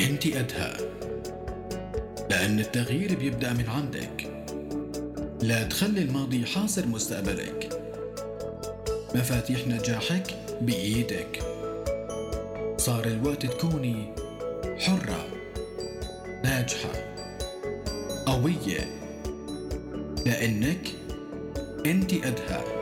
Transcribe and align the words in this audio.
أنت 0.00 0.26
قدها 0.26 0.76
لأن 2.30 2.60
التغيير 2.60 3.14
بيبدأ 3.14 3.52
من 3.52 3.68
عندك. 3.68 4.26
لا 5.42 5.62
تخلي 5.62 6.02
الماضي 6.02 6.46
حاصر 6.46 6.86
مستقبلك. 6.86 7.82
مفاتيح 9.14 9.66
نجاحك 9.66 10.34
بإيدك. 10.60 11.42
صار 12.76 13.04
الوقت 13.04 13.46
تكوني 13.46 14.12
حرة 14.78 15.26
ناجحة 16.44 16.92
قوية. 18.26 18.96
لأنك 20.26 20.88
أنت 21.86 22.14
قدها 22.14 22.75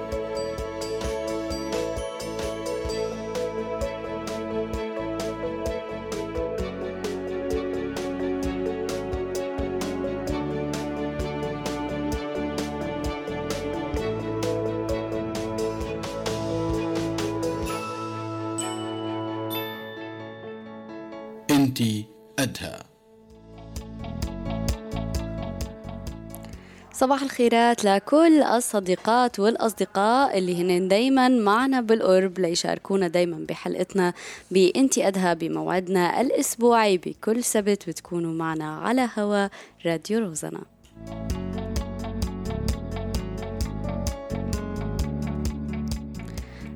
صباح 27.14 27.23
الخيرات 27.23 27.84
لكل 27.84 28.42
الصديقات 28.42 29.41
والأصدقاء 29.41 30.38
اللي 30.38 30.62
هن 30.62 30.88
دايما 30.88 31.28
معنا 31.28 31.80
بالقرب 31.80 32.38
ليشاركونا 32.38 33.09
دايما 33.09 33.46
بحلقتنا 33.48 34.12
بإنتي 34.50 35.08
أدها 35.08 35.34
بموعدنا 35.34 36.20
الأسبوعي 36.20 36.98
بكل 36.98 37.44
سبت 37.44 37.89
بتكونوا 37.89 38.33
معنا 38.33 38.77
على 38.77 39.08
هوا 39.19 39.48
راديو 39.86 40.19
روزنا 40.19 40.61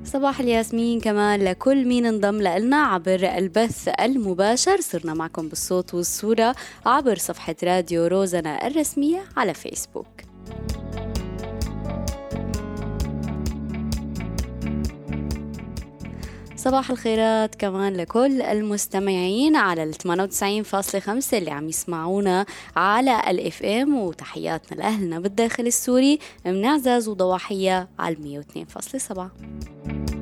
صباح 0.05 0.41
الياسمين 0.41 1.01
كمان 1.01 1.45
لكل 1.45 1.85
مين 1.85 2.07
انضم 2.07 2.43
لنا 2.43 2.77
عبر 2.77 3.37
البث 3.39 3.89
المباشر. 4.01 4.81
صرنا 4.81 5.15
معكم 5.15 5.49
بالصوت 5.49 5.95
والصورة 5.95 6.55
عبر 6.87 7.19
صفحة 7.19 7.57
راديو 7.65 8.07
روزنا 8.07 8.67
الرسمية 8.67 9.25
على 9.37 9.55
فيسبوك. 9.55 10.28
صباح 16.69 16.91
الخيرات 16.91 17.55
كمان 17.55 17.97
لكل 17.97 18.43
المستمعين 18.43 19.57
على 19.57 19.83
ال 19.83 19.95
98.5 19.95 20.05
اللي 21.33 21.51
عم 21.51 21.69
يسمعونا 21.69 22.47
على 22.77 23.31
ال 23.31 23.63
FM 23.63 23.99
وتحياتنا 23.99 24.77
لأهلنا 24.77 25.21
بالداخل 25.21 25.67
السوري. 25.67 26.19
من 26.47 26.67
عزاز 26.67 27.09
وضواحية 27.09 27.89
على 27.99 28.17
102.7 28.17 30.18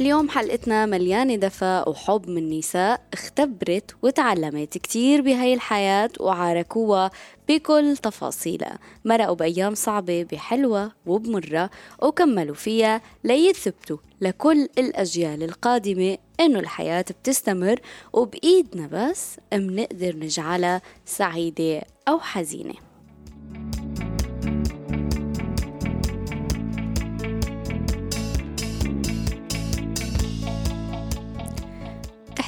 اليوم 0.00 0.28
حلقتنا 0.28 0.86
مليانة 0.86 1.34
دفى 1.36 1.84
وحب 1.86 2.30
من 2.30 2.58
نساء 2.58 3.00
اختبرت 3.12 3.96
وتعلمت 4.02 4.78
كتير 4.78 5.22
بهاي 5.22 5.54
الحياة 5.54 6.10
وعاركوها 6.20 7.10
بكل 7.48 7.96
تفاصيلها. 7.96 8.78
مرقوا 9.04 9.34
بأيام 9.34 9.74
صعبة 9.74 10.26
بحلوة 10.32 10.92
وبمرة 11.06 11.70
وكملوا 12.02 12.54
فيها 12.54 13.02
ليثبتوا 13.24 13.96
لكل 14.20 14.68
الأجيال 14.78 15.42
القادمة 15.42 16.18
إنه 16.40 16.58
الحياة 16.58 17.04
بتستمر 17.22 17.80
وبإيدنا 18.12 18.88
بس 18.92 19.36
منقدر 19.52 20.16
نجعلها 20.16 20.82
سعيدة 21.06 21.82
أو 22.08 22.20
حزينة. 22.20 22.87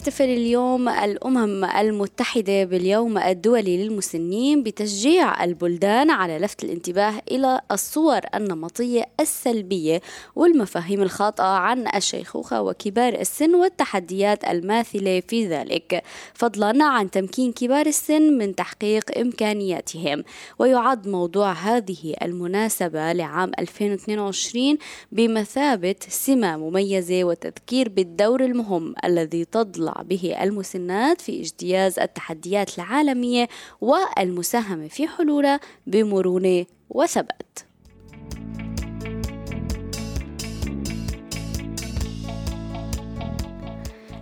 تحتفل 0.00 0.24
اليوم 0.24 0.88
الأمم 0.88 1.64
المتحدة 1.64 2.64
باليوم 2.64 3.18
الدولي 3.18 3.84
للمسنين 3.84 4.62
بتشجيع 4.62 5.44
البلدان 5.44 6.10
على 6.10 6.38
لفت 6.38 6.64
الانتباه 6.64 7.22
إلى 7.30 7.60
الصور 7.72 8.20
النمطية 8.34 9.04
السلبية 9.20 10.00
والمفاهيم 10.36 11.02
الخاطئة 11.02 11.44
عن 11.44 11.86
الشيخوخة 11.94 12.62
وكبار 12.62 13.14
السن 13.14 13.54
والتحديات 13.54 14.44
الماثلة 14.44 15.22
في 15.28 15.46
ذلك. 15.46 16.02
فضلا 16.34 16.84
عن 16.84 17.10
تمكين 17.10 17.52
كبار 17.52 17.86
السن 17.86 18.38
من 18.38 18.54
تحقيق 18.54 19.18
إمكانياتهم. 19.18 20.24
ويعد 20.58 21.08
موضوع 21.08 21.52
هذه 21.52 22.14
المناسبة 22.22 23.12
لعام 23.12 23.52
2022 23.58 24.78
بمثابة 25.12 25.96
سمة 26.08 26.56
مميزة 26.56 27.24
وتذكير 27.24 27.88
بالدور 27.88 28.44
المهم 28.44 28.94
الذي 29.04 29.44
تضلع 29.44 29.89
به 30.08 30.36
المسنات 30.42 31.20
في 31.20 31.40
اجتياز 31.40 31.98
التحديات 31.98 32.78
العالمية 32.78 33.48
والمساهمة 33.80 34.88
في 34.88 35.08
حلولها 35.08 35.60
بمرونة 35.86 36.66
وثبات. 36.90 37.69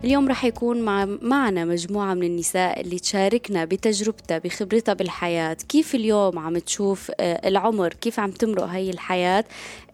اليوم 0.04 0.28
رح 0.28 0.44
يكون 0.44 0.82
مع 0.82 1.04
معنا 1.22 1.64
مجموعة 1.64 2.14
من 2.14 2.22
النساء 2.22 2.80
اللي 2.80 2.98
تشاركنا 2.98 3.64
بتجربتها 3.64 4.38
بخبرتها 4.38 4.92
بالحياة. 4.92 5.56
كيف 5.68 5.94
اليوم 5.94 6.38
عم 6.38 6.58
تشوف 6.58 7.10
آه، 7.20 7.48
العمر؟ 7.48 7.92
كيف 7.92 8.20
عم 8.20 8.30
تمرق 8.30 8.64
هاي 8.64 8.90
الحياة؟ 8.90 9.44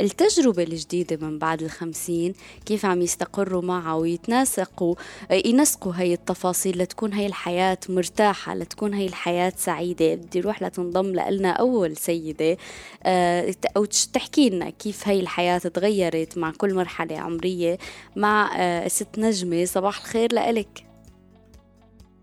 التجربة 0.01 0.63
الجديدة 0.63 1.27
من 1.27 1.39
بعد 1.39 1.63
الخمسين 1.63 2.35
كيف 2.67 2.87
عم 2.87 3.03
يستقروا 3.03 3.63
معها 3.63 3.95
ويتناسقوا 3.95 4.95
آه، 5.31 5.43
ينسقوا 5.45 5.93
هاي 5.97 6.15
التفاصيل 6.15 6.79
لتكون 6.79 7.13
هاي 7.13 7.27
الحياة 7.27 7.79
مرتاحة 7.89 8.55
لتكون 8.55 8.95
هاي 8.95 9.07
الحياة 9.07 9.53
سعيدة. 9.57 10.15
بدي 10.15 10.41
روح 10.41 10.63
لتنضم 10.63 11.07
لنا 11.07 11.51
أول 11.51 11.97
سيدة. 11.97 12.57
آه، 13.03 13.55
أو 13.77 13.85
تحكي 13.85 14.51
لنا 14.51 14.71
كيف 14.71 15.09
هاي 15.09 15.21
الحياة 15.21 15.59
تغيرت 15.59 16.39
مع 16.39 16.51
كل 16.51 16.75
مرحلة 16.75 17.19
عمرية 17.19 17.79
مع 18.17 18.51
ست 18.89 19.19
نجمة. 19.19 19.65
صباح 19.65 19.94
صباح 19.95 20.05
الخير 20.07 20.33
لإلك. 20.33 20.87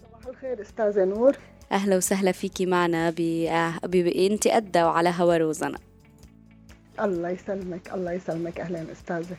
صباح 0.03 0.27
الخير 0.27 0.61
أستاذة 0.61 1.05
نور. 1.05 1.37
أهلا 1.71 1.97
وسهلا 1.97 2.31
فيكي 2.31 2.65
معنا 2.65 3.09
بأنت 3.83 4.47
أدى 4.47 4.83
وعلى 4.83 5.13
هوا 5.17 5.37
روزنا. 5.37 5.79
الله 6.99 7.29
يسلمك 7.29 7.93
الله 7.93 8.11
يسلمك 8.11 8.59
أهلا 8.59 8.91
أستاذة. 8.91 9.31
آه، 9.33 9.37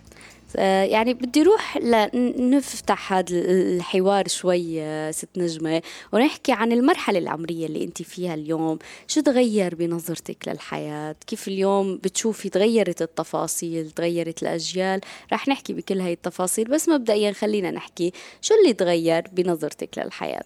يعني 0.61 1.15
بدي 1.15 1.43
روح 1.43 1.77
لنفتح 1.77 3.13
هذا 3.13 3.27
الحوار 3.31 4.29
شوي 4.29 4.83
آه، 4.83 5.11
ست 5.11 5.29
نجمة 5.37 5.83
ونحكي 6.13 6.53
عن 6.53 6.73
المرحلة 6.73 7.19
العمرية 7.19 7.67
اللي 7.67 7.85
انت 7.85 8.03
فيها 8.03 8.35
اليوم. 8.35 8.79
شو 9.07 9.21
تغير 9.21 9.75
بنظرتك 9.75 10.49
للحياة؟ 10.49 11.17
كيف 11.27 11.49
اليوم 11.49 11.97
بتشوفي 11.97 12.49
تغيرت 12.49 13.03
التفاصيل 13.03 13.91
تغيرت 13.91 14.43
الأجيال؟ 14.43 15.01
رح 15.33 15.49
نحكي 15.49 15.73
بكل 15.73 16.01
هاي 16.01 16.13
التفاصيل 16.13 16.69
بس 16.69 16.89
مبدئيا 16.89 17.33
خلينا 17.33 17.71
نحكي 17.71 18.13
شو 18.41 18.55
اللي 18.55 18.73
تغير 18.73 19.25
بنظرتك 19.33 19.99
للحياة؟ 19.99 20.45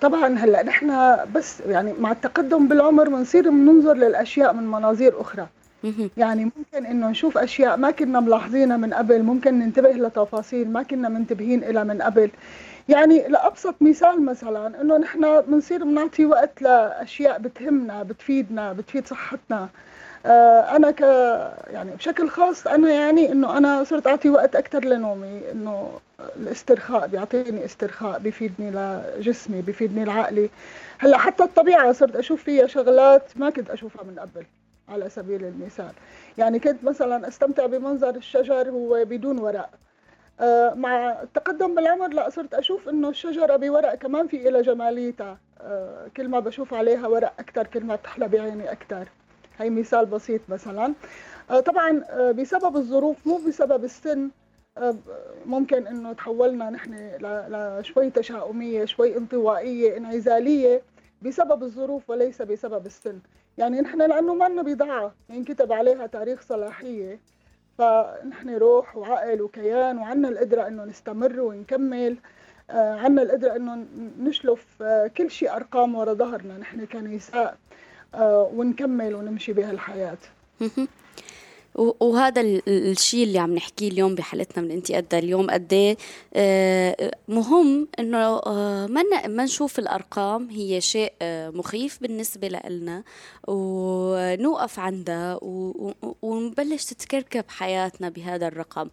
طبعا 0.00 0.38
هلأ 0.38 0.62
نحن 0.62 1.16
بس 1.34 1.60
يعني 1.60 1.92
مع 1.92 2.12
التقدم 2.12 2.68
بالعمر 2.68 3.08
بنصير 3.08 3.50
بننظر 3.50 3.94
للأشياء 3.94 4.52
من 4.52 4.66
مناظير 4.66 5.20
أخرى. 5.20 5.48
يعني 6.16 6.44
ممكن 6.44 6.86
إنه 6.86 7.10
نشوف 7.10 7.38
أشياء 7.38 7.76
ما 7.76 7.90
كنا 7.90 8.20
ملاحظينها 8.20 8.76
من 8.76 8.94
قبل 8.94 9.22
ممكن 9.22 9.58
ننتبه 9.58 9.90
لتفاصيل 9.90 10.70
ما 10.70 10.82
كنا 10.82 11.08
منتبهين 11.08 11.60
لها 11.60 11.84
من 11.84 12.02
قبل. 12.02 12.30
يعني 12.88 13.28
لأبسط 13.28 13.74
مثال 13.80 14.24
مثلا 14.24 14.80
إنه 14.80 14.96
نحن 14.98 15.40
بنصير 15.40 15.84
بنعطي 15.84 16.24
وقت 16.26 16.62
لأشياء 16.62 17.38
بتهمنا 17.38 18.02
بتفيدنا 18.02 18.72
بتفيد 18.72 19.06
صحتنا. 19.06 19.68
آه، 20.26 20.76
أنا 20.76 20.90
ك 20.90 21.00
يعني 21.70 21.90
بشكل 21.96 22.28
خاص 22.28 22.66
أنا 22.66 22.90
يعني 22.90 23.32
إنه 23.32 23.58
أنا 23.58 23.84
صرت 23.84 24.06
أعطي 24.06 24.30
وقت 24.30 24.56
أكثر 24.56 24.84
لنومي 24.84 25.42
إنه 25.52 25.90
الاسترخاء 26.36 27.06
بيعطيني 27.06 27.64
استرخاء 27.64 28.18
بيفيدني 28.18 28.70
لجسمي 28.70 29.62
بيفيدني 29.62 30.04
لعقلي. 30.04 30.50
هلأ 30.98 31.18
حتى 31.18 31.42
الطبيعة 31.44 31.92
صرت 31.92 32.16
أشوف 32.16 32.42
فيها 32.42 32.66
شغلات 32.66 33.22
ما 33.36 33.50
كنت 33.50 33.70
أشوفها 33.70 34.04
من 34.04 34.18
قبل. 34.18 34.46
على 34.88 35.08
سبيل 35.08 35.44
المثال. 35.44 35.92
يعني 36.38 36.58
كنت 36.58 36.84
مثلا 36.84 37.28
أستمتع 37.28 37.66
بمنظر 37.66 38.16
الشجر 38.16 38.70
هو 38.70 39.04
بدون 39.04 39.38
ورق. 39.38 39.70
آه، 40.40 40.74
مع 40.74 41.22
التقدم 41.22 41.74
بالعمر 41.74 42.08
لا 42.08 42.30
صرت 42.30 42.54
أشوف 42.54 42.88
إنه 42.88 43.08
الشجرة 43.08 43.56
بورق 43.56 43.94
كمان 43.94 44.28
في 44.28 44.36
لها 44.38 44.62
جماليتها. 44.62 45.38
آه، 45.60 46.06
كل 46.16 46.28
ما 46.28 46.40
بشوف 46.40 46.74
عليها 46.74 47.06
ورق 47.08 47.32
أكثر 47.38 47.66
كل 47.66 47.84
ما 47.84 47.94
بتحلى 47.94 48.28
بعيني 48.28 48.72
أكثر 48.72 49.08
هي 49.58 49.70
مثال 49.70 50.06
بسيط 50.06 50.40
مثلا. 50.48 50.94
آه، 51.50 51.60
طبعا 51.60 52.04
بسبب 52.32 52.76
الظروف 52.76 53.26
مو 53.26 53.40
بسبب 53.48 53.84
السن 53.84 54.30
ممكن 55.46 55.86
إنه 55.86 56.12
تحولنا 56.12 56.70
نحن 56.70 56.94
لشوي 57.50 58.10
تشاؤمية 58.10 58.84
شوي 58.84 59.16
انطوائية 59.16 59.96
انعزالية 59.96 60.82
بسبب 61.22 61.62
الظروف 61.62 62.10
وليس 62.10 62.42
بسبب 62.42 62.86
السن. 62.86 63.18
يعني 63.58 63.80
نحن 63.80 63.98
لأنه 64.02 64.34
ما 64.34 64.48
لنا 64.48 64.62
بضاعه 64.62 65.14
ينكتب 65.30 65.72
عليها 65.72 66.06
تاريخ 66.06 66.40
صلاحية 66.42 67.20
فنحن 67.78 68.50
روح 68.56 68.96
وعقل 68.96 69.42
وكيان 69.42 69.98
وعنا 69.98 70.28
القدرة 70.28 70.66
إنه 70.66 70.84
نستمر 70.84 71.40
ونكمل 71.40 72.16
آه، 72.70 72.94
عنا 72.94 73.22
القدرة 73.22 73.56
إنه 73.56 73.86
نشلف 74.20 74.66
آه، 74.82 75.06
كل 75.06 75.30
شيء 75.30 75.56
أرقام 75.56 75.94
ورا 75.94 76.12
ظهرنا 76.12 76.58
نحن 76.58 76.86
كنساء 76.86 77.58
آه، 78.14 78.50
ونكمل 78.54 79.14
ونمشي 79.14 79.52
بهالحياة. 79.52 80.18
وهذا 81.78 82.40
الشيء 82.68 83.24
اللي 83.24 83.38
عم 83.38 83.54
نحكيه 83.54 83.88
اليوم 83.88 84.14
بحلقتنا 84.14 84.64
من 84.64 84.70
انت 84.70 84.92
قد 84.92 85.14
اليوم 85.14 85.50
قد 85.50 85.72
إيه، 85.72 85.96
آه، 86.34 87.10
مهم 87.28 87.88
إنه 87.98 88.18
آه، 88.18 88.86
ما 88.86 89.26
ما 89.26 89.44
نشوف 89.44 89.78
الأرقام 89.78 90.50
هي 90.50 90.80
شيء 90.80 91.12
آه، 91.22 91.50
مخيف 91.50 91.98
بالنسبة 92.02 92.48
لنا 92.48 93.04
ونوقف 93.48 94.78
عندها 94.78 95.38
ونبلش 96.22 96.84
تتكركب 96.84 97.44
حياتنا 97.48 98.08
بهذا 98.08 98.48
الرقم. 98.48 98.88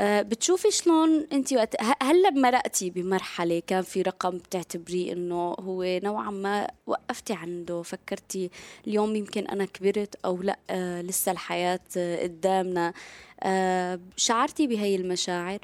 بتشوفي 0.00 0.70
شلون 0.70 1.26
انت 1.32 1.52
وقت 1.52 1.76
هلا 2.02 2.30
مرقتي 2.30 2.90
بمرحلة 2.90 3.62
كان 3.66 3.82
في 3.82 4.02
رقم 4.02 4.38
بتعتبريه 4.38 5.12
إنه 5.12 5.56
هو 5.60 5.84
نوعا 5.84 6.30
ما 6.30 6.68
وقفتي 6.86 7.32
عنده؟ 7.32 7.82
فكرتي 7.82 8.50
اليوم 8.86 9.16
يمكن 9.16 9.46
أنا 9.46 9.64
كبرت 9.64 10.14
أو 10.24 10.42
لأ 10.42 10.58
آه 10.70 11.02
لسه 11.02 11.32
الحياة 11.32 11.80
آه 11.96 12.22
قدامنا. 12.22 12.92
آه 13.42 14.00
شعرتي 14.16 14.66
بهي 14.66 14.96
المشاعر؟ 14.96 15.58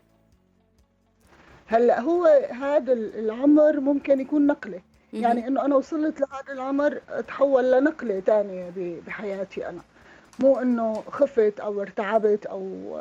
هلأ 1.67 2.01
هو 2.01 2.25
هذا 2.51 2.93
العمر 2.93 3.81
ممكن 3.81 4.21
يكون 4.21 4.47
نقلة. 4.47 4.83
يعني 5.13 5.47
إنه 5.47 5.65
أنا 5.65 5.77
وصلت 5.77 6.21
لهذا 6.21 6.53
العمر 6.53 7.01
تحول 7.29 7.73
لنقلة 7.73 8.21
ثانية 8.21 8.73
بحياتي 9.07 9.69
أنا. 9.69 9.81
مو 10.39 10.59
إنه 10.59 11.03
خفت 11.11 11.61
أو 11.61 11.81
ارتعبت 11.81 12.47
أو 12.47 12.97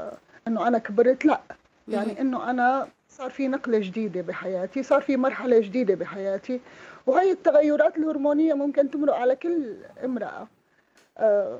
إنه 0.50 0.68
أنا 0.68 0.78
كبرت 0.78 1.25
لا. 1.25 1.40
يعني 1.88 2.22
إنه 2.22 2.50
أنا 2.50 2.88
صار 3.10 3.30
في 3.30 3.48
نقلة 3.48 3.80
جديدة 3.80 4.22
بحياتي 4.22 4.84
صار 4.84 5.01
في 5.01 5.18
مرحلة 5.18 5.60
جديدة 5.60 5.96
بحياتي. 5.96 6.60
وهي 7.07 7.31
التغيرات 7.31 7.98
الهرمونية 7.98 8.54
ممكن 8.54 8.92
تمرق 8.92 9.16
على 9.16 9.36
كل 9.36 9.75
امرأة. 10.06 10.48
آه 11.18 11.60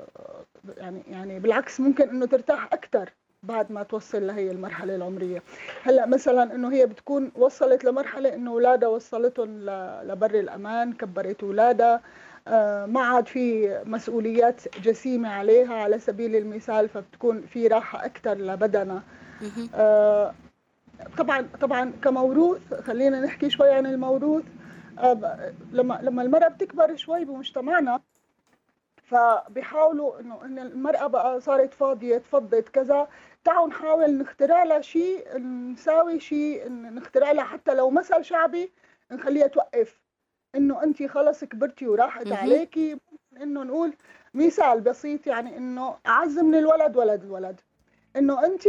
يعني 0.76 1.02
يعني 1.10 1.38
بالعكس 1.38 1.80
ممكن 1.80 2.08
إنه 2.08 2.26
ترتاح 2.26 2.68
أكثر 2.72 3.10
بعد 3.42 3.72
ما 3.72 3.82
توصل 3.82 4.26
لهي 4.26 4.50
المرحلة 4.50 4.94
العمرية. 4.96 5.42
هلأ 5.82 6.06
مثلا 6.06 6.54
إنه 6.54 6.72
هي 6.72 6.86
بتكون 6.86 7.32
وصلت 7.36 7.84
لمرحلة 7.84 8.34
إنه 8.34 8.50
اولادها 8.50 8.88
وصلتهم 8.88 9.48
لبر 10.04 10.34
الأمان 10.34 10.92
كبرت 10.92 11.42
اولادها 11.42 12.00
ما 12.86 13.00
عاد 13.00 13.28
في 13.28 13.68
مسؤوليات 13.86 14.78
جسيمة 14.78 15.28
عليها 15.28 15.74
على 15.74 15.98
سبيل 15.98 16.36
المثال 16.36 16.88
فبتكون 16.88 17.42
في 17.46 17.66
راحة 17.66 18.04
أكثر 18.04 18.34
لبدنها. 18.34 19.02
آه، 19.74 20.34
طبعا 21.18 21.48
طبعا 21.60 21.92
كموروث 22.04 22.74
خلينا 22.74 23.20
نحكي 23.20 23.50
شوي 23.50 23.70
عن 23.70 23.86
الموروث. 23.86 24.44
آه، 24.98 25.52
لما 25.72 25.98
لما 26.02 26.22
المرأة 26.22 26.48
بتكبر 26.48 26.96
شوي 26.96 27.24
بمجتمعنا 27.24 28.00
فبيحاولوا 29.02 30.20
إنه 30.20 30.44
إن 30.44 30.58
المرأة 30.58 31.06
بقى 31.06 31.40
صارت 31.40 31.74
فاضية 31.74 32.18
تفضت 32.18 32.68
كذا 32.68 33.08
تعالوا 33.44 33.68
نحاول 33.68 34.18
نخترع 34.18 34.64
لها 34.64 34.80
شيء 34.80 35.38
نساوي 35.38 36.20
شيء 36.20 36.68
نخترع 36.72 37.32
لها 37.32 37.44
حتى 37.44 37.74
لو 37.74 37.90
مثل 37.90 38.24
شعبي 38.24 38.72
نخليها 39.12 39.46
توقف. 39.46 40.00
إنه 40.54 40.82
انت 40.82 41.02
خلص 41.02 41.44
كبرتي 41.44 41.86
وراحت 41.88 42.26
عليكي 42.32 42.96
إنه 43.42 43.62
نقول 43.62 43.92
مثال 44.34 44.80
بسيط 44.80 45.26
يعني 45.26 45.56
إنه 45.56 45.96
أعز 46.06 46.38
من 46.38 46.54
الولد 46.54 46.96
ولد 46.96 47.24
الولد. 47.24 47.60
إنه 48.16 48.46
انت 48.46 48.62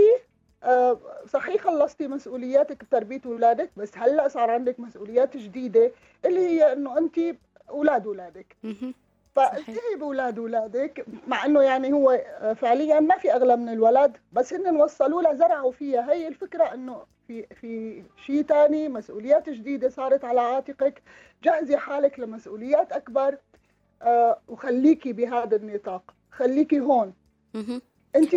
آه، 0.64 1.00
صحيح 1.28 1.62
خلصتي 1.64 2.08
مسؤولياتك 2.08 2.84
بتربية 2.84 3.22
أولادك 3.26 3.72
بس 3.78 3.98
هلأ 3.98 4.28
صار 4.28 4.52
عندك 4.52 4.80
مسؤوليات 4.80 5.38
جديدة 5.38 5.92
اللي 6.26 6.40
هي 6.40 6.74
إنه 6.74 6.98
انت 6.98 7.20
أولاد 7.70 8.08
أولادك. 8.08 8.58
فالتهي 9.36 9.96
باولاد 10.00 10.40
أولادك 10.40 11.06
مع 11.28 11.46
إنه 11.46 11.62
يعني 11.62 11.94
هو 11.94 12.12
آه، 12.12 12.54
فعليا 12.54 13.00
ما 13.00 13.18
في 13.18 13.34
أغلى 13.34 13.56
من 13.56 13.70
الولد 13.70 14.18
بس 14.32 14.54
هن 14.54 14.76
وصلوا 14.76 15.22
لها 15.22 15.34
زرعوا 15.34 15.72
فيها. 15.72 16.14
هي 16.14 16.28
الفكرة 16.28 16.64
إنه 16.74 17.06
في 17.28 17.46
في 17.62 18.04
شيء 18.26 18.42
ثاني 18.44 18.90
مسؤوليات 18.90 19.50
جديدة 19.50 19.90
صارت 19.90 20.26
على 20.26 20.42
عاتقك. 20.42 21.02
جهزي 21.44 21.78
حالك 21.78 22.20
لمسؤوليات 22.20 22.92
أكبر 22.92 23.38
آه 24.02 24.42
وخليكي 24.48 25.14
بهذا 25.14 25.56
النطاق. 25.56 26.14
خليكي 26.32 26.80
هون. 26.80 27.14
أنت 28.16 28.36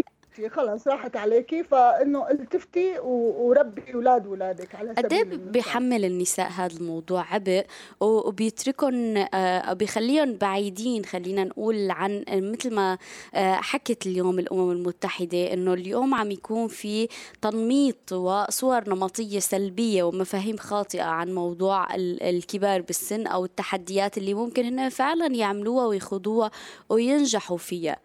خلص 0.48 0.88
راحت 0.88 1.16
عليكي 1.16 1.62
فإنه 1.62 2.30
التفتي 2.30 2.98
وربي 2.98 3.94
أولاد 3.94 4.26
اولادك 4.26 4.74
على 4.74 4.94
سبيل 4.98 5.32
قد 5.32 5.52
بيحمل 5.52 6.04
النساء 6.04 6.50
هذا 6.50 6.76
الموضوع 6.76 7.34
عبء؟ 7.34 7.66
وبيتركهم 8.00 9.16
آه، 9.34 9.72
بيخليهم 9.72 10.34
بعيدين 10.36 11.04
خلينا 11.04 11.44
نقول 11.44 11.90
عن 11.90 12.24
مثل 12.28 12.74
ما 12.74 12.98
آه، 13.34 13.54
حكت 13.54 14.06
اليوم 14.06 14.38
الأمم 14.38 14.70
المتحدة 14.70 15.52
إنه 15.52 15.72
اليوم 15.74 16.14
عم 16.14 16.30
يكون 16.30 16.68
في 16.68 17.08
تنميط 17.42 18.12
وصور 18.12 18.88
نمطية 18.88 19.38
سلبية 19.38 20.02
ومفاهيم 20.02 20.56
خاطئة 20.56 21.02
عن 21.02 21.34
موضوع 21.34 21.94
الكبار 21.94 22.80
بالسن 22.80 23.26
أو 23.26 23.44
التحديات 23.44 24.18
اللي 24.18 24.34
ممكن 24.34 24.64
هن 24.64 24.88
فعلا 24.88 25.26
يعملوها 25.26 25.86
ويخوضوها 25.86 26.50
وينجحوا 26.88 27.56
فيها. 27.56 27.96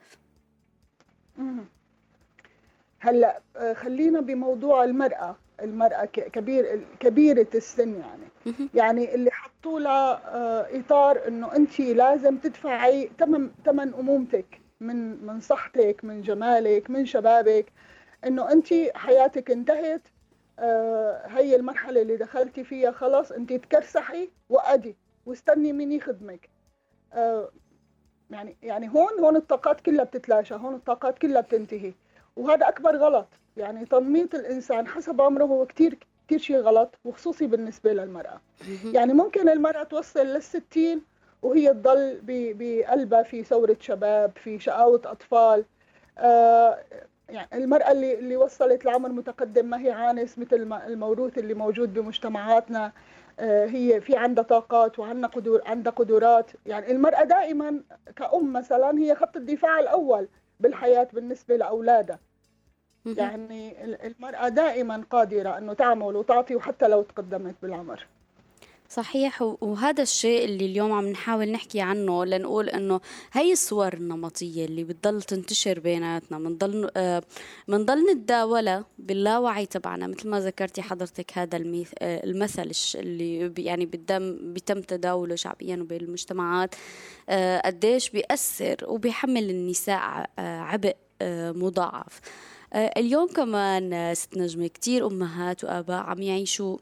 هلا 2.99 3.41
آه، 3.55 3.73
خلينا 3.73 4.21
بموضوع 4.21 4.83
المرأة 4.83 5.35
المرأة 5.61 6.05
كبير 6.05 6.85
كبيرة 6.99 7.47
السن 7.55 7.99
يعني. 7.99 8.23
يعني 8.73 9.15
اللي 9.15 9.31
حطوا 9.31 9.79
لها 9.79 10.35
آه، 10.35 10.79
إطار 10.79 11.27
إنه 11.27 11.55
أنت 11.55 11.79
لازم 11.79 12.37
تدفعي 12.37 13.09
ثمن 13.19 13.51
ثمن 13.65 13.93
أمومتك 13.93 14.61
من 14.79 15.25
من 15.25 15.39
صحتك 15.39 15.99
من 16.03 16.21
جمالك 16.21 16.89
من 16.89 17.05
شبابك. 17.05 17.65
إنه 18.25 18.51
أنت 18.51 18.67
حياتك 18.95 19.51
انتهت 19.51 20.01
آه، 20.59 21.27
هي 21.27 21.55
المرحلة 21.55 22.01
اللي 22.01 22.17
دخلتي 22.17 22.63
فيها 22.63 22.91
خلاص 22.91 23.31
أنت 23.31 23.53
تكرسحي 23.53 24.29
وأدي 24.49 24.95
واستني 25.25 25.73
مين 25.73 25.91
يخدمك. 25.91 26.49
يعني 28.31 28.57
يعني 28.63 28.89
هون 28.89 29.19
هون 29.19 29.35
الطاقات 29.35 29.81
كلها 29.81 30.03
بتتلاشى 30.03 30.55
هون 30.55 30.75
الطاقات 30.75 31.19
كلها 31.19 31.41
بتنتهي. 31.41 31.93
وهذا 32.39 32.67
أكبر 32.67 32.95
غلط. 32.95 33.27
يعني 33.57 33.85
تنميط 33.85 34.35
الإنسان 34.35 34.87
حسب 34.87 35.21
عمره 35.21 35.43
هو 35.43 35.65
كتير 35.65 35.97
كتير 36.27 36.39
شيء 36.39 36.57
غلط 36.57 36.95
وخصوصي 37.05 37.47
بالنسبة 37.47 37.93
للمرأة. 37.93 38.41
يعني 38.93 39.13
ممكن 39.13 39.49
المرأة 39.49 39.83
توصل 39.83 40.25
للستين 40.25 41.01
وهي 41.41 41.73
تضل 41.73 42.19
بقلبها 42.25 43.23
في 43.23 43.43
ثورة 43.43 43.77
شباب 43.79 44.31
في 44.35 44.59
شقاوة 44.59 45.01
أطفال. 45.05 45.65
آه 46.17 46.79
يعني 47.29 47.63
المرأة 47.63 47.91
اللي 47.91 48.19
اللي 48.19 48.37
وصلت 48.37 48.85
لعمر 48.85 49.09
متقدم 49.09 49.65
ما 49.65 49.81
هي 49.81 49.91
عانس 49.91 50.39
مثل 50.39 50.73
الموروث 50.87 51.37
اللي 51.37 51.53
موجود 51.53 51.93
بمجتمعاتنا. 51.93 52.91
آه 53.39 53.65
هي 53.65 54.01
في 54.01 54.17
عندها 54.17 54.43
طاقات 54.43 54.99
وعندها 54.99 55.29
قدور 55.29 55.61
عندها 55.65 55.93
قدرات. 55.93 56.51
يعني 56.65 56.91
المرأة 56.91 57.23
دائما 57.23 57.81
كأم 58.15 58.53
مثلا 58.53 58.99
هي 58.99 59.15
خط 59.15 59.37
الدفاع 59.37 59.79
الأول 59.79 60.27
بالحياة 60.59 61.07
بالنسبة 61.13 61.55
لأولادها. 61.55 62.19
يعني 63.17 63.75
المرأة 64.07 64.49
دائما 64.49 65.03
قادرة 65.09 65.57
أنه 65.57 65.73
تعمل 65.73 66.15
وتعطي 66.15 66.55
وحتى 66.55 66.87
لو 66.87 67.01
تقدمت 67.01 67.55
بالعمر. 67.61 68.05
صحيح 68.91 69.41
وهذا 69.41 70.03
الشيء 70.03 70.45
اللي 70.45 70.65
اليوم 70.65 70.91
عم 70.91 71.07
نحاول 71.07 71.51
نحكي 71.51 71.81
عنه 71.81 72.25
لنقول 72.25 72.69
إنه 72.69 73.01
هي 73.33 73.51
الصور 73.51 73.93
النمطية 73.93 74.65
اللي 74.65 74.83
بتضل 74.83 75.21
تنتشر 75.21 75.79
بيناتنا. 75.79 76.37
بنضل 76.37 76.89
آه 76.97 77.23
بنضل 77.67 78.11
نتداولها 78.11 78.85
باللاوعي 78.99 79.65
تبعنا. 79.65 80.07
مثل 80.07 80.29
ما 80.29 80.39
ذكرتي 80.39 80.81
حضرتك 80.81 81.37
هذا 81.37 81.57
آه 81.57 82.23
المثل 82.23 82.71
اللي 82.95 83.53
يعني 83.57 83.85
بتم 83.85 84.53
بيتم 84.53 84.81
تداوله 84.81 85.35
شعبيا 85.35 85.77
وبالمجتمعات 85.81 86.75
آه 87.29 87.61
قديش 87.65 88.09
بيأثر 88.09 88.77
وبيحمل 88.87 89.49
النساء 89.49 90.29
آه 90.39 90.59
عبء 90.59 90.95
آه 91.21 91.51
مضاعف. 91.51 92.19
آه، 92.23 92.58
اليوم 92.73 93.27
كمان 93.27 94.15
ست 94.15 94.37
نجمة 94.37 94.67
كتير 94.67 95.07
أمهات 95.07 95.63
وآباء 95.63 96.03
عم 96.03 96.21
يعيشوا 96.21 96.77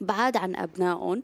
بعاد 0.00 0.36
عن 0.36 0.56
أبنائهم. 0.56 1.22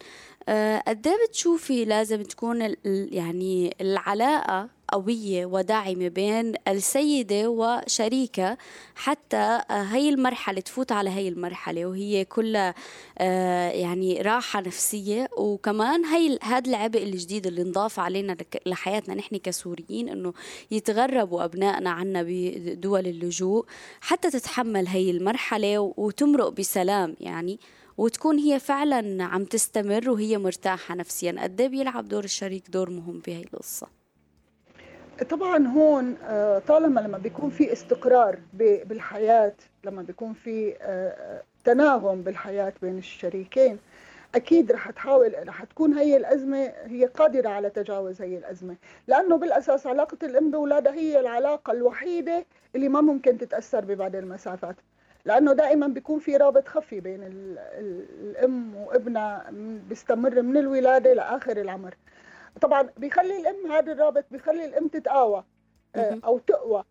آه، 0.48 0.82
قد 0.88 1.06
إيه 1.06 1.14
بتشوفي 1.28 1.84
لازم 1.84 2.22
تكون 2.22 2.74
يعني 2.84 3.76
العلاقة 3.80 4.68
قوية 4.92 5.46
وداعمة 5.46 6.08
بين 6.08 6.54
السيدة 6.68 7.48
وشريكة 7.48 8.58
حتى 8.94 9.60
هي 9.70 10.08
المرحلة 10.08 10.60
تفوت 10.60 10.92
على 10.92 11.10
هي 11.10 11.28
المرحلة 11.28 11.86
وهي 11.86 12.24
كلها 12.24 12.74
يعني 13.70 14.22
راحة 14.22 14.60
نفسية. 14.60 15.28
وكمان 15.36 16.04
هي 16.04 16.38
هذا 16.42 16.70
العبء 16.70 17.02
الجديد 17.02 17.46
اللي 17.46 17.62
انضاف 17.62 18.00
علينا 18.00 18.36
لحياتنا 18.66 19.14
نحن 19.14 19.36
كسوريين 19.36 20.08
إنه 20.08 20.32
يتغربوا 20.70 21.44
أبنائنا 21.44 21.90
عنا 21.90 22.22
بدول 22.26 23.06
اللجوء 23.06 23.66
حتى 24.00 24.30
تتحمل 24.30 24.86
هي 24.86 25.10
المرحلة 25.10 25.92
وتمرق 25.96 26.48
بسلام 26.48 27.16
يعني. 27.20 27.60
وتكون 27.98 28.38
هي 28.38 28.58
فعلا 28.58 29.24
عم 29.24 29.44
تستمر 29.44 30.10
وهي 30.10 30.38
مرتاحة 30.38 30.94
نفسيا. 30.94 31.36
قد 31.42 31.60
إيه 31.60 31.68
بيلعب 31.68 32.08
دور 32.08 32.24
الشريك 32.24 32.70
دور 32.70 32.90
مهم 32.90 33.22
بهي 33.26 33.40
القصة؟ 33.40 33.97
طبعا 35.22 35.66
هون 35.66 36.16
آه، 36.24 36.58
طالما 36.58 37.00
لما 37.00 37.18
بيكون 37.18 37.50
في 37.50 37.72
استقرار 37.72 38.38
بالحياة 38.84 39.52
لما 39.84 40.02
بيكون 40.02 40.32
في 40.32 40.74
آه، 40.82 41.42
تناغم 41.64 42.22
بالحياة 42.22 42.72
بين 42.82 42.98
الشريكين 42.98 43.78
أكيد 44.34 44.72
رح 44.72 44.90
تحاول 44.90 45.34
رح 45.48 45.64
تكون 45.64 45.94
هي 45.94 46.16
الأزمة 46.16 46.72
هي 46.86 47.04
قادرة 47.04 47.48
على 47.48 47.70
تجاوز 47.70 48.22
هي 48.22 48.38
الأزمة. 48.38 48.76
لأنه 49.08 49.36
بالأساس 49.36 49.86
علاقة 49.86 50.18
الأم 50.22 50.50
بأولادها 50.50 50.92
هي 50.94 51.20
العلاقة 51.20 51.72
الوحيدة 51.72 52.44
اللي 52.76 52.88
ما 52.88 53.00
ممكن 53.00 53.38
تتأثر 53.38 53.84
ببعض 53.84 54.16
المسافات. 54.16 54.76
لأنه 55.24 55.52
دائما 55.52 55.86
بيكون 55.86 56.18
في 56.18 56.36
رابط 56.36 56.68
خفي 56.68 57.00
بين 57.00 57.20
الأم 57.22 58.76
وابنها 58.76 59.46
بيستمر 59.88 60.42
من 60.42 60.56
الولادة 60.56 61.12
لآخر 61.12 61.56
العمر. 61.56 61.94
طبعا 62.60 62.88
بيخلي 62.96 63.36
الأم 63.40 63.72
هذا 63.72 63.92
الرابط 63.92 64.24
بيخلي 64.30 64.64
الأم 64.64 64.88
تتقاوى 64.88 65.44
آه، 65.96 66.18
أو 66.24 66.38
تقوى. 66.38 66.84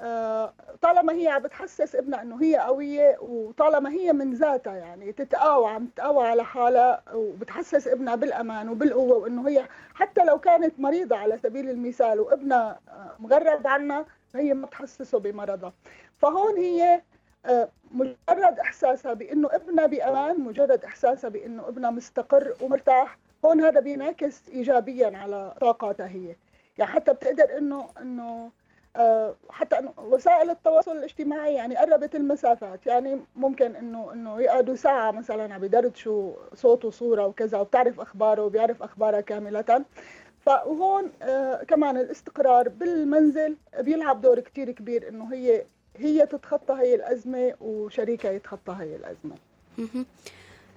آه، 0.00 0.54
طالما 0.82 1.12
هي 1.12 1.28
عم 1.28 1.42
بتحسس 1.42 1.94
ابنها 1.94 2.22
إنه 2.22 2.42
هي 2.42 2.56
قوية 2.56 3.16
وطالما 3.20 3.90
هي 3.90 4.12
من 4.12 4.34
ذاتها 4.34 4.76
يعني 4.76 5.12
تتقاوى 5.12 5.70
عم 5.70 5.86
تتقاوى 5.86 6.26
على 6.28 6.44
حالها 6.44 7.02
وبتحسس 7.14 7.88
ابنها 7.88 8.14
بالأمان 8.14 8.68
وبالقوة 8.68 9.16
وإنه 9.16 9.48
هي 9.48 9.68
حتى 9.94 10.24
لو 10.24 10.38
كانت 10.38 10.80
مريضة 10.80 11.16
على 11.16 11.38
سبيل 11.38 11.70
المثال 11.70 12.20
وابنها 12.20 12.80
آه، 12.88 13.14
مغرب 13.18 13.66
عنها 13.66 14.06
فهي 14.32 14.54
ما 14.54 14.66
بتحسسه 14.66 15.18
بمرضها. 15.18 15.72
فهون 16.18 16.56
هي 16.56 17.02
مجرد 17.90 18.58
إحساسها 18.60 19.12
بإنه 19.14 19.48
ابنها 19.52 19.86
بأمان 19.86 20.40
مجرد 20.40 20.84
إحساسها 20.84 21.30
بإنه 21.30 21.68
ابنها 21.68 21.90
مستقر 21.90 22.54
ومرتاح 22.60 23.18
هون 23.44 23.60
هذا 23.60 23.80
بينعكس 23.80 24.48
ايجابيا 24.48 25.18
على 25.18 25.54
طاقاتها 25.60 26.06
هي 26.06 26.36
يعني 26.78 26.92
حتى 26.92 27.12
بتقدر 27.12 27.58
انه 27.58 27.88
إنه 28.00 28.50
آه، 28.96 29.34
حتى 29.50 29.76
وسائل 29.98 30.50
التواصل 30.50 30.96
الاجتماعي 30.96 31.54
يعني 31.54 31.76
قربت 31.76 32.14
المسافات. 32.14 32.86
يعني 32.86 33.20
ممكن 33.36 33.76
انه 33.76 34.12
إنه 34.12 34.40
يقعدوا 34.40 34.74
ساعة 34.74 35.10
مثلا 35.10 35.54
عم 35.54 35.64
يدردشوا 35.64 36.32
صوت 36.54 36.84
وصورة 36.84 37.26
وكذا 37.26 37.58
وبتعرف 37.58 38.00
أخباره 38.00 38.42
وبيعرف 38.42 38.82
اخبارها 38.82 39.20
كاملة. 39.20 39.84
فهون 40.40 41.12
آه 41.22 41.62
كمان 41.62 41.96
الاستقرار 41.96 42.68
بالمنزل 42.68 43.56
بيلعب 43.80 44.20
دور 44.20 44.40
كتير 44.40 44.70
كبير 44.70 45.08
إنه 45.08 45.32
هي 45.32 45.64
هي 45.96 46.26
تتخطى 46.26 46.74
هي 46.74 46.94
الأزمة 46.94 47.54
وشريكها 47.60 48.30
يتخطى 48.30 48.76
هي 48.80 48.96
الأزمة. 48.96 49.34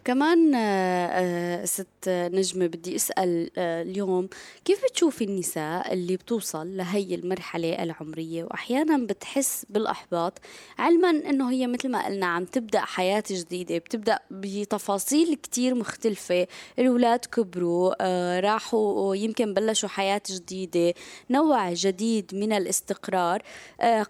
كمان 0.05 0.55
آه، 0.55 1.07
آه، 1.07 1.65
ست 1.65 1.88
نجمة 2.07 2.67
بدي 2.67 2.95
أسأل 2.95 3.50
آه، 3.57 3.81
اليوم 3.81 4.29
كيف 4.65 4.83
بتشوفي 4.86 5.24
النساء 5.24 5.93
اللي 5.93 6.15
بتوصل 6.17 6.77
لهي 6.77 7.15
المرحلة 7.15 7.83
العمرية؟ 7.83 8.43
وأحيانا 8.43 8.98
بتحس 9.05 9.65
بالإحباط 9.69 10.39
علما 10.77 11.10
أنه 11.10 11.51
هي 11.51 11.67
مثل 11.67 11.91
ما 11.91 12.05
قلنا 12.05 12.25
عم 12.25 12.45
تبدأ 12.45 12.79
حياة 12.79 13.24
جديدة 13.31 13.77
بتبدأ 13.77 14.19
بتفاصيل 14.31 15.36
كتير 15.36 15.75
مختلفة. 15.75 16.48
الأولاد 16.79 17.25
كبروا 17.25 17.93
راحوا 18.39 19.15
يمكن 19.15 19.53
بلشوا 19.53 19.89
حياة 19.89 20.22
جديدة 20.29 20.93
نوع 21.29 21.74
جديد 21.74 22.36
من 22.36 22.53
الاستقرار 22.53 23.43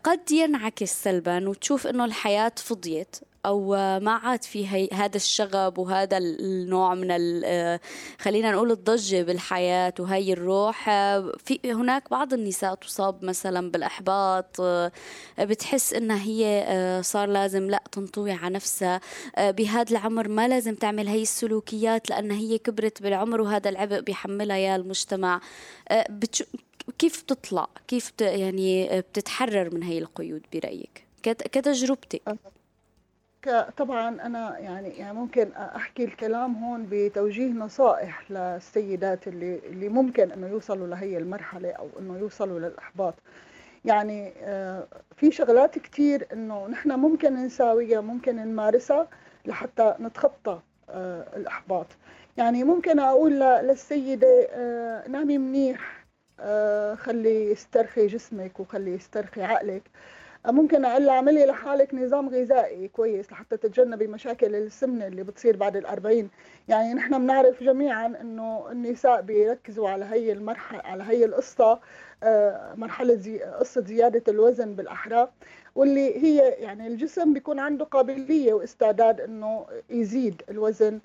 قد 0.04 0.32
ينعكس 0.32 1.04
سلبا 1.04 1.50
وتشوف 1.50 1.88
أنه 1.88 2.06
الحياة 2.06 2.52
فضيت. 2.58 3.33
أو 3.46 3.70
ما 4.00 4.12
عاد 4.12 4.44
في 4.44 4.68
هي 4.68 4.90
هذا 4.94 5.16
الشغب 5.16 5.78
وهذا 5.78 6.18
النوع 6.18 6.94
من 6.94 7.08
خلينا 8.20 8.52
نقول 8.52 8.72
الضجة 8.72 9.24
بالحياة 9.24 9.94
وهي 10.00 10.34
الروح. 10.34 10.84
في 11.46 11.60
هناك 11.66 12.10
بعض 12.10 12.34
النساء 12.34 12.76
تصاب 12.76 13.26
مثلا 13.26 13.72
بالإحباط 13.72 14.62
بتحس 15.40 15.94
انها 15.94 16.24
هي 16.24 17.02
صار 17.04 17.30
لازم 17.30 17.70
لا 17.70 17.84
تنطوي 17.92 18.32
على 18.32 18.56
نفسها. 18.56 19.02
بهذا 19.38 19.92
العمر 19.92 20.28
ما 20.28 20.48
لازم 20.48 20.76
تعمل 20.76 21.08
هي 21.08 21.22
السلوكيات 21.22 22.10
لأن 22.10 22.32
هي 22.32 22.58
كبرت 22.58 23.02
بالعمر 23.04 23.42
وهذا 23.42 23.70
العبء 23.70 24.00
بيحملها 24.00 24.58
يا 24.58 24.76
المجتمع. 24.76 25.42
كيف 27.00 27.24
بتطلع 27.24 27.68
كيف 27.88 28.14
يعني 28.22 29.02
بتتحرر 29.02 29.76
من 29.76 29.84
هي 29.84 29.98
القيود 29.98 30.42
برأيك؟ 30.54 31.04
كتجربتك. 31.24 32.22
طبعا 33.78 34.10
أنا 34.26 34.60
يعني 34.60 34.90
يعني 34.90 35.14
ممكن 35.18 35.52
أحكي 35.54 36.04
الكلام 36.04 36.56
هون 36.64 36.88
بتوجيه 36.92 37.52
نصائح 37.52 38.32
للسيدات 38.32 39.28
اللي 39.28 39.60
اللي 39.60 39.90
ممكن 39.90 40.32
إنه 40.32 40.48
يوصلوا 40.48 40.88
لهي 40.88 41.18
المرحلة 41.18 41.72
أو 41.72 41.90
إنه 42.00 42.18
يوصلوا 42.18 42.60
للإحباط. 42.60 43.14
يعني 43.86 44.34
آه، 44.44 44.88
في 45.18 45.32
شغلات 45.32 45.80
كثير 45.80 46.28
إنه 46.34 46.68
نحن 46.68 46.92
ممكن 46.92 47.34
نساويها 47.46 48.02
ممكن 48.02 48.36
نمارسها 48.36 49.08
لحتى 49.46 49.96
نتخطى 50.02 50.60
آه، 50.90 51.38
الإحباط. 51.38 51.88
يعني 52.38 52.64
ممكن 52.64 53.00
أقول 53.00 53.32
للسيدة 53.40 54.48
آه، 54.52 55.08
نامي 55.08 55.38
منيح 55.38 56.04
خلي 56.96 57.52
يسترخي 57.52 58.08
جسمك 58.08 58.60
وخلي 58.60 58.92
يسترخي 58.92 59.44
عقلك. 59.44 59.84
ممكن 60.48 60.86
أقول 60.86 61.10
اعملي 61.10 61.46
لحالك 61.46 61.94
نظام 61.94 62.30
غذائي 62.30 62.88
كويس 62.88 63.32
لحتى 63.32 63.58
تتجنبي 63.58 64.08
مشاكل 64.08 64.56
السمنة 64.56 65.08
اللي 65.08 65.24
بتصير 65.24 65.58
بعد 65.58 65.76
الأربعين. 65.78 66.30
يعني 66.68 66.94
نحن 66.94 67.20
بنعرف 67.20 67.64
جميعا 67.64 68.06
إنه 68.22 68.72
النساء 68.72 69.22
بيركزوا 69.22 69.90
على 69.90 70.06
هي 70.06 70.32
المرحلة 70.32 70.82
على 70.82 71.04
هي 71.04 71.26
القصة 71.26 71.80
آه، 72.24 72.74
مرحلة 72.76 73.16
زي 73.16 73.40
قصة 73.44 73.82
زيادة 73.82 74.24
الوزن 74.28 74.76
بالأحرى 74.76 75.30
واللي 75.76 76.18
هي 76.24 76.50
يعني 76.50 76.88
الجسم 76.88 77.34
بيكون 77.34 77.60
عنده 77.60 77.86
قابلية 77.86 78.54
واستعداد 78.54 79.22
إنه 79.22 79.66
يزيد 79.90 80.42
الوزن 80.50 81.00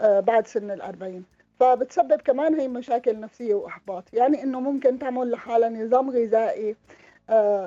آه، 0.00 0.20
بعد 0.20 0.46
سن 0.46 0.70
الأربعين. 0.70 1.24
فبتسبب 1.60 2.20
كمان 2.20 2.54
هي 2.54 2.68
مشاكل 2.68 3.20
نفسية 3.20 3.54
وإحباط. 3.54 4.04
يعني 4.12 4.42
إنه 4.42 4.60
ممكن 4.60 4.98
تعمل 4.98 5.30
لحالها 5.30 5.68
نظام 5.68 6.10
غذائي 6.10 6.76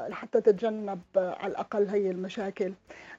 لحتى 0.07 0.41
تتجنب 0.41 1.01
على 1.15 1.51
الأقل 1.51 1.87
هي 1.87 2.11
المشاكل. 2.11 2.73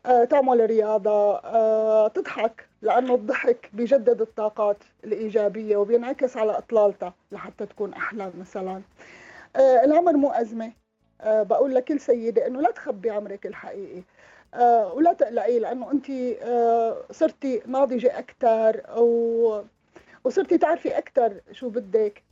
آه، 0.07 0.25
تعمل 0.25 0.67
رياضة 0.67 1.37
آه، 1.37 2.09
تضحك 2.09 2.69
لأنه 2.83 3.15
الضحك 3.15 3.71
بيجدد 3.73 4.21
الطاقات 4.21 4.77
الإيجابية 5.05 5.77
وبينعكس 5.77 6.37
على 6.37 6.59
إطلالتها 6.59 7.15
لحتى 7.33 7.67
تكون 7.67 7.93
أحلى 7.95 8.33
مثلا. 8.41 8.83
العمر 9.57 10.13
مو 10.13 10.31
أزمة. 10.31 10.73
بقول 11.27 11.75
لكل 11.75 12.01
سيدة 12.01 12.47
إنه 12.47 12.61
لا 12.61 12.71
تخبي 12.71 13.11
عمرك 13.11 13.47
الحقيقي. 13.47 14.03
ولا 14.95 15.13
تقلقي 15.13 15.59
لأنه 15.59 15.93
أنت 15.93 16.07
صرتي 17.11 17.63
ناضجة 17.67 18.19
أكثر 18.19 18.83
وصرتي 20.25 20.59
تعرفي 20.59 20.99
أكثر 20.99 21.41
شو 21.53 21.69
بدك. 21.69 22.23
آه، 22.23 22.28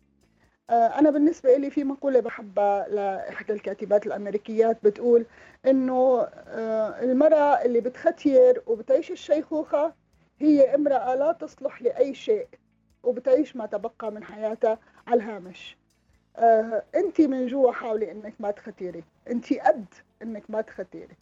أنا 0.70 1.10
بالنسبة 1.10 1.56
لي 1.56 1.70
في 1.70 1.84
مقولة 1.84 2.20
بحبها 2.20 2.88
لإحدى 2.88 3.52
الكاتبات 3.52 4.06
الأمريكيات 4.06 4.78
بتقول 4.84 5.26
إنه 5.66 6.20
آه، 6.48 7.02
المرأة 7.02 7.64
اللي 7.64 7.80
بتختير 7.80 8.62
وبتعيش 8.66 9.10
الشيخوخة 9.10 9.94
هي 10.38 10.74
امرأة 10.74 11.14
لا 11.14 11.32
تصلح 11.32 11.82
لأي 11.82 12.14
شيء 12.14 12.48
وبتعيش 13.02 13.56
ما 13.56 13.66
تبقى 13.66 14.12
من 14.12 14.24
حياتها 14.24 14.78
على 15.06 15.22
الهامش. 15.22 15.76
آه، 16.36 16.82
أنت 16.94 17.20
من 17.20 17.46
جوا 17.46 17.72
حاولي 17.72 18.10
إنك 18.12 18.34
ما 18.40 18.50
تختيري. 18.50 19.04
أنت 19.30 19.52
قد 19.52 19.84
إنك 20.22 20.50
ما 20.50 20.60
تختيري. 20.60 21.16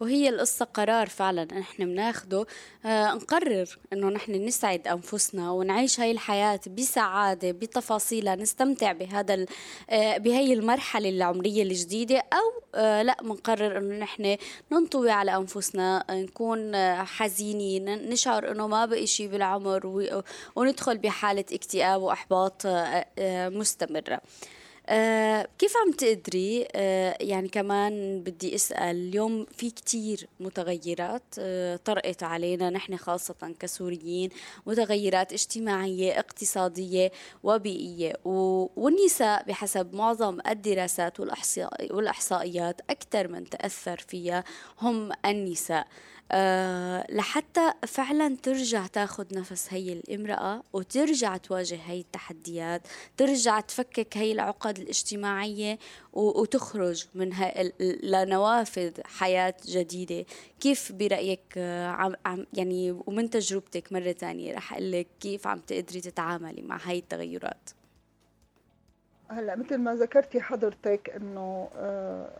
وهي 0.00 0.28
القصة 0.28 0.64
قرار 0.64 1.06
فعلا 1.08 1.44
نحن 1.44 1.84
بناخده. 1.84 2.46
آه 2.84 3.14
نقرر 3.14 3.78
إنه 3.92 4.08
نحن 4.08 4.32
نسعد 4.32 4.88
أنفسنا 4.88 5.50
ونعيش 5.50 6.00
هاي 6.00 6.10
الحياة 6.10 6.60
بسعادة 6.78 7.50
بتفاصيلها 7.50 8.34
نستمتع 8.36 8.92
بهذا 8.92 9.46
آه 9.90 10.16
بهي 10.18 10.52
المرحلة 10.52 11.08
العمرية 11.08 11.62
الجديدة 11.62 12.18
أو 12.18 12.62
آه 12.74 13.02
لا 13.02 13.16
بنقرر 13.22 13.78
إنه 13.78 13.98
نحن 13.98 14.36
ننطوي 14.72 15.10
على 15.10 15.36
أنفسنا 15.36 16.04
نكون 16.10 16.74
آه 16.74 17.04
حزينين 17.04 18.08
نشعر 18.08 18.50
إنه 18.52 18.66
ما 18.66 18.86
بقي 18.86 19.06
شيء 19.06 19.28
بالعمر 19.28 20.12
وندخل 20.56 20.98
بحالة 20.98 21.44
اكتئاب 21.52 22.02
وإحباط 22.02 22.66
آه, 22.66 23.06
آه، 23.18 23.48
مستمرة. 23.48 24.20
آه 24.90 25.48
كيف 25.58 25.72
عم 25.76 25.92
تقدري؟ 25.92 26.68
آه 26.74 27.16
يعني 27.20 27.48
كمان 27.48 28.20
بدي 28.22 28.54
أسأل 28.54 28.96
اليوم 28.96 29.46
في 29.56 29.70
كتير 29.70 30.28
متغيرات 30.40 31.22
آه 31.38 31.76
طرقت 31.76 32.22
علينا 32.22 32.70
نحن 32.70 32.96
خاصة 32.96 33.54
كسوريين 33.60 34.30
متغيرات 34.66 35.32
اجتماعية 35.32 36.18
اقتصادية 36.18 37.12
وبيئية. 37.42 38.12
والنساء 38.24 39.44
بحسب 39.48 39.94
معظم 39.94 40.38
الدراسات 40.48 41.20
والإحصائيات 41.90 42.80
أكثر 42.90 43.28
من 43.28 43.50
تأثر 43.50 43.96
فيها 44.08 44.44
هم 44.80 45.12
النساء. 45.24 45.86
أه 45.86 46.17
لحتى 47.10 47.72
فعلا 47.86 48.36
ترجع 48.42 48.86
تاخذ 48.86 49.38
نفس 49.38 49.66
هي 49.70 49.92
الامرأة 49.92 50.62
وترجع 50.72 51.36
تواجه 51.36 51.78
هي 51.86 52.00
التحديات 52.00 52.82
ترجع 53.16 53.60
تفكك 53.60 54.16
هي 54.16 54.32
العقد 54.32 54.78
الاجتماعية 54.78 55.78
وتخرج 56.12 57.06
من 57.14 57.32
هاي 57.32 57.72
لنوافذ 58.02 58.92
حياة 59.04 59.54
جديدة. 59.66 60.24
كيف 60.60 60.92
برأيك 60.92 61.40
آه، 61.56 62.14
عم 62.26 62.46
يعني 62.54 62.92
ومن 63.06 63.30
تجربتك 63.30 63.92
مرة 63.92 64.12
ثانية 64.12 64.54
رح 64.54 64.72
أقول 64.72 64.92
لك 64.92 65.06
كيف 65.20 65.46
عم 65.46 65.58
تقدري 65.58 66.00
تتعاملي 66.00 66.62
مع 66.62 66.78
هاي 66.84 66.98
التغيرات؟ 66.98 67.70
هلأ 69.28 69.56
مثل 69.56 69.78
ما 69.78 69.94
ذكرتي 69.94 70.40
حضرتك 70.40 71.10
إنه 71.16 71.68
آه 71.76 72.30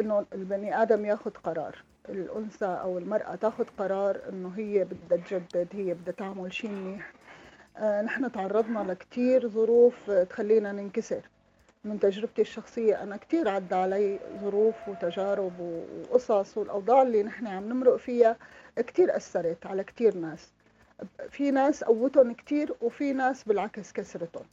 إنه 0.00 0.26
البني 0.32 0.82
آدم 0.82 1.04
ياخذ 1.04 1.30
قرار. 1.30 1.84
الأنثى 2.08 2.64
أو 2.64 2.98
المرأة 2.98 3.34
تاخذ 3.34 3.64
قرار 3.78 4.20
إنه 4.28 4.52
هي 4.56 4.84
بدها 4.84 5.18
تجدد 5.18 5.68
هي 5.72 5.94
بدها 5.94 6.14
تعمل 6.14 6.52
شيء 6.52 6.70
منيح. 6.70 7.12
آه 7.76 8.02
نحن 8.02 8.32
تعرضنا 8.32 8.92
لكثير 8.92 9.48
ظروف 9.48 10.10
تخلينا 10.10 10.72
ننكسر. 10.72 11.20
من 11.84 12.00
تجربتي 12.00 12.42
الشخصية 12.42 13.02
أنا 13.02 13.16
كثير 13.16 13.48
عدى 13.48 13.74
علي 13.74 14.18
ظروف 14.40 14.74
وتجارب 14.88 15.52
وقصص 15.60 16.58
والأوضاع 16.58 17.02
اللي 17.02 17.22
نحن 17.22 17.46
عم 17.46 17.68
نمرق 17.68 17.96
فيها 17.96 18.36
كثير 18.76 19.16
أثرت 19.16 19.66
على 19.66 19.84
كثير 19.84 20.16
ناس. 20.16 20.52
في 21.28 21.50
ناس 21.50 21.84
قوتهم 21.84 22.34
كثير 22.34 22.74
وفي 22.80 23.12
ناس 23.12 23.44
بالعكس 23.44 23.92
كسرتهم. 23.92 24.44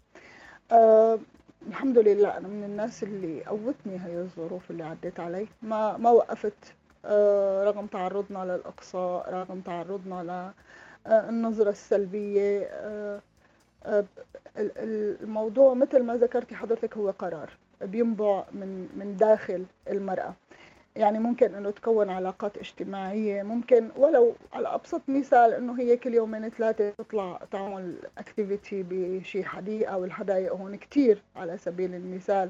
أه 0.72 1.20
الحمد 1.68 1.98
لله 1.98 2.38
أنا 2.38 2.48
من 2.48 2.64
الناس 2.64 3.04
اللي 3.04 3.44
قوتني 3.46 4.00
هي 4.06 4.18
الظروف 4.20 4.72
اللي 4.72 4.84
عديت 4.84 5.20
علي. 5.20 5.48
ما 5.62 5.98
ما 5.98 6.10
وقفت 6.10 6.74
رغم 7.66 7.86
تعرضنا 7.86 8.46
للإقصاء 8.46 9.34
رغم 9.34 9.62
تعرضنا 9.62 10.54
للنظرة 11.08 11.70
السلبية 11.70 12.64
أه 12.64 13.22
أه 13.86 14.06
الموضوع 14.58 15.74
مثل 15.74 16.04
ما 16.04 16.16
ذكرتي 16.16 16.56
حضرتك 16.56 16.98
هو 16.98 17.10
قرار 17.10 17.50
بينبع 17.82 18.44
من 18.52 18.90
من 18.96 19.18
داخل 19.18 19.66
المرأة. 19.90 20.34
يعني 20.96 21.20
ممكن 21.20 21.56
إنه 21.56 21.70
تكون 21.72 22.10
علاقات 22.10 22.58
اجتماعية 22.58 23.44
ممكن 23.44 23.90
ولو 23.98 24.34
على 24.54 24.68
أبسط 24.68 25.02
مثال 25.08 25.54
إنه 25.54 25.80
هي 25.80 25.98
كل 25.98 26.14
يومين 26.14 26.50
ثلاثة 26.50 26.90
تطلع 26.90 27.40
تعمل 27.52 27.96
اكتيفيتي 28.18 28.84
بشي 28.90 29.44
حديقة 29.44 29.98
والحدائق 29.98 30.54
هون 30.54 30.76
كثير 30.76 31.22
على 31.36 31.58
سبيل 31.58 31.96
المثال. 31.96 32.50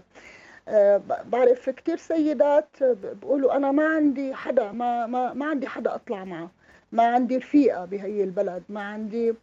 بعرف 1.25 1.69
كثير 1.69 1.97
سيدات 1.97 2.83
بيقولوا 2.83 3.55
أنا 3.57 3.71
ما 3.71 3.87
عندي 3.87 4.33
حدا 4.33 4.71
ما 4.71 5.05
ما 5.07 5.33
ما 5.33 5.45
عندي 5.45 5.67
حدا 5.67 5.95
أطلع 5.95 6.23
معه. 6.23 6.51
ما 6.91 7.03
عندي 7.03 7.37
رفيقة 7.37 7.85
بهي 7.85 8.23
البلد 8.23 8.63
ما 8.69 8.81
عندي 8.81 9.33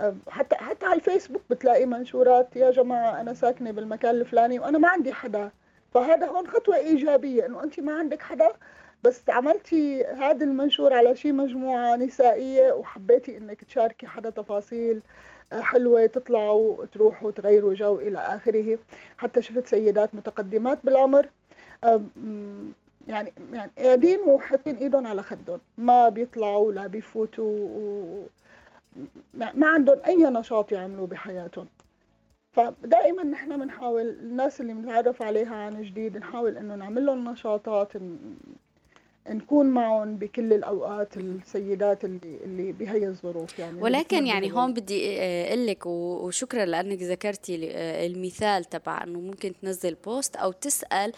أه 0.00 0.14
حتى 0.28 0.56
حتى 0.56 0.86
على 0.86 0.94
الفيسبوك 0.94 1.42
بتلاقي 1.50 1.86
منشورات 1.86 2.56
يا 2.56 2.70
جماعة 2.70 3.20
أنا 3.20 3.34
ساكنة 3.34 3.70
بالمكان 3.70 4.14
الفلاني 4.14 4.58
وأنا 4.58 4.78
ما 4.78 4.88
عندي 4.88 5.12
حدا. 5.12 5.50
فهذا 5.94 6.26
هون 6.26 6.46
خطوة 6.46 6.76
إيجابية 6.76 7.46
إنه 7.46 7.62
أنت 7.64 7.80
ما 7.80 7.92
عندك 7.98 8.22
حدا 8.22 8.48
بس 9.04 9.22
عملتي 9.30 10.04
هذا 10.04 10.44
المنشور 10.44 10.92
على 10.94 11.16
شي 11.16 11.32
مجموعة 11.32 11.96
نسائية 11.96 12.72
وحبيتي 12.72 13.36
إنك 13.38 13.64
تشاركي 13.64 14.06
حدا 14.06 14.30
تفاصيل. 14.30 14.96
آه، 14.96 15.35
حلوة 15.52 16.06
تطلعوا 16.06 16.84
تروحوا 16.86 17.30
تغيروا 17.30 17.74
جو 17.74 17.98
إلى 17.98 18.18
آخره. 18.18 18.78
حتى 19.18 19.42
شفت 19.42 19.66
سيدات 19.66 20.14
متقدمات 20.14 20.78
بالعمر. 20.84 21.28
يعني 23.08 23.32
يعني 23.52 23.70
قاعدين 23.78 24.20
وحاطين 24.20 24.76
إيدهم 24.76 25.06
على 25.06 25.22
خدهم. 25.22 25.60
ما 25.78 26.08
بيطلعوا 26.08 26.72
لا 26.72 26.86
بيفوتوا 26.86 27.58
و... 27.60 28.22
ما 29.34 29.66
عندهم 29.66 29.98
أي 30.06 30.16
نشاط 30.16 30.72
يعملوه 30.72 31.06
بحياتهم. 31.06 31.66
فدائما 32.52 33.22
نحن 33.22 33.60
بنحاول 33.60 34.08
الناس 34.08 34.60
اللي 34.60 34.72
بنتعرف 34.72 35.22
عليها 35.22 35.56
عن 35.56 35.82
جديد 35.82 36.16
نحاول 36.16 36.56
إنه 36.56 36.74
نعمل 36.74 37.06
لهم 37.06 37.30
نشاطات 37.30 37.92
نكون 39.30 39.66
معهم 39.66 40.16
بكل 40.16 40.52
الأوقات 40.52 41.16
السيدات 41.16 42.04
اللي 42.04 42.38
اللي 42.44 42.72
بهي 42.72 43.06
الظروف 43.06 43.58
يعني. 43.58 43.82
ولكن 43.82 44.26
يعني 44.26 44.52
هون 44.52 44.74
بدي 44.74 45.20
أقول 45.20 45.66
لك 45.66 45.86
وشكرا 45.86 46.64
لأنك 46.64 47.02
ذكرتي 47.02 47.56
المثال 48.06 48.64
تبع 48.64 49.04
انه 49.04 49.20
ممكن 49.20 49.52
تنزل 49.62 49.94
بوست 49.94 50.36
أو 50.36 50.52
تسأل 50.52 51.12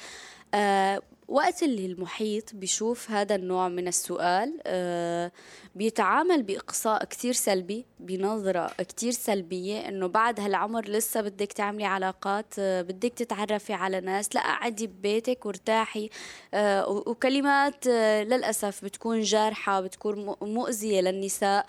آه، 0.55 1.03
وقت 1.29 1.63
اللي 1.63 1.87
المحيط 1.87 2.55
بيشوف 2.55 3.11
هذا 3.11 3.35
النوع 3.35 3.69
من 3.69 3.89
السؤال 3.89 4.59
آه، 4.67 5.33
بيتعامل 5.75 6.43
بإقصاء 6.43 7.05
كتير 7.05 7.33
سلبي 7.33 7.87
بنظرة 8.01 8.67
كتير 8.67 9.13
سلبية 9.13 9.89
إنه 9.89 10.07
بعد 10.07 10.41
هالعمر 10.41 10.89
لسه 10.89 11.21
بدك 11.21 11.53
تعملي 11.53 11.85
علاقات 11.85 12.55
آه، 12.59 12.83
بدك 12.83 13.13
تتعرفي 13.13 13.73
على 13.73 14.01
ناس 14.01 14.35
لا 14.35 14.41
قعدي 14.41 14.87
ببيتك 14.87 15.47
وارتاحي 15.47 16.11
آه، 16.55 16.89
وكلمات 16.89 17.87
للأسف 17.87 18.85
بتكون 18.85 19.21
جارحة 19.21 19.81
بتكون 19.81 20.35
مؤذية 20.43 21.01
للنساء 21.01 21.67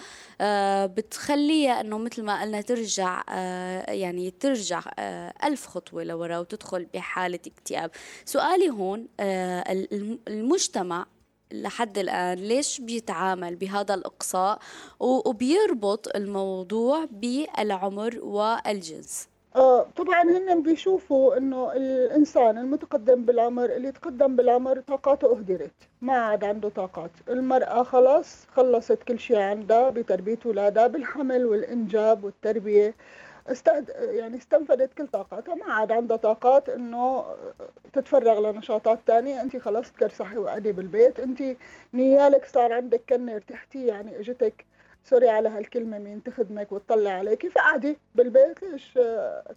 بتخليها 0.85 1.81
إنه 1.81 1.97
مثل 1.97 2.23
ما 2.23 2.41
قلنا 2.41 2.61
ترجع 2.61 3.23
يعني 3.87 4.31
ترجع 4.31 4.81
ألف 5.43 5.67
خطوة 5.67 6.03
لورا 6.03 6.37
وتدخل 6.37 6.85
بحالة 6.93 7.39
اكتئاب. 7.47 7.91
سؤالي 8.25 8.69
هون 8.69 9.07
المجتمع 10.27 11.05
لحد 11.51 11.97
الآن 11.97 12.37
ليش 12.37 12.81
بيتعامل 12.81 13.55
بهذا 13.55 13.93
الإقصاء 13.93 14.59
وبيربط 14.99 16.15
الموضوع 16.15 17.05
بالعمر 17.11 18.19
والجنس؟ 18.21 19.27
آه 19.55 19.87
طبعا 19.95 20.21
هن 20.23 20.63
بيشوفوا 20.63 21.37
إنه 21.37 21.73
الإنسان 21.73 22.57
المتقدم 22.57 23.25
بالعمر 23.25 23.65
اللي 23.65 23.91
تقدم 23.91 24.35
بالعمر 24.35 24.79
طاقاته 24.79 25.31
أهدرت 25.37 25.71
ما 26.01 26.13
عاد 26.13 26.43
عنده 26.43 26.69
طاقات. 26.69 27.11
المرأة 27.29 27.83
خلص 27.83 28.45
خلصت 28.55 29.03
كل 29.07 29.19
شيء 29.19 29.37
عندها 29.37 29.89
بتربية 29.89 30.39
اولادها 30.45 30.87
بالحمل 30.87 31.45
والإنجاب 31.45 32.23
والتربية. 32.23 32.95
استهد... 33.51 33.89
يعني 33.99 34.37
استنفذت 34.37 34.93
كل 34.93 35.07
طاقاتها. 35.07 35.55
ما 35.55 35.73
عاد 35.73 35.91
عندها 35.91 36.17
طاقات 36.17 36.69
إنه 36.69 37.25
تتفرغ 37.93 38.51
لنشاطات 38.51 38.99
تانية. 39.05 39.41
انت 39.41 39.57
خلص 39.57 39.91
تكرسحي 39.91 40.37
وقعدي 40.37 40.71
بالبيت. 40.71 41.19
انت 41.19 41.43
نيالك 41.93 42.45
صار 42.45 42.73
عندك 42.73 43.01
كنة 43.09 43.35
ارتحتي. 43.35 43.87
يعني 43.87 44.19
إجتك 44.19 44.65
سوري 45.03 45.29
على 45.29 45.49
هالكلمة 45.49 45.99
مين 45.99 46.23
تخدمك 46.23 46.71
وتطلع 46.71 47.11
عليكي 47.11 47.49
فقعدي 47.49 47.97
بالبيت. 48.15 48.63
ليش 48.63 48.99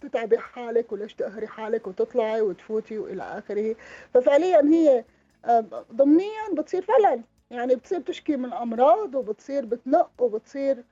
تتعبي 0.01 0.37
حالك 0.37 0.91
وليش 0.91 1.13
تقهري 1.13 1.47
حالك 1.47 1.87
وتطلعي 1.87 2.41
وتفوتي 2.41 2.97
وإلى 2.97 3.23
آخره. 3.23 3.75
ففعليا 4.13 4.61
هي 4.61 5.03
ضمنيا 5.93 6.53
بتصير 6.53 6.81
فعلا. 6.81 7.21
يعني 7.51 7.75
بتصير 7.75 8.01
تشكي 8.01 8.37
من 8.37 8.53
امراض 8.53 9.15
وبتصير 9.15 9.65
بتنق 9.65 10.09
وبتصير 10.19 10.83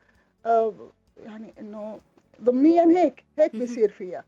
آه، 0.46 0.74
يعني 1.18 1.54
إنه 1.60 2.00
ضمنيا 2.44 2.86
هيك 2.86 3.24
هيك 3.40 3.56
بيصير 3.56 3.90
فيها. 3.92 4.26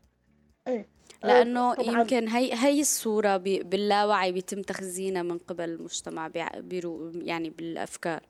إيه. 0.68 0.86
لأنه 1.24 1.72
آه 1.72 1.82
يمكن 1.82 2.28
هي 2.28 2.54
هي 2.54 2.80
الصورة 2.80 3.36
باللاوعي 3.36 4.32
بيتم 4.32 4.62
تخزينها 4.62 5.22
من 5.22 5.38
قبل 5.38 5.64
المجتمع 5.64 6.30
يعني 7.14 7.50
بالأفكار. 7.50 8.20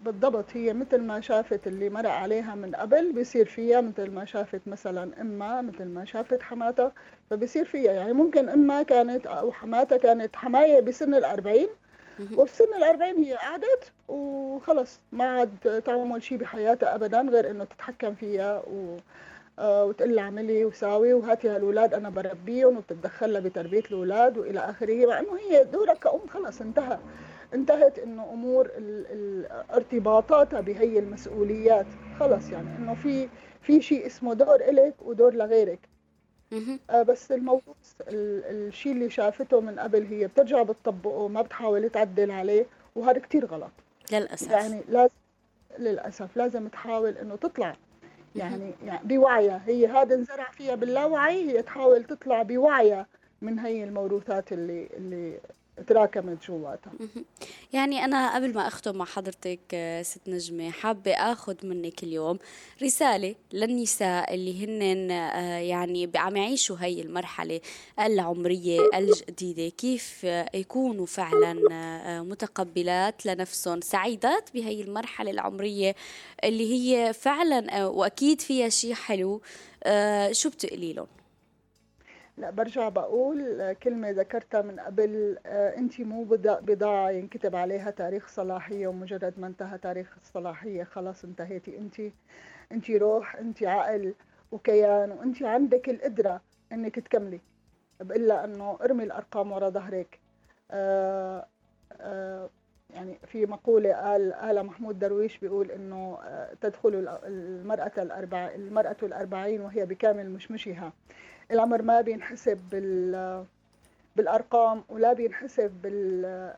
بالضبط 0.00 0.44
هي 0.52 0.72
مثل 0.72 1.00
ما 1.00 1.20
شافت 1.20 1.66
اللي 1.66 1.90
مرق 1.90 2.10
عليها 2.10 2.54
من 2.54 2.74
قبل 2.74 3.12
بيصير 3.12 3.46
فيها 3.46 3.80
مثل 3.80 4.10
ما 4.10 4.24
شافت 4.24 4.68
مثلا 4.68 5.20
امها 5.20 5.62
مثل 5.62 5.84
ما 5.84 6.04
شافت 6.04 6.42
حماتها 6.42 6.92
فبيصير 7.30 7.64
فيها. 7.64 7.92
يعني 7.92 8.12
ممكن 8.12 8.48
امها 8.48 8.82
كانت 8.82 9.26
أو 9.26 9.52
حماتها 9.52 9.98
كانت 9.98 10.36
حماية 10.36 10.80
بسن 10.80 11.14
الأربعين 11.14 11.68
وفي 12.36 12.56
سن 12.56 12.74
الأربعين 12.76 13.16
هي 13.24 13.34
قعدت 13.34 13.92
وخلص 14.08 15.00
ما 15.12 15.24
عاد 15.24 15.82
تعمل 15.86 16.22
شيء 16.22 16.38
بحياتها 16.38 16.94
أبدا 16.94 17.20
غير 17.20 17.50
إنه 17.50 17.64
تتحكم 17.64 18.14
فيها 18.14 18.62
و... 18.66 18.96
آه، 19.58 19.84
وتقول 19.84 20.16
لها 20.16 20.24
اعملي 20.24 20.64
وساوي 20.64 21.12
وهاتي 21.12 21.48
هالولاد 21.48 21.94
أنا 21.94 22.10
بربيهم 22.10 22.76
وبتتدخل 22.76 23.32
لها 23.32 23.40
بتربية 23.40 23.80
الأولاد 23.90 24.38
وإلى 24.38 24.60
آخره. 24.60 25.06
مع 25.06 25.18
إنه 25.18 25.38
هي 25.38 25.64
دورها 25.64 25.94
كأم 25.94 26.26
خلص 26.28 26.60
انتهى. 26.60 26.98
انتهت 27.54 27.98
إنه 27.98 28.32
أمور 28.32 28.70
ارتباطاتها 29.74 30.60
بهي 30.60 30.98
المسؤوليات. 30.98 31.94
خلص 32.12 32.52
يعني 32.52 32.76
إنه 32.78 32.94
في 32.94 33.30
في 33.62 33.82
شيء 33.82 34.06
اسمه 34.06 34.34
دور 34.34 34.60
إلك 34.60 34.94
ودور 35.02 35.34
لغيرك. 35.34 35.89
آه 36.90 37.02
بس 37.02 37.32
الموضوع 37.32 37.74
الشيء 38.08 38.92
اللي 38.92 39.10
شافته 39.10 39.60
من 39.60 39.78
قبل 39.78 40.06
هي 40.06 40.26
بترجع 40.26 40.62
بتطبقه 40.62 41.28
ما 41.28 41.42
بتحاول 41.42 41.90
تعدل 41.90 42.30
عليه 42.30 42.66
وهذا 42.94 43.18
كتير 43.18 43.46
غلط. 43.46 43.70
للأسف. 44.12 44.50
يعني 44.50 44.80
لازم 44.88 45.14
للأسف 45.78 46.36
لازم 46.36 46.68
تحاول 46.68 47.18
إنه 47.18 47.36
تطلع. 47.36 47.76
يعني 48.36 48.74
يعني 48.84 49.00
بوعيها 49.08 49.62
هي 49.66 49.86
هذا 49.86 50.14
انزرع 50.14 50.50
فيها 50.50 50.74
باللاوعي 50.74 51.50
هي 51.50 51.62
تحاول 51.62 52.04
تطلع 52.04 52.42
بوعيها 52.42 53.06
من 53.42 53.58
هي 53.58 53.84
الموروثات 53.84 54.52
اللي 54.52 54.88
اللي 54.96 55.40
تراكمت 55.86 56.46
جواتها 56.48 56.92
يعني 57.72 58.04
أنا 58.04 58.34
قبل 58.34 58.54
ما 58.54 58.66
أختم 58.68 58.96
مع 58.96 59.04
حضرتك 59.04 59.60
آه، 59.74 60.02
ست 60.02 60.28
نجمة 60.28 60.70
حابة 60.70 61.12
أخذ 61.12 61.66
منك 61.66 62.02
اليوم 62.02 62.38
رسالة 62.82 63.34
للنساء 63.52 64.34
اللي 64.34 64.64
هن 64.64 65.10
آه، 65.10 65.58
يعني 65.58 66.10
عم 66.14 66.36
يعيشوا 66.36 66.76
هي 66.80 67.00
المرحلة 67.02 67.60
العمرية 68.00 68.80
الجديدة. 68.94 69.68
كيف 69.68 70.24
يكونوا 70.54 71.06
فعلا 71.06 71.60
آه، 71.72 72.20
متقبلات 72.20 73.26
لنفسهم 73.26 73.80
سعيدات 73.80 74.50
بهي 74.54 74.82
المرحلة 74.82 75.30
العمرية 75.30 75.94
اللي 76.44 76.72
هي 76.72 77.12
فعلا 77.12 77.84
وأكيد 77.86 78.40
فيها 78.40 78.68
شيء 78.68 78.94
حلو. 78.94 79.40
شو 80.32 80.50
بتقلي 80.50 80.92
لهم؟ 80.92 81.19
لا 82.40 82.50
برجع 82.50 82.88
بقول 82.88 83.72
كلمة 83.72 84.10
ذكرتها 84.10 84.62
من 84.62 84.80
قبل 84.80 85.38
آه، 85.46 85.76
أنت 85.76 86.00
مو 86.00 86.24
بضاعة 86.40 87.10
ينكتب 87.10 87.56
عليها 87.56 87.90
تاريخ 87.90 88.28
صلاحية 88.28 88.86
ومجرد 88.86 89.34
ما 89.38 89.46
انتهى 89.46 89.78
تاريخ 89.78 90.16
الصلاحية 90.22 90.84
خلاص 90.84 91.24
انتهيتي 91.24 91.78
أنت 91.78 92.00
أنت 92.72 92.90
روح 92.90 93.36
أنت 93.36 93.62
عقل 93.62 94.14
وكيان 94.52 95.10
وأنت 95.10 95.42
عندك 95.42 95.88
القدرة 95.88 96.40
أنك 96.72 96.98
تكملي. 96.98 97.40
بإلا 98.00 98.44
أنه 98.44 98.78
ارمي 98.82 99.04
الأرقام 99.04 99.52
ورا 99.52 99.68
ظهرك. 99.68 100.18
آه 100.70 101.46
آه 102.00 102.50
يعني 102.90 103.18
في 103.26 103.46
مقولة 103.46 103.92
قال 103.92 104.32
قال 104.32 104.66
محمود 104.66 104.98
درويش 104.98 105.38
بيقول 105.38 105.70
إنه 105.70 106.18
آه، 106.24 106.54
تدخل 106.60 107.08
المرأة 107.24 107.92
الأربع 107.98 108.50
المرأة 108.54 108.96
الأربعين 109.02 109.60
وهي 109.60 109.86
بكامل 109.86 110.30
مشمشها. 110.30 110.92
العمر 111.50 111.82
ما 111.82 112.00
بينحسب 112.00 112.58
بال 112.70 113.46
بالأرقام 114.16 114.84
ولا 114.88 115.12
بينحسب 115.12 115.82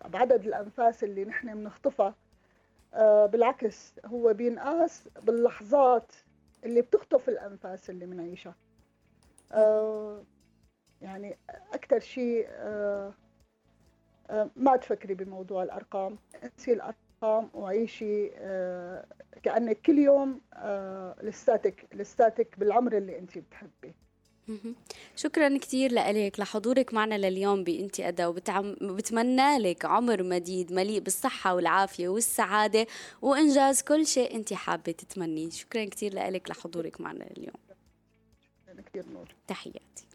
بعدد 0.08 0.46
الأنفاس 0.46 1.04
اللي 1.04 1.24
نحن 1.24 1.54
بنخطفها. 1.54 2.14
آه، 2.94 3.26
بالعكس 3.26 3.94
هو 4.06 4.32
بينقاس 4.32 5.08
باللحظات 5.22 6.12
اللي 6.64 6.82
بتخطف 6.82 7.28
الأنفاس 7.28 7.90
اللي 7.90 8.06
بنعيشها 8.06 8.54
آه، 9.52 10.22
يعني 11.02 11.36
أكثر 11.74 11.98
شيء 12.00 12.46
آه، 12.50 13.12
ما 14.56 14.76
تفكري 14.76 15.14
بموضوع 15.14 15.62
الأرقام. 15.62 16.18
انسي 16.44 16.72
الأرقام 16.72 17.50
وعيشي 17.54 18.28
كأنك 19.42 19.80
كل 19.86 19.98
يوم 19.98 20.40
لساتك 21.22 21.86
لساتك 21.94 22.58
بالعمر 22.58 22.96
اللي 22.96 23.18
انت 23.18 23.38
بتحبيه 23.38 24.01
شكرا 25.16 25.58
كثير 25.58 25.92
لك 25.92 26.40
لحضورك 26.40 26.94
معنا 26.94 27.14
لليوم 27.14 27.64
بإنتي 27.64 28.08
أدا 28.08 28.26
وبتمنى 28.26 29.58
لك 29.58 29.84
عمر 29.84 30.22
مديد 30.22 30.72
مليء 30.72 31.00
بالصحة 31.00 31.54
والعافية 31.54 32.08
والسعادة 32.08 32.86
وإنجاز 33.22 33.82
كل 33.82 34.06
شيء 34.06 34.36
أنت 34.36 34.52
حابة 34.52 34.92
تتمنيه. 34.92 35.50
شكرا 35.50 35.84
كثير 35.84 36.14
لك 36.14 36.50
لحضورك 36.50 37.00
معنا 37.00 37.26
اليوم 37.30 37.54
كثير 38.86 39.04
نور. 39.12 39.34
تحياتي. 39.46 40.06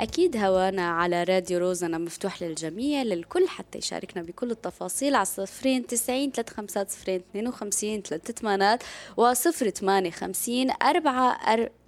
أكيد 0.00 0.36
هوانا 0.36 0.90
على 0.90 1.24
راديو 1.24 1.58
روزنا 1.58 1.98
مفتوح 1.98 2.42
للجميع 2.42 3.02
للكل 3.02 3.48
حتى 3.48 3.78
يشاركنا 3.78 4.22
بكل 4.22 4.50
التفاصيل 4.50 5.14
على 5.14 5.24
صفرين 5.24 5.86
تسعين 5.86 6.30
ثلاث 6.30 6.50
خمسات 6.50 6.90
صفرين 6.90 7.22
اثنين 7.30 7.48
وخمسين 7.48 8.02
ثلاث 8.02 8.30
ثمانات 8.30 8.82
وصفر 9.16 9.70
ثمانية 9.70 10.10
خمسين 10.10 10.70
أربعة 10.82 11.38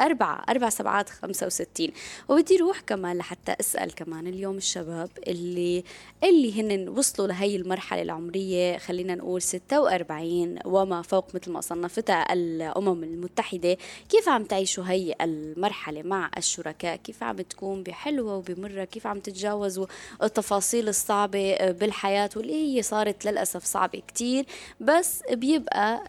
أربعة 0.01 0.45
أربع 0.49 0.69
سبعات 0.69 1.11
خمسة 1.11 1.47
وستين. 1.47 1.93
وبدي 2.29 2.57
روح 2.57 2.81
كمان 2.81 3.19
لحتى 3.19 3.57
أسأل 3.61 3.95
كمان 3.95 4.27
اليوم 4.27 4.57
الشباب 4.57 5.11
اللي 5.29 5.85
اللي 6.25 6.61
هن 6.63 6.89
وصلوا 6.89 7.29
لهي 7.29 7.57
المرحلة 7.57 8.03
العمرية 8.03 8.79
خلينا 8.79 9.15
نقول 9.15 9.43
ستة 9.43 9.81
وأربعين 9.81 10.59
وما 10.65 11.03
فوق 11.03 11.35
مثل 11.35 11.53
ما 11.53 11.61
صنفتها 11.61 12.33
الأمم 12.33 13.05
المتحدة 13.05 13.77
كيف 14.09 14.29
عم 14.29 14.45
تعيشوا 14.45 14.85
هي 14.87 15.15
المرحلة 15.21 16.03
مع 16.03 16.31
الشركاء؟ 16.37 16.97
كيف 16.97 17.23
عم 17.23 17.37
تكون 17.37 17.83
بحيث 17.83 18.02
حلوة 18.03 18.37
وبمرة 18.37 18.85
كيف 18.85 19.07
عم 19.07 19.21
تتجاوزوا 19.21 19.87
التفاصيل 20.23 20.89
الصعبة 20.89 21.71
بالحياة 21.71 22.31
واللي 22.37 22.55
هي 22.79 22.83
صارت 22.83 23.25
للأسف 23.25 23.65
صعبة 23.65 24.03
كتير 24.09 24.45
بس 24.81 25.23
بيبقى 25.33 26.03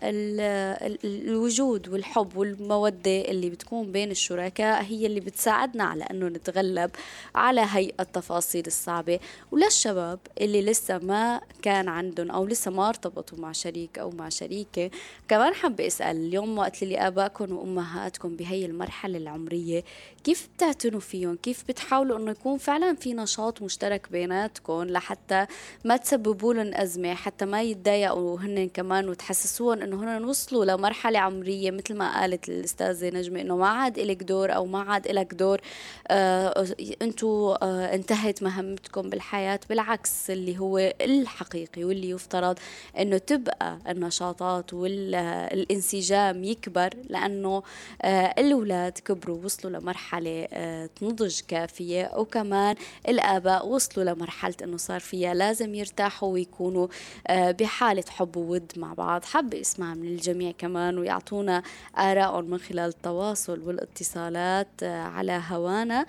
الوجود 1.04 1.90
والحب 1.90 2.38
والمودة 2.38 3.22
اللي 3.22 3.50
بتكون 3.50 3.92
بين 3.92 4.12
الشركاء 4.12 4.84
هي 4.84 5.06
اللي 5.06 5.20
بتساعدنا 5.20 5.84
على 5.84 6.04
أنه 6.04 6.28
نتغلب 6.28 6.92
على 7.36 7.66
هي 7.70 7.92
التفاصيل 8.00 8.64
الصعبة. 8.68 9.20
وللشباب 9.52 10.20
اللي 10.42 10.62
لسه 10.62 10.98
ما 10.98 11.42
كان 11.62 11.88
عندهم 11.88 12.32
أو 12.32 12.46
لسه 12.46 12.72
ما 12.72 12.90
ارتبطوا 12.90 13.38
مع 13.38 13.52
شريك 13.52 14.00
أو 14.00 14.10
مع 14.12 14.30
شريكة 14.30 14.90
كمان 15.28 15.54
حابة 15.54 15.88
أسأل 15.88 16.16
اليوم 16.18 16.58
وقت 16.58 16.84
اللي 16.84 16.98
آبائكم 17.08 17.52
وأمهاتكم 17.58 18.36
بهي 18.36 18.66
المرحلة 18.66 19.18
العمرية 19.18 19.84
كيف 20.24 20.50
بتعتنوا 20.58 21.00
فيهم؟ 21.00 21.36
كيف 21.36 21.64
بتحاولوا 21.68 21.83
تحاولوا 21.84 22.18
إنه 22.18 22.32
يكون 22.32 22.58
فعلا 22.58 22.96
في 22.96 23.14
نشاط 23.14 23.62
مشترك 23.62 24.12
بيناتكم 24.12 24.84
لحتى 24.84 25.46
ما 25.86 25.98
تسببوا 25.98 26.54
لهم 26.54 26.74
أزمة 26.74 27.14
حتى 27.14 27.46
ما 27.46 27.62
يتضايقوا 27.62 28.40
هن 28.40 28.70
كمان 28.70 29.10
وتحسسوهم 29.10 29.82
إنه 29.82 30.18
هن 30.18 30.24
وصلوا 30.26 30.66
لمرحلة 30.66 31.20
عمرية 31.20 31.72
مثل 31.72 31.96
ما 31.96 32.20
قالت 32.20 32.50
الأستاذة 32.50 33.10
نجمة 33.10 33.42
إنه 33.42 33.58
ما 33.58 33.68
عاد 33.68 34.00
لك 34.00 34.24
دور 34.24 34.56
أو 34.56 34.66
ما 34.66 34.82
عاد 34.82 35.08
لك 35.08 35.34
دور 35.34 35.62
آه 36.08 36.66
أنتم 37.02 37.28
آه 37.28 37.94
انتهت 37.96 38.44
مهمتكم 38.44 39.10
بالحياة 39.10 39.60
بالعكس 39.70 40.30
اللي 40.30 40.60
هو 40.60 40.78
الحقيقي 41.02 41.84
واللي 41.84 42.10
يفترض 42.10 42.60
إنه 43.00 43.18
تبقى 43.18 43.78
النشاطات 43.90 44.74
والانسجام 44.74 46.44
يكبر 46.44 46.90
لأنه 47.10 47.64
آه 48.02 48.34
الأولاد 48.38 48.92
كبروا 49.06 49.38
وصلوا 49.44 49.80
لمرحلة 49.80 50.48
آه 50.54 50.90
نضج 51.02 51.40
كافي 51.48 51.73
فيها 51.74 52.18
وكمان 52.18 52.76
الآباء 53.10 53.68
وصلوا 53.68 54.06
لمرحلة 54.14 54.56
أنه 54.64 54.78
صار 54.78 55.00
فيها 55.00 55.34
لازم 55.34 55.76
يرتاحوا 55.76 56.30
ويكونوا 56.34 56.88
آه، 57.28 57.52
بحالة 57.52 58.04
حب 58.10 58.38
وود 58.38 58.72
مع 58.78 58.94
بعض. 58.94 59.24
حب 59.26 59.54
أسمع 59.54 59.94
من 59.94 60.08
الجميع 60.08 60.52
كمان 60.58 60.98
ويعطونا 60.98 61.64
آرائهم 61.98 62.46
من 62.50 62.58
خلال 62.58 62.90
التواصل 62.90 63.60
والاتصالات 63.60 64.68
آه، 64.84 65.04
على 65.04 65.42
هوانا. 65.50 66.06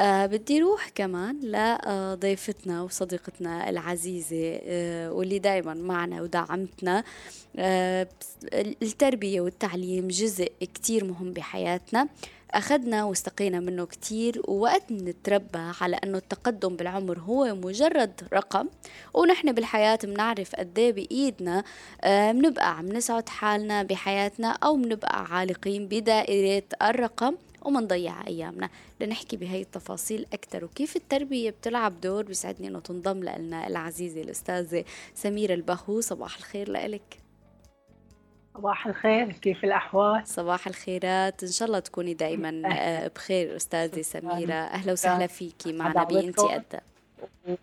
آه 0.00 0.26
بدي 0.26 0.60
روح 0.60 0.88
كمان 0.94 1.40
لضيفتنا 1.42 2.82
وصديقتنا 2.82 3.70
العزيزة 3.70 4.60
آه 4.64 5.12
واللي 5.12 5.38
دايما 5.38 5.74
معنا 5.74 6.22
ودعمتنا. 6.22 7.04
آه 7.56 8.08
التربية 8.82 9.40
والتعليم 9.40 10.08
جزء 10.08 10.52
كتير 10.60 11.04
مهم 11.04 11.32
بحياتنا. 11.32 12.08
أخذنا 12.54 13.04
واستقينا 13.04 13.60
منه 13.60 13.86
كتير 13.86 14.42
ووقت 14.48 14.92
نتربى 14.92 15.72
على 15.80 15.96
أنه 15.96 16.18
التقدم 16.18 16.76
بالعمر 16.76 17.18
هو 17.18 17.54
مجرد 17.54 18.20
رقم 18.32 18.68
ونحن 19.14 19.52
بالحياة 19.52 19.98
بنعرف 20.04 20.56
قد 20.56 20.78
إيه 20.78 20.92
بإيدنا 20.92 21.64
آه، 22.00 22.32
بنبقى 22.32 22.78
عم 22.78 22.88
نسعد 22.88 23.28
حالنا 23.28 23.82
بحياتنا 23.82 24.48
أو 24.48 24.76
بنبقى 24.76 25.24
عالقين 25.24 25.88
بدائرة 25.88 26.62
الرقم 26.82 27.34
ومنضيع 27.62 28.26
أيامنا. 28.26 28.68
لنحكي 29.00 29.36
بهي 29.36 29.60
التفاصيل 29.60 30.26
أكثر 30.32 30.64
وكيف 30.64 30.96
التربية 30.96 31.50
بتلعب 31.50 32.00
دور 32.00 32.22
بيسعدني 32.24 32.68
أنه 32.68 32.80
تنضم 32.80 33.18
لنا 33.24 33.66
العزيزة 33.66 34.20
الأستاذة 34.20 34.84
سميرة 35.14 35.54
البهو. 35.54 36.00
صباح 36.00 36.36
الخير 36.36 36.70
لك 36.72 37.21
صباح 38.54 38.86
الخير 38.86 39.32
كيف 39.32 39.64
الأحوال؟ 39.64 40.26
صباح 40.26 40.66
الخيرات. 40.66 41.42
إن 41.42 41.48
شاء 41.48 41.68
الله 41.68 41.78
تكوني 41.78 42.14
دائما 42.14 42.62
آه، 42.72 43.08
بخير 43.08 43.56
أستاذة 43.56 44.02
سميرة. 44.02 44.54
أهلا 44.54 44.92
وسهلا 44.92 45.26
فيكي. 45.26 45.72
معنا 45.72 46.04
بإنتي 46.04 46.56
أدى. 46.56 46.80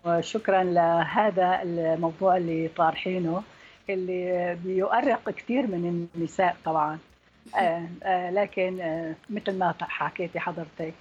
وشكرا 0.04 0.62
لهذا 0.64 1.62
الموضوع 1.62 2.36
اللي 2.36 2.68
طارحينه 2.76 3.42
اللي 3.90 4.54
بيؤرق 4.64 5.30
كثير 5.30 5.66
من 5.66 6.08
النساء 6.14 6.56
طبعا. 6.64 6.98
آه 7.56 7.88
آه 8.02 8.30
لكن 8.30 8.80
آه 8.80 9.14
مثل 9.30 9.58
ما 9.58 9.74
حكيتي 9.80 10.40
حضرتك 10.40 10.94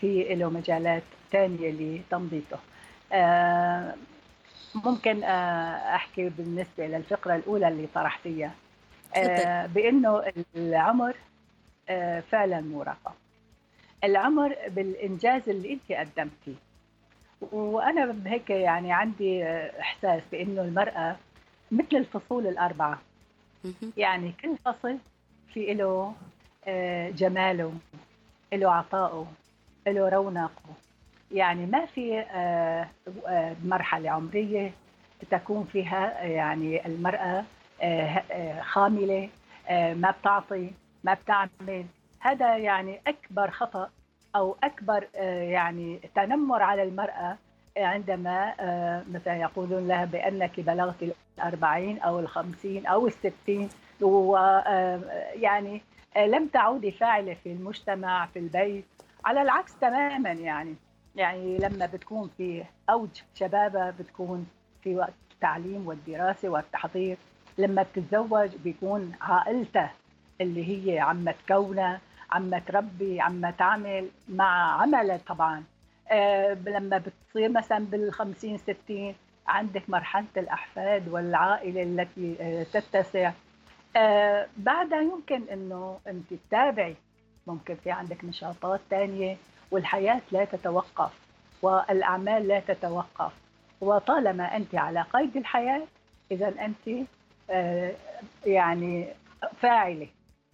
في 0.00 0.34
له 0.34 0.50
مجالات 0.50 1.02
ثانية 1.32 1.70
لتنظيفه 1.70 2.58
آه 3.12 3.94
ممكن 4.74 5.22
أحكي 5.24 6.28
بالنسبة 6.28 6.86
للفقرة 6.86 7.34
الأولى 7.34 7.68
اللي 7.68 7.88
طرحتيها. 7.94 8.52
بأنه 9.74 10.32
العمر 10.56 11.16
فعلا 12.30 12.60
مو 12.60 12.82
رقم 12.82 13.12
العمر 14.04 14.56
بالإنجاز 14.68 15.48
اللي 15.48 15.72
أنت 15.72 15.92
قدمتيه. 15.92 16.54
وأنا 17.52 18.16
هيك 18.26 18.50
يعني 18.50 18.92
عندي 18.92 19.44
إحساس 19.80 20.22
بأنه 20.32 20.62
المرأة 20.62 21.16
مثل 21.70 21.96
الفصول 21.96 22.46
الأربعة. 22.46 22.98
يعني 23.96 24.32
كل 24.42 24.56
فصل 24.64 24.98
في 25.54 25.74
له 25.74 26.14
آه، 26.66 27.10
جماله 27.10 27.72
له 28.52 28.72
عطائه 28.72 29.26
له 29.86 30.08
رونقه. 30.08 30.74
يعني 31.32 31.66
ما 31.66 31.86
في 31.86 32.20
آه، 32.20 32.88
آه، 33.26 33.56
مرحلة 33.64 34.10
عمرية 34.10 34.72
تكون 35.30 35.64
فيها 35.72 36.22
يعني 36.22 36.86
المرأة 36.86 37.44
خامله 38.60 39.28
ما 39.70 40.14
بتعطي 40.20 40.70
ما 41.04 41.14
بتعمل. 41.14 41.84
هذا 42.20 42.56
يعني 42.56 43.00
أكبر 43.06 43.50
خطأ 43.50 43.90
أو 44.36 44.56
أكبر 44.64 45.04
يعني 45.14 46.00
تنمر 46.14 46.62
على 46.62 46.82
المرأة 46.82 47.36
عندما 47.76 48.54
مثلا 49.12 49.36
يقولون 49.36 49.88
لها 49.88 50.04
بأنك 50.04 50.60
بلغت 50.60 51.12
الأربعين 51.38 51.98
أو 51.98 52.18
الخمسين 52.18 52.86
أو 52.86 53.06
الستين 53.06 53.68
ويعني 54.00 55.82
لم 56.16 56.46
تعودي 56.46 56.90
فاعلة 56.90 57.34
في 57.34 57.52
المجتمع 57.52 58.26
في 58.26 58.38
البيت. 58.38 58.84
على 59.24 59.42
العكس 59.42 59.78
تماما 59.78 60.32
يعني. 60.32 60.74
يعني 61.16 61.58
لما 61.58 61.86
بتكون 61.86 62.30
في 62.36 62.64
أوج 62.90 63.22
شبابها 63.34 63.94
بتكون 63.98 64.46
في 64.82 64.96
وقت 64.96 65.12
التعليم 65.32 65.86
والدراسة 65.86 66.48
والتحضير. 66.48 67.16
لما 67.58 67.82
بتتزوج 67.82 68.50
بيكون 68.64 69.12
عائلته 69.20 69.90
اللي 70.40 70.68
هي 70.92 70.98
عم 71.00 71.30
تكونها 71.30 72.00
عم 72.30 72.58
تربي 72.58 73.20
عم 73.20 73.50
تعمل 73.50 74.08
مع 74.28 74.82
عملها 74.82 75.16
طبعا. 75.28 75.64
أه 76.10 76.54
لما 76.54 76.98
بتصير 76.98 77.48
مثلا 77.48 77.78
بال 77.84 78.12
50 78.12 78.58
60 78.58 79.14
عندك 79.46 79.90
مرحلة 79.90 80.26
الأحفاد 80.36 81.08
والعائلة 81.08 81.82
التي 81.82 82.36
آه، 82.40 82.62
تتسع. 82.62 83.32
آه، 83.96 84.46
بعدها 84.56 85.00
يمكن 85.00 85.42
أنه 85.52 85.98
أنت 86.06 86.34
تتابعي. 86.34 86.96
ممكن 87.46 87.74
في 87.74 87.90
عندك 87.90 88.24
نشاطات 88.24 88.80
ثانية 88.90 89.36
والحياة 89.70 90.20
لا 90.32 90.44
تتوقف 90.44 91.12
والأعمال 91.62 92.48
لا 92.48 92.60
تتوقف. 92.60 93.32
وطالما 93.80 94.56
أنت 94.56 94.74
على 94.74 95.02
قيد 95.02 95.36
الحياة 95.36 95.82
إذا 96.30 96.48
أنت 96.48 96.88
آه، 96.88 97.04
يعني 98.46 99.06
فاعلة 99.60 100.08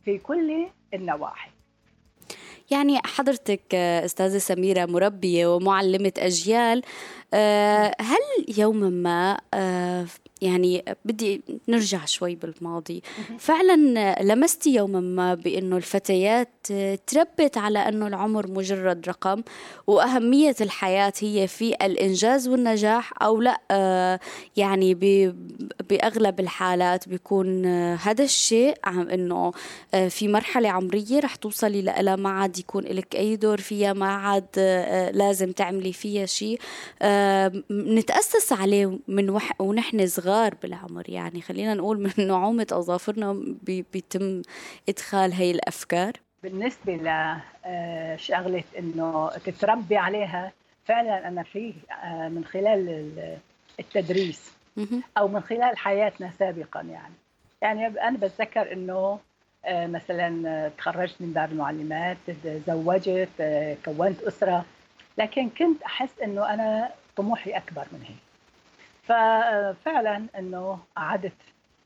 في 0.04 0.18
كل 0.18 0.66
النواحي. 0.94 1.50
يعني 2.70 2.98
حضرتك 3.04 3.74
أستاذة 3.74 4.38
سميرة 4.38 4.86
مربية 4.86 5.54
ومعلمة 5.54 6.12
أجيال 6.18 6.82
آه، 7.34 7.94
هل 8.00 8.54
يوما 8.58 8.88
ما 8.88 9.38
آه، 9.54 10.06
يعني 10.40 10.84
بدي 11.04 11.42
نرجع 11.68 12.04
شوي 12.04 12.34
بالماضي 12.34 13.02
فعلا 13.38 13.76
لمستي 14.22 14.74
يوما 14.74 15.00
ما 15.00 15.34
بأنه 15.34 15.76
الفتيات 15.76 16.66
تربت 17.06 17.58
على 17.58 17.78
أنه 17.78 18.06
العمر 18.06 18.50
مجرد 18.50 19.08
رقم 19.08 19.42
وأهمية 19.86 20.56
الحياة 20.60 21.12
هي 21.20 21.46
في 21.46 21.74
الإنجاز 21.74 22.48
والنجاح 22.48 23.22
أو 23.22 23.40
لا؟ 23.40 23.60
آه، 23.70 24.20
يعني 24.56 24.94
بأغلب 25.90 26.40
الحالات 26.40 27.08
بيكون 27.08 27.66
هذا 27.94 28.24
الشيء 28.24 28.74
عم 28.84 29.08
إنه 29.08 29.52
في 30.08 30.28
مرحلة 30.28 30.68
عمرية 30.68 31.20
رح 31.20 31.34
توصلي 31.34 31.82
لها 31.82 32.16
ما 32.16 32.30
عاد 32.30 32.58
يكون 32.58 32.84
لك 32.84 33.16
أي 33.16 33.36
دور 33.36 33.60
فيها 33.60 33.92
ما 33.92 34.06
عاد 34.06 34.46
لازم 35.14 35.52
تعملي 35.52 35.92
فيها 35.92 36.26
شيء. 36.26 36.60
نتأسس 37.70 38.52
عليه 38.52 38.98
من 39.08 39.30
وح... 39.30 39.60
ونحن 39.60 40.06
صغار 40.06 40.54
بالعمر 40.62 41.10
يعني 41.10 41.40
خلينا 41.40 41.74
نقول 41.74 42.00
من 42.00 42.26
نعومة 42.28 42.66
أظافرنا 42.72 43.32
بي... 43.62 43.84
بيتم 43.92 44.42
إدخال 44.88 45.32
هي 45.32 45.50
الأفكار. 45.50 46.12
بالنسبة 46.42 46.92
لشغلة 46.92 48.58
آه، 48.58 48.78
إنه 48.78 49.30
تتربي 49.44 49.96
عليها 49.96 50.52
فعلا 50.84 51.28
أنا 51.28 51.42
في 51.42 51.74
آه، 52.04 52.28
من 52.28 52.44
خلال 52.44 53.38
التدريس 53.80 54.52
أو 55.18 55.28
من 55.28 55.40
خلال 55.40 55.78
حياتنا 55.78 56.30
سابقا 56.38 56.80
يعني. 56.80 57.14
يعني 57.62 57.86
أنا 57.86 58.16
بتذكر 58.16 58.72
إنه 58.72 59.18
آه، 59.64 59.86
مثلا 59.86 60.70
تخرجت 60.78 61.14
من 61.20 61.32
دار 61.32 61.48
المعلمات 61.48 62.16
تزوجت 62.66 63.28
كونت 63.84 64.22
أسرة. 64.22 64.64
لكن 65.18 65.48
كنت 65.48 65.82
أحس 65.82 66.20
إنه 66.24 66.54
أنا 66.54 66.90
طموحي 67.16 67.50
أكبر 67.50 67.84
من 67.92 68.02
هيك. 68.08 68.16
ففعلا 69.02 70.26
إنه 70.38 70.78
قعدت 70.96 71.32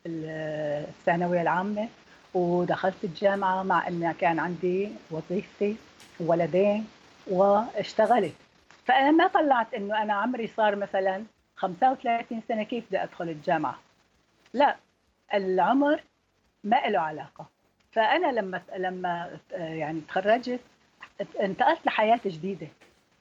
الثانوية 0.07 1.43
العامة 1.43 1.89
ودخلت 2.35 3.05
الجامعة 3.05 3.63
مع 3.63 3.89
إني 3.89 4.15
كان 4.15 4.39
عندي 4.39 4.89
وظيفتي 5.11 5.77
وولدين 6.21 6.87
واشتغلت. 7.27 8.35
فأنا 8.85 9.11
ما 9.11 9.27
طلعت 9.27 9.75
إنه 9.75 10.03
أنا 10.03 10.15
عمري 10.15 10.47
صار 10.47 10.77
مثلا 10.77 11.25
35 11.63 12.43
سنة 12.49 12.63
كيف 12.63 12.85
بدي 12.89 13.03
أدخل 13.03 13.29
الجامعة؟ 13.29 13.79
لا 14.53 14.77
العمر 15.35 16.03
ما 16.65 16.77
له 16.87 17.01
علاقة. 17.01 17.47
فأنا 17.93 18.27
لما 18.27 18.63
لما 18.77 19.39
يعني 19.53 20.01
تخرجت 20.01 20.61
انتقلت 21.41 21.87
لحياة 21.87 22.21
جديدة. 22.27 22.67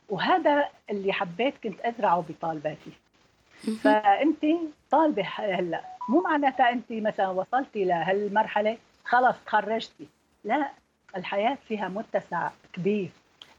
وهذا 0.10 0.70
اللي 0.90 1.14
حبيت 1.14 1.54
كنت 1.64 1.80
أزرعه 1.80 2.26
بطالباتي. 2.30 2.92
فانت 3.84 4.46
طالبة 4.92 5.28
هلأ. 5.36 5.84
مو 6.10 6.22
معناتها 6.22 6.70
انت 6.70 6.92
مثلا 6.92 7.28
وصلتي 7.28 7.86
لهالمرحلة 7.86 8.78
خلص 9.06 9.36
تخرجتي. 9.46 10.08
لا 10.44 10.70
الحياة 11.18 11.58
فيها 11.68 11.88
متسع 11.88 12.50
كبير. 12.74 13.10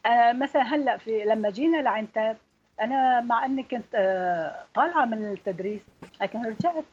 آه 0.06 0.32
مثلا 0.32 0.62
هلأ 0.62 0.96
في 0.96 1.24
لما 1.24 1.50
جينا 1.50 1.76
لعنتاب 1.76 2.36
أنا 2.82 3.20
مع 3.20 3.44
إني 3.44 3.62
كنت 3.62 3.94
آه 3.94 4.64
طالعة 4.74 5.04
من 5.04 5.32
التدريس 5.32 5.80
لكن 6.20 6.42
رجعت 6.46 6.84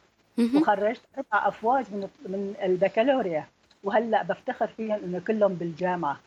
وخرجت 0.56 1.00
أربع 1.18 1.48
أفواج 1.48 1.84
من 1.92 2.08
من 2.26 2.54
البكالوريا. 2.62 3.46
وهلأ 3.84 4.22
بفتخر 4.22 4.66
فيهم 4.66 5.00
إنه 5.04 5.18
كلهم 5.26 5.54
بالجامعة. 5.54 6.20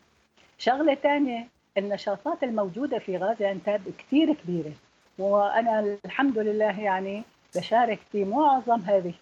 شغلة 0.58 0.94
ثانية 0.94 1.46
النشاطات 1.78 2.42
الموجودة 2.42 2.98
في 2.98 3.16
غازي 3.16 3.50
أنتاب 3.50 3.82
كثير 3.98 4.34
كبيرة. 4.34 4.72
وأنا 5.18 5.96
الحمد 6.04 6.38
لله 6.38 6.80
يعني 6.80 7.22
بشارك 7.56 7.98
في 8.12 8.24
معظم 8.24 8.80
هذه 8.80 9.12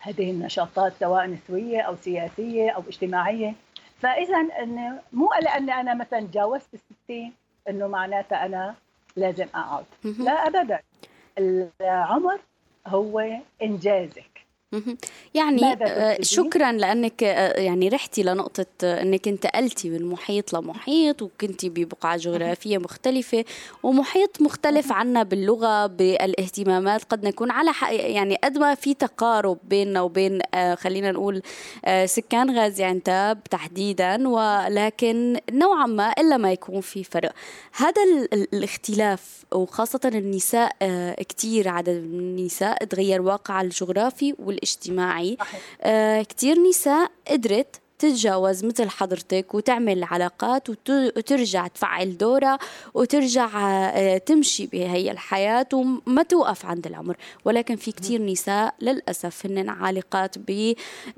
هذه 0.00 0.30
النشاطات 0.30 0.92
سواء 1.00 1.26
نسوية 1.26 1.80
أو 1.80 1.96
سياسية 1.96 2.70
أو 2.70 2.82
اجتماعية. 2.88 3.54
فإذا 4.00 4.36
إنه 4.62 5.00
مو 5.12 5.28
لأني 5.42 5.72
أنا 5.72 5.94
مثلا 5.94 6.20
تجاوزت 6.20 6.74
الستين 6.74 7.32
إنه 7.68 7.86
معناتها 7.86 8.46
أنا 8.46 8.74
لازم 9.16 9.46
أقعد 9.54 9.84
لا 10.04 10.32
أبدا. 10.32 10.80
العمر 11.38 12.38
هو 12.86 13.40
إنجازك. 13.62 14.37
يعني 15.34 15.72
آه، 15.72 16.18
شكرا 16.22 16.72
لأنك 16.72 17.24
آه، 17.24 17.60
يعني 17.60 17.88
رحتي 17.88 18.22
لنقطة 18.22 18.66
آه، 18.84 19.02
انك 19.02 19.28
انتقلتي 19.28 19.90
من 19.90 20.04
محيط 20.04 20.52
لمحيط 20.52 21.22
وكنتي 21.22 21.68
ببقعة 21.68 22.16
جغرافية 22.16 22.78
مختلفة 22.78 23.44
ومحيط 23.82 24.42
مختلف 24.42 24.92
عنا 24.92 25.22
باللغة 25.22 25.86
بالاهتمامات. 25.86 27.04
قد 27.04 27.24
نكون 27.24 27.50
على 27.50 27.70
يعني 27.90 28.36
قد 28.44 28.58
ما 28.58 28.74
في 28.74 28.94
تقارب 28.94 29.58
بيننا 29.64 30.02
وبين 30.02 30.40
خلينا 30.74 31.12
نقول 31.12 31.42
سكان 32.04 32.58
غازي 32.58 32.84
عنتاب 32.84 33.44
تحديدا 33.44 34.28
ولكن 34.28 35.36
نوعا 35.52 35.86
ما 35.86 36.12
إلا 36.18 36.36
ما 36.36 36.52
يكون 36.52 36.80
في 36.80 37.04
فرق. 37.04 37.32
هذا 37.72 38.02
الاختلاف 38.32 39.44
وخاصة 39.52 40.00
النساء 40.04 40.72
كثير 41.28 41.68
عدد 41.68 41.88
النساء 41.88 42.84
تغير 42.84 43.22
واقع 43.22 43.60
الجغرافي 43.60 44.34
والاجتماعي 44.58 45.36
آه 45.82 46.22
كتير 46.22 46.58
نساء 46.68 47.10
قدرت 47.30 47.80
تتجاوز 47.98 48.64
مثل 48.64 48.88
حضرتك 48.88 49.54
وتعمل 49.54 50.04
علاقات 50.04 50.70
وترجع 50.70 51.66
تفعل 51.66 52.16
دورها 52.18 52.58
وترجع 52.94 53.48
آه، 53.56 54.18
تمشي 54.18 54.66
بهي 54.66 55.10
الحياة 55.10 55.66
وما 55.72 56.22
توقف 56.22 56.66
عند 56.66 56.86
العمر 56.86 57.16
ولكن 57.44 57.76
في 57.76 57.92
كتير 57.92 58.22
نساء 58.22 58.74
للأسف 58.80 59.46
هن 59.46 59.68
عالقات 59.68 60.34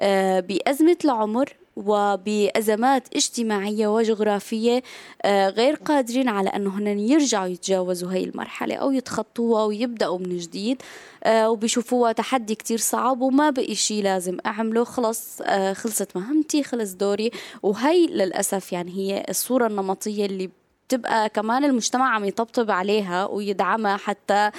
آه، 0.01 0.41
بأزمة 0.41 0.97
العمر 1.05 1.53
وبأزمات 1.77 3.17
اجتماعية 3.17 3.87
وجغرافية 3.87 4.83
آه، 5.23 5.49
غير 5.49 5.75
قادرين 5.75 6.29
على 6.29 6.49
أنه 6.49 6.79
هن 6.79 6.99
يرجعوا 6.99 7.47
يتجاوزوا 7.47 8.13
هاي 8.13 8.25
المرحلة 8.25 8.75
أو 8.75 8.91
يتخطوها 8.91 9.65
ويبدأوا 9.65 10.19
من 10.19 10.39
جديد 10.39 10.83
آه، 11.25 11.51
وبيشوفوها 11.51 12.13
تحدي 12.13 12.55
كتير 12.55 12.79
صعب 12.79 13.21
وما 13.21 13.51
بقي 13.51 13.75
شيء 13.75 14.03
لازم 14.03 14.39
أعمله. 14.47 14.85
خلص 14.85 15.41
آه، 15.43 15.73
خلصت 15.73 16.17
مهمتي 16.17 16.63
خلص 16.63 16.93
دوري. 16.95 17.31
وهي 17.63 18.07
للأسف 18.07 18.73
يعني 18.73 18.91
هي 18.93 19.25
الصورة 19.29 19.67
النمطية 19.67 20.27
اللي 20.27 20.51
بتبقى 20.91 21.29
كمان 21.29 21.65
المجتمع 21.65 22.15
عم 22.15 22.25
يطبطب 22.25 22.71
عليها 22.71 23.27
ويدعمها 23.27 23.97
حتى 23.97 24.51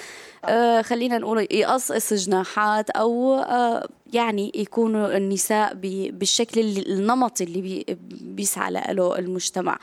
آه 0.46 0.82
خلينا 0.82 1.18
نقول 1.18 1.48
يقصقص 1.52 2.14
جناحات 2.14 2.90
أو 2.90 3.34
آه 3.34 3.88
يعني 4.14 4.52
يكونوا 4.56 5.18
النساء 5.18 5.74
بالشكل 6.12 6.60
النمطي 6.78 7.44
اللي 7.44 7.62
بي 7.62 7.86
بيسعى 8.22 8.72
له 8.72 9.20
المجتمع. 9.20 9.80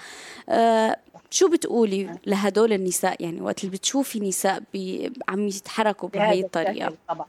آه 0.49 0.97
شو 1.31 1.49
بتقولي 1.49 2.19
لهدول 2.27 2.73
النساء؟ 2.73 3.23
يعني 3.23 3.41
وقت 3.41 3.65
اللي 3.65 3.77
بتشوفي 3.77 4.21
نساء 4.21 4.63
عم 5.29 5.49
يتحركوا 5.49 6.09
بهي 6.09 6.41
الطريقة؟ 6.41 6.95
طبعا. 7.09 7.27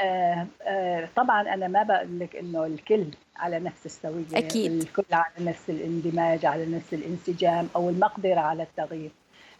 آه 0.00 0.46
آه 0.62 1.08
طبعا 1.16 1.54
أنا 1.54 1.68
ما 1.68 1.82
بقول 1.82 2.18
لك 2.20 2.36
إنه 2.36 2.66
الكل 2.66 3.04
على 3.36 3.58
نفس 3.60 3.86
السوية 3.86 4.24
أكيد. 4.34 4.72
الكل 4.72 5.04
على 5.12 5.32
نفس 5.40 5.70
الاندماج 5.70 6.46
على 6.46 6.66
نفس 6.66 6.94
الانسجام 6.94 7.68
أو 7.76 7.88
المقدرة 7.88 8.40
على 8.40 8.62
التغيير. 8.62 9.10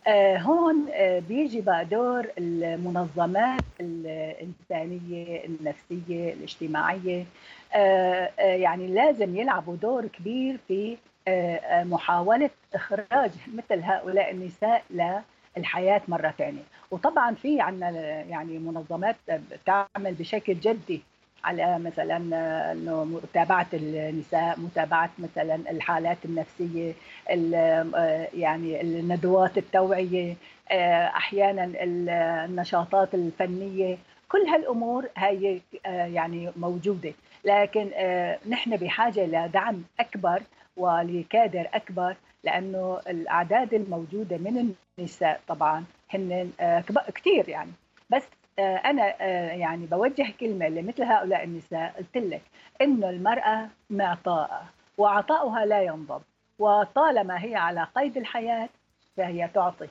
آه 0.07 0.37
هون 0.39 0.87
بيجي 1.29 1.61
بقى 1.61 1.85
دور 1.85 2.27
المنظمات 2.39 3.61
الإنسانية 3.81 5.45
النفسية 5.45 6.33
الاجتماعية. 6.33 7.25
يعني 8.39 8.87
لازم 8.87 9.37
يلعبوا 9.37 9.77
دور 9.77 10.07
كبير 10.07 10.57
في 10.69 10.97
محاولة 11.85 12.51
إخراج 12.75 13.31
مثل 13.55 13.83
هؤلاء 13.83 14.31
النساء 14.31 14.83
للحياة 15.57 16.03
مرة 16.09 16.35
ثانية 16.39 16.63
وطبعا 16.95 17.35
في 17.35 17.61
عندنا 17.61 17.91
يعني 18.23 18.59
منظمات 18.59 19.17
تعمل 19.67 20.15
بشكل 20.15 20.55
جدي 20.55 21.03
على 21.45 21.79
مثلا 21.79 22.17
إنه 22.73 23.05
متابعة 23.05 23.67
النساء 23.73 24.61
متابعة 24.61 25.11
مثلا 25.19 25.55
الحالات 25.55 26.19
النفسية 26.25 26.93
يعني 28.35 28.81
الندوات 28.81 29.59
التوعية 29.59 30.37
أحيانا 31.17 31.73
النشاطات 31.83 33.15
الفنية. 33.15 33.99
كل 34.29 34.39
هالأمور 34.49 35.09
هي 35.17 35.61
يعني 35.85 36.53
موجودة. 36.57 37.13
لكن 37.45 37.91
نحن 38.49 38.77
بحاجة 38.77 39.27
لدعم 39.27 39.83
أكبر 40.01 40.43
ولكادر 40.77 41.69
أكبر 41.75 42.17
لأنه 42.45 43.01
الأعداد 43.09 43.75
الموجودة 43.75 44.37
من 44.37 44.75
النساء 44.99 45.41
طبعا 45.49 45.85
هن 46.11 46.51
كثير 47.15 47.49
يعني. 47.49 47.73
بس 48.11 48.23
آه، 48.59 48.77
أنا 48.77 49.15
آه، 49.21 49.53
يعني 49.53 49.87
بوجه 49.87 50.27
كلمة 50.41 50.69
لمثل 50.69 51.03
هؤلاء 51.03 51.45
النساء 51.45 51.95
قلت 51.99 52.17
لك 52.17 52.43
إنه 52.81 53.11
المرأة 53.11 53.69
معطاءة 53.91 54.63
وعطاؤها 54.99 55.67
لا 55.67 55.83
ينضب 55.83 56.23
وطالما 56.59 57.45
هي 57.45 57.57
على 57.57 57.87
قيد 57.95 58.17
الحياة 58.17 58.69
فهي 59.17 59.49
تعطي. 59.55 59.89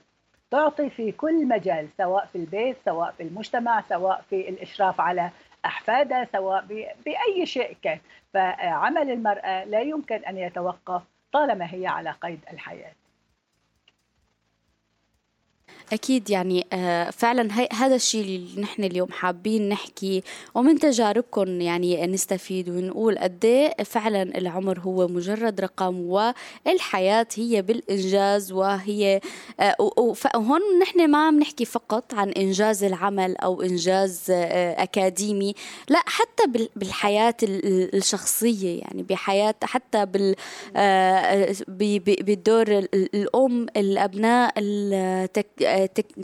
تعطي 0.51 0.89
في 0.89 1.11
كل 1.11 1.47
مجال 1.47 1.89
سواء 1.97 2.25
في 2.25 2.37
البيت 2.37 2.77
سواء 2.85 3.11
في 3.11 3.23
المجتمع 3.23 3.81
سواء 3.81 4.23
في 4.29 4.49
الإشراف 4.49 5.01
على 5.01 5.29
احفادها 5.65 6.27
سواء 6.31 6.65
بأي 7.05 7.45
شيء 7.45 7.77
كان. 7.81 7.99
فعمل 8.33 9.09
المرأة 9.11 9.63
لا 9.63 9.81
يمكن 9.81 10.15
أن 10.15 10.37
يتوقف 10.37 11.01
طالما 11.31 11.73
هي 11.73 11.87
على 11.87 12.11
قيد 12.11 12.39
الحياة. 12.53 12.91
أكيد 15.93 16.29
يعني 16.29 16.65
آه، 16.73 17.09
فعلا 17.09 17.67
هذا 17.73 17.95
الشيء 17.95 18.21
اللي 18.21 18.61
نحن 18.61 18.83
اليوم 18.83 19.11
حابين 19.11 19.69
نحكي 19.69 20.23
ومن 20.55 20.79
تجاربكم 20.79 21.61
يعني 21.61 22.07
نستفيد 22.07 22.69
ونقول 22.69 23.17
قد 23.17 23.45
إيه 23.45 23.83
فعلا 23.83 24.37
العمر 24.37 24.79
هو 24.79 25.07
مجرد 25.07 25.61
رقم 25.61 25.99
والحياة 26.65 27.27
هي 27.35 27.61
بالإنجاز 27.61 28.51
وهي 28.51 29.19
آه، 29.59 29.75
وهون 29.79 30.61
نحن 30.81 31.09
ما 31.09 31.27
عم 31.27 31.39
نحكي 31.39 31.65
فقط 31.65 32.13
عن 32.13 32.29
إنجاز 32.29 32.83
العمل 32.83 33.37
أو 33.37 33.61
إنجاز 33.61 34.21
آه، 34.29 34.83
أكاديمي 34.83 35.53
لا 35.89 36.03
حتى 36.05 36.69
بالحياة 36.75 37.35
الشخصية 37.43 38.79
يعني 38.79 39.03
بحياة 39.03 39.55
حتى 39.63 40.05
بال 40.05 40.35
بالدور 41.97 42.67
الأم 42.93 43.67
الأبناء 43.77 44.53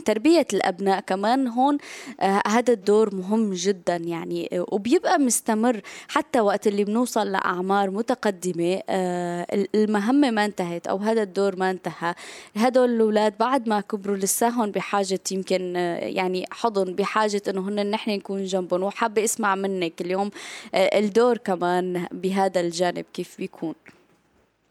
تربية 0.04 0.46
الأبناء 0.52 1.00
كمان 1.00 1.48
هون 1.48 1.78
آه، 2.20 2.42
هذا 2.46 2.72
الدور 2.72 3.14
مهم 3.14 3.52
جدا 3.52 3.96
يعني 3.96 4.48
وبيبقى 4.52 5.18
مستمر 5.18 5.80
حتى 6.08 6.40
وقت 6.40 6.66
اللي 6.66 6.84
بنوصل 6.84 7.32
لأعمار 7.32 7.90
متقدمة 7.90 8.82
آه، 8.88 9.66
المهمة 9.74 10.30
ما 10.30 10.44
انتهت 10.44 10.86
أو 10.86 10.96
هذا 10.96 11.22
الدور 11.22 11.56
ما 11.56 11.70
انتهى. 11.70 12.14
هدول 12.56 12.90
الأولاد 12.90 13.34
بعد 13.38 13.68
ما 13.68 13.80
كبروا 13.80 14.16
لساهم 14.16 14.70
بحاجة 14.70 15.20
يمكن 15.30 15.76
آه، 15.76 15.98
يعني 15.98 16.46
حضن 16.50 16.94
بحاجة 16.94 17.42
إنه 17.48 17.68
هن 17.68 17.90
نحن 17.90 18.10
نكون 18.10 18.44
جنبهم 18.44 18.82
وحابة 18.82 19.24
أسمع 19.24 19.54
منك 19.54 20.00
اليوم 20.00 20.30
الدور 20.74 21.38
كمان 21.38 22.06
بهذا 22.12 22.60
الجانب 22.60 23.04
كيف 23.14 23.36
بيكون. 23.38 23.74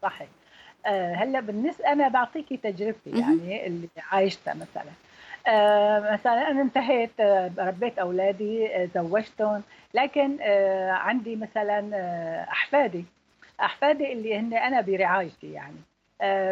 صحيح. 0.02 0.39
آه، 0.86 1.14
هلا 1.14 1.40
بالنسبة 1.40 1.92
أنا 1.92 2.08
بعطيكي 2.08 2.56
تجربتي 2.56 3.10
يعني 3.10 3.66
اللي 3.66 3.88
عايشتها 4.10 4.54
مثلا. 4.54 4.90
آه، 5.48 6.12
مثلا 6.12 6.50
أنا 6.50 6.60
انتهيت 6.62 7.20
آه، 7.20 7.50
ربيت 7.58 7.98
أولادي 7.98 8.68
زوجتهم 8.94 9.62
لكن 9.94 10.36
عندي 10.90 11.36
مثلا 11.36 11.90
أحفادي. 12.52 13.04
أحفادي 13.60 14.12
اللي 14.12 14.38
هن 14.38 14.54
أنا 14.54 14.80
برعايتي 14.80 15.52
يعني. 15.52 15.76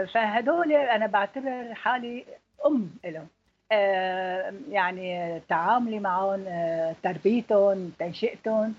فهدول 0.06 0.72
أنا 0.72 1.06
بعتبر 1.06 1.74
حالي 1.74 2.24
أم 2.66 2.90
لهم. 3.04 3.28
يعني 4.70 5.40
تعاملي 5.48 6.00
معهم 6.00 6.44
تربيتهم 7.02 7.92
تنشئتهم. 7.98 8.74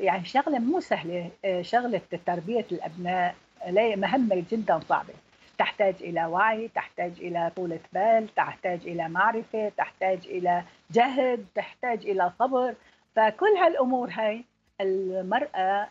يعني 0.00 0.24
شغلة 0.24 0.58
مو 0.58 0.80
سهلة 0.80 1.30
شغلة 1.60 2.00
تربية 2.26 2.66
الأبناء. 2.72 3.34
مهمة 3.70 4.44
جدا 4.50 4.80
صعبة 4.88 5.14
تحتاج 5.58 5.94
إلى 6.00 6.24
وعي 6.24 6.68
تحتاج 6.68 7.12
إلى 7.20 7.52
طولة 7.56 7.80
بال 7.92 8.34
تحتاج 8.36 8.80
إلى 8.86 9.08
معرفة 9.08 9.68
تحتاج 9.76 10.18
إلى 10.26 10.62
جهد 10.90 11.46
تحتاج 11.54 12.06
إلى 12.06 12.32
صبر. 12.38 12.74
فكل 13.16 13.46
هالأمور 13.62 14.10
هاي 14.12 14.44
المرأة 14.80 15.88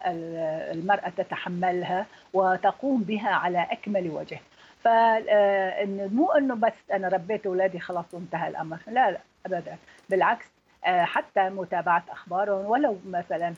المرأة 0.73 1.09
تتحملها 1.09 2.05
وتقوم 2.33 3.03
بها 3.03 3.29
على 3.29 3.67
أكمل 3.71 4.09
وجه. 4.09 4.39
فمو 4.79 6.31
إنه 6.31 6.55
بس 6.55 6.73
أنا 6.93 7.07
ربيت 7.07 7.45
أولادي 7.45 7.79
خلاص 7.79 8.13
وانتهى 8.13 8.47
الأمر. 8.47 8.77
لا 8.87 9.11
لا 9.11 9.19
ابدا. 9.45 9.77
بالعكس 10.09 10.51
آه، 10.85 11.03
حتى 11.03 11.49
متابعة 11.49 12.03
أخبارهم 12.09 12.65
ولو 12.65 12.97
مثلا 13.05 13.53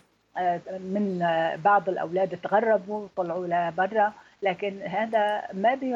من 0.67 1.19
بعض 1.63 1.89
الأولاد 1.89 2.37
تغربوا 2.43 2.99
وطلعوا 3.17 3.47
لبرا. 3.47 4.13
لكن 4.43 4.81
هذا 4.81 5.43
ما 5.53 5.75
بي 5.75 5.95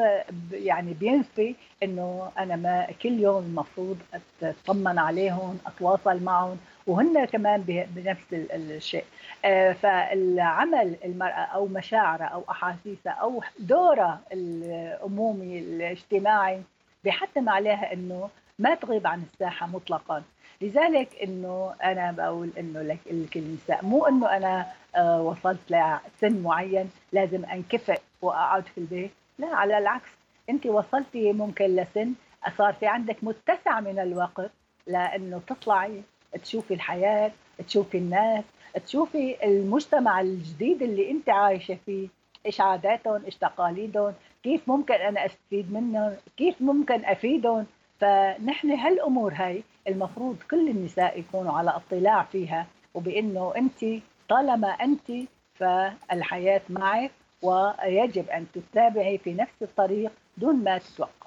يعني 0.52 0.94
بينفي 0.94 1.54
إنه 1.82 2.30
أنا 2.38 2.56
ما 2.56 2.86
كل 3.02 3.20
يوم 3.20 3.42
المفروض 3.44 3.98
اطمن 4.42 4.98
عليهم 4.98 5.58
أتواصل 5.66 6.22
معهم 6.22 6.56
وهن 6.86 7.24
كمان 7.24 7.86
بنفس 7.94 8.26
الشيء. 8.32 9.04
آه، 9.44 9.72
فالعمل 9.72 10.96
المرأة 11.04 11.44
أو 11.54 11.66
مشاعرها 11.66 12.24
أو 12.26 12.44
أحاسيسها 12.50 13.12
أو 13.12 13.42
دورها 13.58 14.20
الأمومي 14.32 15.58
الاجتماعي 15.58 16.62
بحتم 17.04 17.48
عليها 17.48 17.92
إنه 17.92 18.30
ما 18.58 18.74
تغيب 18.74 19.06
عن 19.06 19.22
الساحة 19.22 19.66
مطلقا. 19.66 20.22
لذلك 20.60 21.08
إنه 21.22 21.74
أنا 21.84 22.12
بقول 22.12 22.50
إنه 22.58 22.82
لك 22.82 23.36
النساء 23.36 23.84
مو 23.84 24.06
إنه 24.06 24.36
أنا 24.36 24.66
آه، 24.96 25.22
وصلت 25.22 25.60
لسن 25.70 26.42
معين 26.42 26.90
لازم 27.12 27.44
أنكفئ 27.44 28.00
وأقعد 28.22 28.66
في 28.66 28.78
البيت 28.78 29.10
لا 29.38 29.46
على 29.46 29.78
العكس. 29.78 30.10
أنت 30.50 30.66
وصلتي 30.66 31.32
ممكن 31.32 31.64
لسن 31.64 32.12
صار 32.58 32.72
في 32.72 32.86
عندك 32.86 33.16
متسع 33.22 33.80
من 33.80 33.98
الوقت 33.98 34.50
لإنه 34.86 35.40
تطلعي 35.46 36.02
تشوفي 36.42 36.74
الحياة 36.74 37.32
تشوفي 37.66 37.98
الناس 37.98 38.44
تشوفي 38.86 39.44
المجتمع 39.44 40.20
الجديد 40.20 40.82
اللي 40.82 41.10
أنت 41.10 41.28
عايشة 41.28 41.78
فيه 41.86 42.08
إيش 42.46 42.60
عاداتهم 42.60 43.24
إيش 43.24 43.36
تقاليدهم 43.36 44.14
كيف 44.42 44.68
ممكن 44.68 44.94
أنا 44.94 45.26
أستفيد 45.26 45.72
منهم 45.72 46.16
كيف 46.36 46.62
ممكن 46.62 47.04
أفيدهم. 47.04 47.66
فنحن 48.00 48.70
هالأمور 48.70 49.32
هاي 49.34 49.62
المفروض 49.88 50.36
كل 50.50 50.68
النساء 50.68 51.18
يكونوا 51.20 51.52
على 51.52 51.70
اطلاع 51.70 52.22
فيها 52.22 52.66
وبإنه 52.94 53.52
انت 53.56 54.02
طالما 54.28 54.68
انت 54.68 55.12
فالحياة 55.54 56.60
معك 56.68 57.10
ويجب 57.42 58.28
أن 58.28 58.46
تتابعي 58.54 59.18
في 59.18 59.34
نفس 59.34 59.62
الطريق 59.62 60.12
دون 60.36 60.64
ما 60.64 60.78
تتوقف 60.78 61.17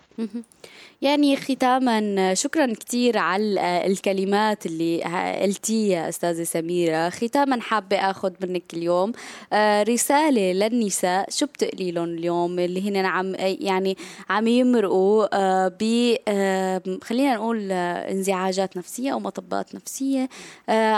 يعني 1.01 1.35
ختاما 1.35 2.33
شكرا 2.33 2.73
كثير 2.73 3.17
على 3.17 3.85
الكلمات 3.85 4.65
اللي 4.65 5.03
قلتيها 5.41 6.09
أستاذة 6.09 6.43
سميرة. 6.43 7.09
ختاما 7.09 7.61
حابة 7.61 7.97
آخذ 7.97 8.33
منك 8.41 8.73
اليوم 8.73 9.11
آه، 9.53 9.83
رسالة 9.83 10.51
للنساء 10.51 11.29
شو 11.29 11.45
بتقلي 11.45 11.91
لهم 11.91 12.05
اليوم؟ 12.05 12.59
اللي 12.59 12.89
هن 12.89 13.05
عم 13.05 13.35
يعني 13.39 13.97
عم 14.29 14.47
يمرقوا 14.47 15.27
آه، 15.33 15.67
ب 15.79 16.15
آه، 16.27 16.81
خلينا 17.01 17.35
نقول 17.35 17.71
انزعاجات 17.71 18.77
نفسية 18.77 19.13
أو 19.13 19.19
مطبات 19.19 19.75
نفسية 19.75 20.29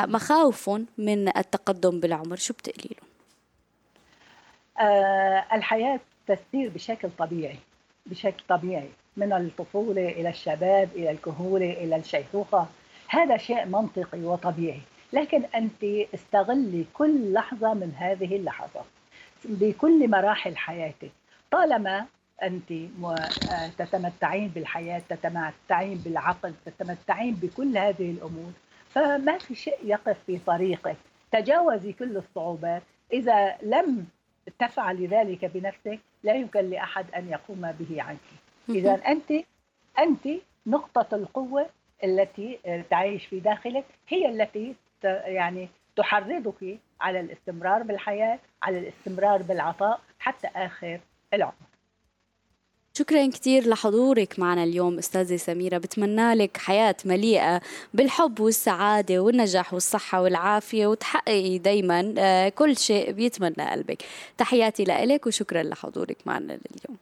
مخاوفهم 0.05 0.85
من 0.97 1.27
التقدم 1.27 1.99
بالعمر. 1.99 2.35
شو 2.35 2.53
بتقلي 2.53 2.89
لهم 2.89 3.13
الحياة 5.53 5.99
تسير 6.27 6.69
بشكل 6.69 7.09
طبيعي 7.19 7.59
بشكل 8.05 8.43
طبيعي. 8.49 8.89
من 9.17 9.33
الطفولة 9.33 10.09
إلى 10.09 10.29
الشباب 10.29 10.89
إلى 10.95 11.11
الكهولة 11.11 11.71
إلى 11.71 11.95
الشيخوخة. 11.95 12.67
هذا 13.07 13.37
شيء 13.37 13.65
منطقي 13.65 14.19
وطبيعي. 14.19 14.81
لكن 15.13 15.43
أنت 15.55 15.83
استغلي 16.13 16.85
كل 16.93 17.33
لحظة 17.33 17.73
من 17.73 17.93
هذه 17.97 18.35
اللحظة 18.35 18.81
بكل 19.45 20.09
مراحل 20.09 20.57
حياتك. 20.57 21.11
طالما 21.51 22.05
أنت 22.43 22.73
تتمتعين 23.77 24.47
بالحياة 24.47 25.01
تتمتعين 25.09 25.97
بالعقل 25.97 26.53
تتمتعين 26.65 27.33
بكل 27.33 27.77
هذه 27.77 28.11
الأمور 28.11 28.51
فما 28.89 29.37
في 29.37 29.55
شيء 29.55 29.77
يقف 29.83 30.17
في 30.27 30.37
طريقك. 30.37 30.97
تجاوزي 31.31 31.93
كل 31.93 32.17
الصعوبات. 32.17 32.81
إذا 33.13 33.55
لم 33.63 34.05
تفعلي 34.59 35.07
ذلك 35.07 35.45
بنفسك 35.45 35.99
لا 36.23 36.33
يمكن 36.33 36.69
لأحد 36.69 37.05
أن 37.15 37.29
يقوم 37.29 37.71
به 37.79 38.01
عنك. 38.01 38.19
إذا 38.69 38.93
انت 38.93 39.31
أنت 39.99 40.27
نقطة 40.67 41.15
القوة 41.15 41.69
التي 42.03 42.59
تعيش 42.89 43.25
في 43.25 43.39
داخلك 43.39 43.85
هي 44.07 44.29
التي 44.29 44.75
يعني 45.25 45.69
تحرضك 45.95 46.79
على 47.01 47.19
الاستمرار 47.19 47.83
بالحياة 47.83 48.39
على 48.63 48.79
الاستمرار 48.79 49.41
بالعطاء 49.41 50.01
حتى 50.19 50.47
آخر 50.55 50.99
العمر. 51.33 51.53
شكرا 52.97 53.27
كثير 53.27 53.67
لحضورك 53.67 54.39
معنا 54.39 54.63
اليوم 54.63 54.97
أستاذة 54.97 55.35
سميرة. 55.35 55.77
بتمنى 55.77 56.33
لك 56.33 56.57
حياة 56.57 56.95
مليئة 57.05 57.61
بالحب 57.93 58.39
والسعادة 58.39 59.19
والنجاح 59.19 59.73
والصحة 59.73 60.21
والعافية 60.21 60.87
وتحققي 60.87 61.57
دايما 61.57 62.13
آه، 62.17 62.49
كل 62.49 62.77
شيء 62.77 63.11
بيتمنى 63.11 63.71
قلبك. 63.71 64.03
تحياتي 64.37 64.83
لك 64.83 65.27
وشكرا 65.27 65.63
لحضورك 65.63 66.17
معنا 66.25 66.53
اليوم 66.53 66.97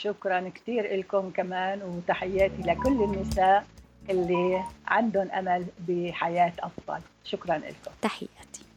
شكرا 0.00 0.48
كثير 0.48 0.96
لكم 0.96 1.30
كمان 1.30 1.82
وتحياتي 1.82 2.62
لكل 2.62 3.02
النساء 3.02 3.66
اللي 4.10 4.64
عندهم 4.86 5.30
أمل 5.30 5.66
بحياة 5.88 6.52
أفضل. 6.60 7.00
شكرا 7.24 7.58
لكم 7.58 7.90
تحياتي. 8.02 8.67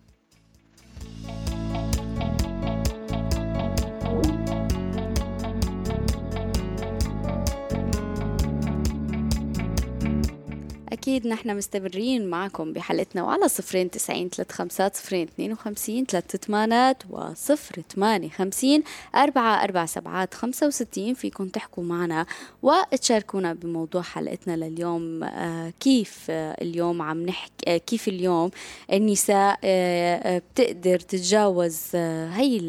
أكيد 11.01 11.27
نحن 11.27 11.57
مستمرين 11.57 12.29
معكم 12.29 12.73
بحلقتنا 12.73 13.23
وعلى 13.23 13.47
صفرين 13.47 13.91
تسعين 13.91 14.29
ثلاث 14.29 14.51
خمسات 14.51 14.95
صفرين 14.95 15.27
اثنين 15.27 15.51
وخمسين 15.51 16.05
ثلاث 16.05 16.35
ثمانات 16.35 17.03
وصفر 17.09 17.81
ثمانية 17.95 18.29
خمسين 18.29 18.83
أربعة 19.15 19.63
أربع 19.63 19.85
سبعات 19.85 20.33
خمسة 20.33 20.67
وستين 20.67 21.13
فيكم 21.13 21.47
تحكوا 21.47 21.83
معنا 21.83 22.25
وتشاركونا 22.61 23.53
بموضوع 23.53 24.01
حلقتنا 24.01 24.55
لليوم. 24.57 25.23
آه 25.23 25.73
كيف 25.79 26.25
اليوم 26.29 27.01
عم 27.01 27.25
نحكي 27.25 27.53
آه 27.67 27.77
كيف 27.77 28.07
اليوم 28.07 28.51
النساء 28.93 29.59
آه, 29.63 30.41
بتقدر 30.55 30.99
تتجاوز 30.99 31.95
هي 31.95 32.59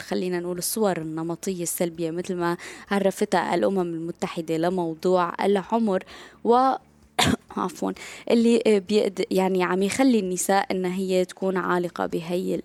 خلينا 0.00 0.40
نقول 0.40 0.58
الصور 0.58 0.96
النمطية 0.98 1.62
السلبية 1.62 2.10
مثل 2.10 2.34
ما 2.34 2.56
عرفتها 2.90 3.54
الأمم 3.54 3.80
المتحدة 3.80 4.56
لموضوع 4.56 5.34
العمر 5.44 6.04
و 6.44 6.72
عفوا 7.56 7.92
اللي 8.30 8.80
بيقد 8.88 9.24
يعني 9.30 9.64
عم 9.64 9.82
يخلي 9.82 10.18
النساء 10.18 10.66
انها 10.70 10.94
هي 10.94 11.24
تكون 11.24 11.56
عالقة 11.56 12.06
بهي 12.06 12.60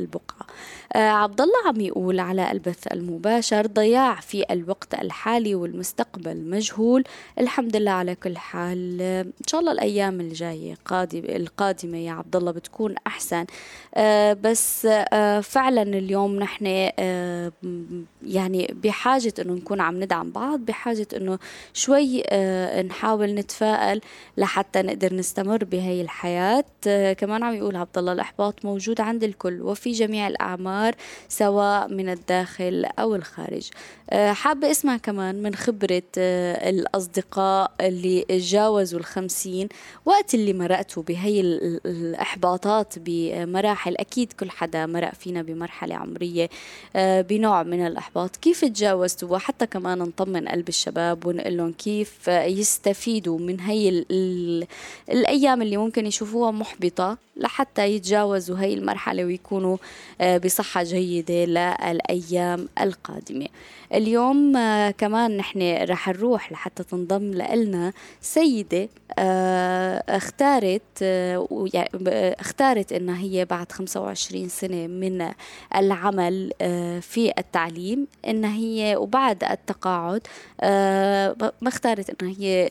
البقعة. 0.00 0.46
آه 0.92 0.98
عبد 1.10 1.40
الله 1.40 1.66
عم 1.66 1.80
يقول 1.80 2.20
على 2.20 2.52
البث 2.52 2.86
المباشر 2.92 3.66
ضياع 3.66 4.20
في 4.20 4.44
الوقت 4.50 4.94
الحالي 4.94 5.54
والمستقبل 5.54 6.36
مجهول. 6.36 7.04
الحمد 7.38 7.76
لله 7.76 7.90
على 7.90 8.14
كل 8.14 8.36
حال. 8.36 9.00
إن 9.02 9.46
شاء 9.46 9.60
الله 9.60 9.72
الأيام 9.72 10.20
الجاية 10.20 10.76
القادمة 11.14 11.98
يا 11.98 12.12
عبد 12.12 12.36
الله 12.36 12.52
بتكون 12.52 12.94
أحسن. 13.06 13.44
آه 13.94 14.32
بس 14.32 14.86
آه 15.12 15.40
فعلا 15.40 15.82
اليوم 15.82 16.36
نحن 16.36 16.66
يعني 18.26 18.74
بحاجة 18.82 19.34
إنه 19.38 19.52
نكون 19.52 19.80
عم 19.80 20.02
ندعم 20.02 20.30
بعض 20.30 20.60
بحاجة 20.60 21.08
إنه 21.16 21.38
شوي 21.74 22.22
نحاول 22.82 23.34
نتفائل. 23.34 24.00
لحتى 24.36 24.82
نقدر 24.82 25.14
نستمر 25.14 25.64
بهي 25.64 26.00
الحياة. 26.00 26.64
آه، 26.86 27.12
كمان 27.12 27.42
عم 27.42 27.54
يقول 27.54 27.76
عبد 27.76 27.98
الله 27.98 28.12
الإحباط 28.12 28.64
موجود 28.64 29.00
عند 29.00 29.24
الكل 29.24 29.62
وفي 29.62 29.92
جميع 29.92 30.26
الأعمار 30.28 30.94
سواء 31.28 31.88
من 31.88 32.08
الداخل 32.08 32.86
أو 32.98 33.14
الخارج. 33.14 33.68
آه، 34.10 34.32
حابة 34.32 34.70
أسمع 34.70 34.96
كمان 34.96 35.42
من 35.42 35.54
خبرة 35.54 36.02
آه، 36.18 36.70
الأصدقاء 36.70 37.72
اللي 37.80 38.24
تجاوزوا 38.28 39.00
الخمسين 39.00 39.68
وقت 40.04 40.34
اللي 40.34 40.52
مرقتوا 40.52 41.02
بهي 41.02 41.40
الإحباطات 41.40 42.94
بمراحل. 42.96 43.96
أكيد 43.96 44.32
كل 44.32 44.50
حدا 44.50 44.86
مرق 44.86 45.14
فينا 45.14 45.42
بمرحلة 45.42 45.94
عمرية 45.94 46.48
بنوع 46.96 47.62
من 47.62 47.86
الإحباط. 47.86 48.36
كيف 48.36 48.64
تجاوزتوا؟ 48.64 49.28
وحتى 49.28 49.66
كمان 49.66 49.98
نطمن 49.98 50.48
قلب 50.48 50.68
الشباب 50.68 51.26
ونقول 51.26 51.56
لهم 51.56 51.72
كيف 51.72 52.28
يستفيدوا 52.28 53.38
من 53.38 53.60
هي 53.60 53.88
الأيام 55.10 55.62
اللي 55.62 55.76
ممكن 55.76 56.06
يشوفوها 56.06 56.50
محبطة 56.50 57.18
لحتى 57.40 57.86
يتجاوزوا 57.86 58.58
هاي 58.58 58.74
المرحلة 58.74 59.24
ويكونوا 59.24 59.76
آه، 60.20 60.38
بصحة 60.38 60.82
جيدة 60.82 61.44
للأيام 61.44 62.68
القادمة. 62.80 63.46
اليوم 63.94 64.56
آه، 64.56 64.90
كمان 64.90 65.36
نحن 65.36 65.76
رح 65.82 66.08
نروح 66.08 66.52
لحتى 66.52 66.82
تنضم 66.82 67.30
لنا 67.30 67.92
سيدة 68.20 68.88
آه، 69.18 70.04
اختارت 70.08 70.82
اختارت 72.40 72.92
إنها 72.92 73.18
هي 73.18 73.44
بعد 73.44 73.72
25 73.72 74.48
سنة 74.48 74.86
من 74.86 75.30
العمل 75.76 76.52
في 77.00 77.32
التعليم. 77.38 78.06
انها 78.28 78.56
هي 78.56 78.96
وبعد 78.96 79.44
التقاعد 79.44 80.26
ما 81.62 81.68
اختارت 81.68 82.22
إنها 82.22 82.34
هي 82.38 82.70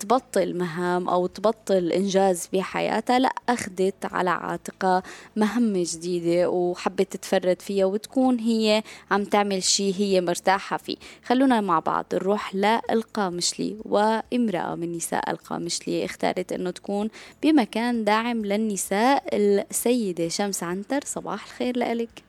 تبطل 0.00 0.49
مهام 0.58 1.08
أو 1.08 1.26
تبطل 1.26 1.92
إنجاز 1.92 2.48
بحياتها 2.52 3.18
لا 3.18 3.32
أخذت 3.48 4.04
على 4.04 4.30
عاتقها 4.30 5.02
مهمة 5.36 5.84
جديدة 5.86 6.50
وحبت 6.50 7.12
تتفرد 7.12 7.62
فيها 7.62 7.84
وتكون 7.84 8.38
هي 8.38 8.82
عم 9.10 9.24
تعمل 9.24 9.62
شيء 9.62 9.94
هي 9.98 10.20
مرتاحة 10.20 10.76
فيه. 10.76 10.96
خلونا 11.24 11.60
مع 11.60 11.78
بعض 11.78 12.04
نروح 12.14 12.54
للقامشلي 12.54 13.76
وامرأة 13.84 14.74
من 14.74 14.92
نساء 14.92 15.30
القامشلي 15.30 16.04
اختارت 16.04 16.52
أنه 16.52 16.70
تكون 16.70 17.10
بمكان 17.42 18.04
داعم 18.04 18.44
للنساء 18.44 19.24
السيدة 19.32 20.28
شمس 20.28 20.62
عنتر. 20.62 21.00
صباح 21.04 21.44
الخير 21.44 21.78
لك 21.78 22.22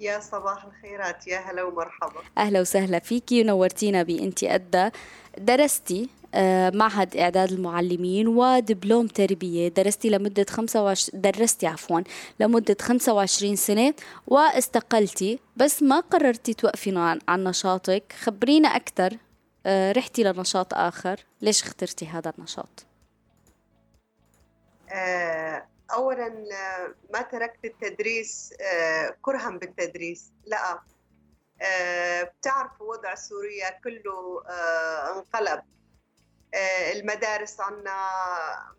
يا 0.00 0.20
صباح 0.20 0.64
الخيرات 0.64 1.26
يا 1.26 1.38
هلا 1.38 1.62
ومرحبا. 1.62 2.20
أهلا 2.38 2.60
وسهلا 2.60 2.98
فيكي 2.98 3.40
ونورتينا 3.42 4.02
بإنتي 4.02 4.54
أدى 4.54 4.90
درستي 5.38 6.08
معهد 6.74 7.16
إعداد 7.16 7.52
المعلمين 7.52 8.28
ودبلوم 8.28 9.06
تربية. 9.06 9.68
درستي 9.68 10.10
لمدة 10.10 10.46
25 10.50 11.20
درستي 11.20 11.66
عفوا 11.66 12.00
لمدة 12.40 12.76
25 12.80 13.56
سنة 13.56 13.94
واستقلتي 14.26 15.38
بس 15.56 15.82
ما 15.82 16.00
قررتي 16.00 16.54
توقفي 16.54 16.98
عن, 16.98 17.18
عن 17.28 17.44
نشاطك. 17.44 18.12
خبرينا 18.20 18.68
أكثر 18.68 19.16
آه، 19.66 19.92
رحتي 19.92 20.22
لنشاط 20.22 20.74
آخر. 20.74 21.20
ليش 21.40 21.62
اخترتي 21.62 22.06
هذا 22.06 22.32
النشاط؟ 22.38 22.86
آه، 24.90 25.66
أولا 25.94 26.34
ما 27.14 27.22
تركت 27.22 27.64
التدريس 27.64 28.54
كرها 29.22 29.50
بالتدريس 29.50 30.32
لا. 30.46 30.80
بتعرف 32.22 32.80
وضع 32.80 33.14
سوريا 33.14 33.70
كله 33.84 34.42
انقلب. 35.16 35.58
آه، 35.58 35.75
المدارس 36.92 37.60
عنا 37.60 37.96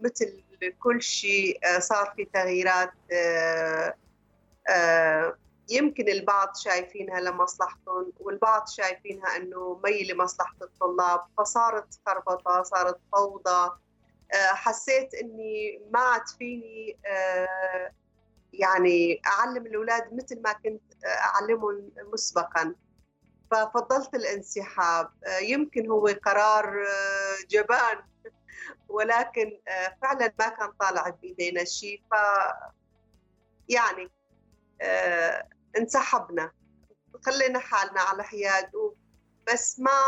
مثل 0.02 0.44
كل 0.80 1.02
شيء 1.02 1.60
آه، 1.66 1.80
صار 1.80 2.14
في 2.16 2.26
تغييرات 2.26 2.92
آه، 4.70 5.38
يمكن 5.70 6.10
البعض 6.10 6.56
شايفينها 6.56 7.20
لمصلحتهم 7.20 8.14
والبعض 8.20 8.68
شايفينها 8.68 9.36
إنه 9.38 9.82
مي 9.84 10.04
لمصلحه 10.04 10.56
الطلاب 10.62 11.22
فصارت 11.38 12.00
خربطة 12.06 12.64
صارت 12.64 13.00
فوضى. 13.12 13.72
آه، 14.34 14.54
حسيت 14.54 15.14
إني 15.14 15.82
ما 15.92 16.00
عاد 16.00 16.28
فيني 16.38 16.98
آه، 17.06 17.92
يعني 18.54 19.22
أعلم 19.28 19.66
الأولاد 19.66 20.14
مثل 20.14 20.42
ما 20.42 20.54
كنت 20.54 20.82
أعلمهم 21.06 21.92
مسبقا. 22.14 22.76
ففضلت 23.52 24.16
الانسحاب. 24.16 25.12
يمكن 25.42 25.92
هو 25.92 26.08
قرار 26.08 26.86
جبان 27.50 28.04
ولكن 28.90 29.60
فعلا 30.02 30.34
ما 30.40 30.50
كان 30.50 30.72
طالع 30.80 31.10
بإيدينا 31.10 31.64
شيء 31.64 32.04
ف 32.12 32.16
يعني 33.70 34.12
انسحبنا. 35.78 36.52
خلينا 37.26 37.60
حالنا 37.60 38.02
على 38.02 38.24
حياد. 38.24 38.72
بس 39.48 39.80
ما 39.80 40.02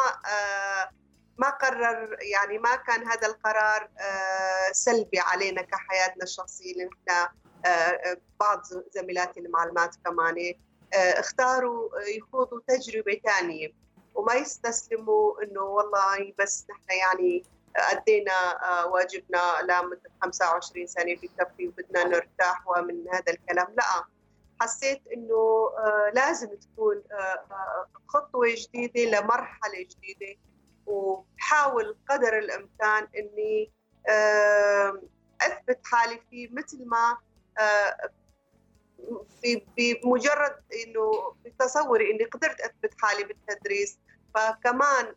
ما 1.37 1.49
قرر 1.49 2.17
يعني 2.21 2.57
ما 2.57 2.75
كان 2.75 3.07
هذا 3.07 3.27
القرار 3.27 3.89
سلبي 4.71 5.19
علينا 5.19 5.61
كحياتنا 5.61 6.23
الشخصية. 6.23 6.73
لأن 6.73 6.89
بعض 8.39 8.61
زميلاتي 8.91 9.39
المعلمات 9.39 9.95
كمان 10.05 10.35
اختاروا 10.93 11.89
يخوضوا 12.17 12.59
تجربة 12.67 13.21
ثانية 13.25 13.73
وما 14.15 14.33
يستسلموا 14.33 15.43
إنه 15.43 15.61
والله 15.61 16.33
بس 16.39 16.65
نحن 16.69 16.99
يعني 16.99 17.43
أدينا 17.75 18.65
واجبنا 18.85 19.61
لمده 19.61 20.11
25 20.21 20.87
سنه 20.87 21.15
في 21.15 21.29
كفي 21.39 21.67
وبدنا 21.67 22.03
نرتاح 22.03 22.67
ومن 22.67 23.05
هذا 23.13 23.33
الكلام. 23.33 23.67
لا 23.77 23.83
حسيت 24.61 25.01
إنه 25.13 25.69
لازم 26.13 26.49
تكون 26.55 27.03
خطوة 28.07 28.47
جديدة 28.55 29.19
لمرحلة 29.19 29.81
جديدة. 29.81 30.39
وبحاول 30.85 31.97
قدر 32.09 32.37
الإمكان 32.37 33.07
إني 33.17 33.71
أثبت 35.41 35.79
حالي 35.83 36.21
فيه 36.29 36.49
مثل 36.51 36.85
ما 36.85 37.17
بمجرد 39.77 40.55
إنه 40.85 41.33
بتصوري 41.45 42.11
إني 42.11 42.23
قدرت 42.23 42.61
أثبت 42.61 42.93
حالي 43.01 43.23
بالتدريس 43.23 43.97
فكمان 44.35 45.13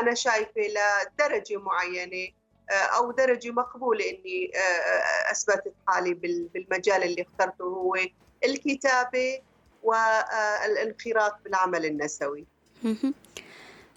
أنا 0.00 0.14
شايفة 0.14 0.52
لدرجة 0.60 1.56
معينة 1.56 2.32
أو 2.70 3.10
درجة 3.10 3.50
مقبولة 3.50 4.10
إني 4.10 4.50
أثبتت 5.30 5.74
حالي 5.88 6.14
بالمجال 6.54 7.02
اللي 7.02 7.22
اخترته 7.22 7.64
هو 7.64 7.96
الكتابة 8.44 9.42
والانخراط 9.82 11.34
بالعمل 11.44 11.86
النسوي. 11.86 12.46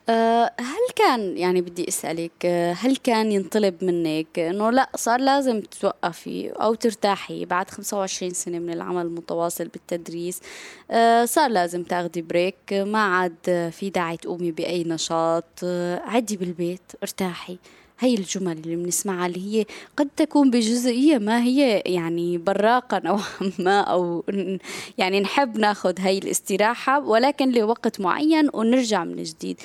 أه 0.10 0.52
هل 0.60 0.94
كان 0.96 1.38
يعني 1.38 1.62
بدي 1.62 1.88
أسألك 1.88 2.46
هل 2.76 2.96
كان 2.98 3.32
ينطلب 3.32 3.84
منك 3.84 4.40
إنه 4.40 4.70
لا 4.70 4.90
صار 4.96 5.20
لازم 5.20 5.62
توقفي 5.62 6.50
أو 6.50 6.74
ترتاحي 6.74 7.46
بعد 7.46 7.70
25 7.70 8.34
سنة 8.34 8.60
من 8.60 8.74
العمل 8.74 9.02
المتواصل 9.02 9.68
بالتدريس؟ 9.68 10.42
أه 10.92 11.26
صار 11.26 11.50
لازم 11.50 11.84
تاخدي 11.84 12.22
بريك 12.22 12.56
ما 12.74 13.00
عاد 13.00 13.70
في 13.72 13.90
داعي 13.90 14.18
تقومي 14.18 14.52
بأي 14.52 14.84
نشاط 14.84 15.64
عدي 16.04 16.38
بالبيت 16.38 16.92
ارتاحي. 17.04 17.58
هي 18.04 18.14
الجمل 18.16 18.58
اللي 18.58 18.76
بنسمعها 18.76 19.26
اللي 19.28 19.40
هي 19.60 19.66
قد 19.98 20.10
تكون 20.18 20.52
بجزئية 20.52 21.18
ما 21.18 21.44
هي 21.44 21.84
يعني 21.86 22.38
براقة 22.38 23.02
نوعا 23.06 23.24
ما 23.60 23.82
أو 23.82 24.24
يعني 24.98 25.20
نحب 25.20 25.58
ناخذ 25.58 25.94
هي 26.00 26.18
الاستراحة 26.18 27.00
ولكن 27.00 27.52
لوقت 27.52 28.02
معين 28.02 28.50
ونرجع 28.54 29.04
من 29.04 29.24
جديد. 29.24 29.62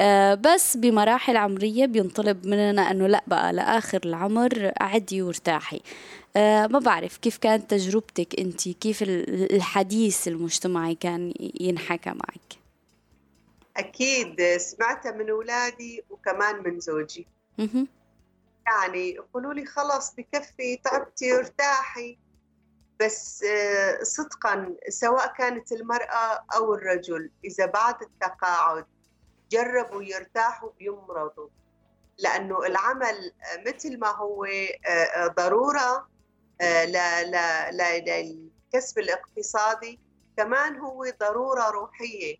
آه 0.00 0.34
بس 0.34 0.76
بمراحل 0.76 1.36
عمرية 1.36 1.86
بينطلب 1.86 2.46
مننا 2.46 2.90
أنه 2.90 3.06
لأ 3.06 3.22
بقى 3.26 3.52
لآخر 3.52 4.00
العمر 4.04 4.72
أعدي 4.80 5.22
وارتاحي. 5.22 5.80
آه 6.36 6.66
ما 6.66 6.78
بعرف 6.78 7.16
كيف 7.16 7.36
كانت 7.38 7.70
تجربتك 7.70 8.40
أنت؟ 8.40 8.68
كيف 8.68 9.02
الحديث 9.02 10.28
المجتمعي 10.28 10.94
كان 10.94 11.34
ينحكى 11.60 12.10
معك؟ 12.10 12.62
أكيد 13.76 14.56
سمعتها 14.56 15.12
من 15.12 15.30
أولادي 15.30 16.02
وكمان 16.10 16.62
من 16.64 16.80
زوجي. 16.80 17.26
يعني 18.66 19.10
يقولوا 19.14 19.54
لي 19.54 19.66
خلص 19.66 20.14
بكفي 20.14 20.76
تعبتي 20.76 21.38
ارتاحي. 21.38 22.18
بس 23.00 23.44
صدقا 24.02 24.76
سواء 24.88 25.32
كانت 25.32 25.72
المرأة 25.72 26.44
أو 26.54 26.74
الرجل 26.74 27.30
إذا 27.44 27.66
بعد 27.66 28.02
التقاعد 28.02 28.86
جربوا 29.50 30.02
يرتاحوا 30.02 30.70
بيمرضوا. 30.78 31.48
لأنه 32.18 32.58
العمل 32.66 33.32
مثل 33.66 33.98
ما 33.98 34.08
هو 34.08 34.46
ضرورة 35.36 36.08
للكسب 37.72 38.98
الاقتصادي 38.98 40.00
كمان 40.36 40.76
هو 40.78 41.06
ضرورة 41.20 41.70
روحية. 41.70 42.36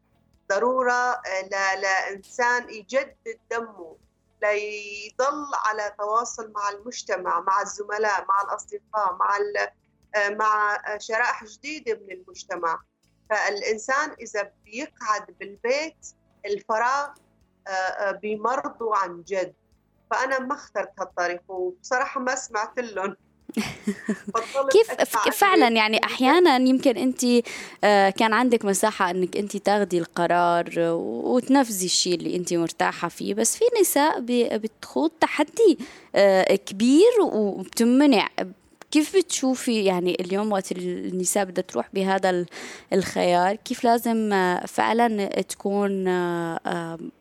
ضرورة 0.49 1.23
لإنسان 1.51 2.71
يجدد 2.71 3.39
دمه. 3.51 3.97
ليضل 4.43 5.47
على 5.65 5.95
تواصل 5.99 6.53
مع 6.53 6.69
المجتمع 6.69 7.41
مع 7.41 7.63
الزملاء 7.63 8.25
مع 8.29 8.43
الأصدقاء 8.43 9.15
مع 9.15 9.39
مع 10.29 10.79
شرائح 10.99 11.45
جديدة 11.45 11.95
من 11.95 12.13
المجتمع. 12.13 12.83
فالإنسان 13.31 14.11
إذا 14.21 14.53
بيقعد 14.65 15.27
بالبيت 15.41 16.07
الفراغ 16.47 17.09
بيمرضوا 18.11 18.97
عن 18.97 19.23
جد. 19.23 19.55
فأنا 20.11 20.39
ما 20.39 20.55
اخترت 20.55 20.93
هالطريق 21.01 21.43
وبصراحة 21.49 22.21
ما 22.21 22.35
سمعت 22.35 22.79
لهم. 22.79 23.17
كيف 24.73 24.91
فعلا 25.33 25.69
يعني 25.69 26.05
أحيانا 26.05 26.57
يمكن 26.57 26.97
أنت 26.97 27.27
كان 28.19 28.33
عندك 28.33 28.65
مساحة 28.65 29.11
أنك 29.11 29.37
أنت 29.37 29.57
تاخذي 29.57 29.99
القرار 29.99 30.71
وتنفذي 30.99 31.87
الشيء 31.87 32.15
اللي 32.15 32.37
أنت 32.37 32.55
مرتاحة 32.55 33.09
فيه 33.09 33.35
بس 33.35 33.57
في 33.57 33.65
نساء 33.81 34.21
بتخوض 34.57 35.11
تحدي 35.21 35.79
كبير 36.67 37.21
وبتمنع 37.23 38.29
كيف 38.93 39.17
بتشوفي 39.17 39.85
يعني 39.85 40.17
اليوم 40.21 40.53
وقت 40.53 40.73
النساء 40.73 41.45
بدها 41.45 41.65
تروح 41.65 41.89
بهذا 41.95 42.47
الخيار؟ 42.93 43.57
كيف 43.57 43.85
لازم 43.85 44.31
فعلا 44.67 45.27
تكون 45.27 46.07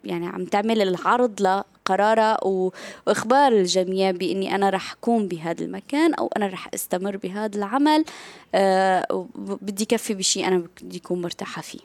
يعني 0.04 0.28
عم 0.28 0.46
تعمل 0.46 0.82
العرض 0.82 1.42
لقرارها 1.42 2.38
وإخبار 2.44 3.52
الجميع 3.52 4.12
بإني 4.12 4.56
أنا 4.56 4.70
رح 4.70 4.92
اكون 4.92 5.28
بهذا 5.28 5.66
المكان 5.66 6.14
أو 6.14 6.30
أنا 6.38 6.48
رح 6.48 6.70
أستمر 6.74 7.18
بهذا 7.18 7.58
العمل 7.58 8.06
بدي 9.36 9.86
كفي 9.86 10.14
بشيء 10.14 10.48
أنا 10.48 10.68
بدي 10.82 10.98
أكون 10.98 11.22
مرتاحة 11.22 11.62
فيه. 11.62 11.80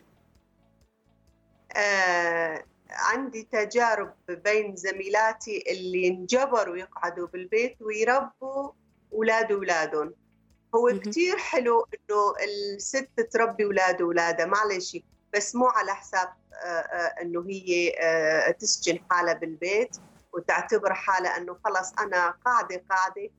آه 1.76 2.64
عندي 2.90 3.48
تجارب 3.52 4.12
بين 4.28 4.76
زميلاتي 4.76 5.64
اللي 5.70 6.08
انجبروا 6.08 6.76
يقعدوا 6.76 7.26
بالبيت 7.26 7.76
ويربوا 7.82 8.70
أولاد 9.16 9.52
اولادهم 9.52 10.14
هو 10.74 11.00
كثير 11.00 11.36
حلو 11.38 11.80
إنه 11.80 12.34
الست 12.44 13.20
تربي 13.32 13.64
أولاد 13.64 14.02
اولادها 14.02 14.46
معلش 14.46 14.96
بس 15.34 15.54
مو 15.54 15.66
على 15.66 15.94
حساب 15.94 16.28
إنه 17.22 17.44
هي 17.48 17.92
تسجن 18.60 18.98
حالها 19.10 19.34
بالبيت 19.34 19.96
وتعتبر 20.32 20.94
حالها 20.94 21.36
إنه 21.36 21.58
خلص 21.64 21.92
أنا 21.98 22.34
قاعدة 22.44 22.84
قاعدة 22.90 23.30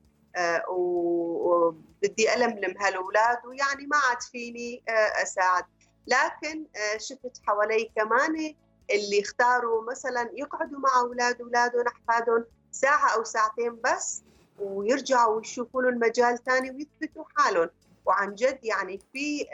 وبدي 0.68 2.34
ألملم 2.34 2.74
هالأولاد 2.80 3.46
ويعني 3.46 3.86
ما 3.86 3.96
عاد 3.96 4.22
فيني 4.22 4.82
أساعد. 5.22 5.64
لكن 6.06 6.66
شفت 6.98 7.40
حوالي 7.46 7.92
كمان 7.96 8.54
اللي 8.90 9.20
اختاروا 9.20 9.90
مثلا 9.90 10.30
يقعدوا 10.34 10.78
مع 10.78 11.00
أولاد 11.00 11.40
اولادهم 11.40 11.84
أحفادهم 11.86 12.44
ساعة 12.70 13.14
أو 13.14 13.24
ساعتين 13.24 13.80
بس 13.84 14.22
ويرجعوا 14.58 15.36
ويشوفوا 15.36 15.82
له 15.82 15.88
المجال 15.88 16.44
ثاني 16.44 16.70
ويثبتوا 16.70 17.24
حالهم. 17.36 17.70
وعن 18.04 18.34
جد 18.34 18.58
يعني 18.62 19.00
في 19.12 19.48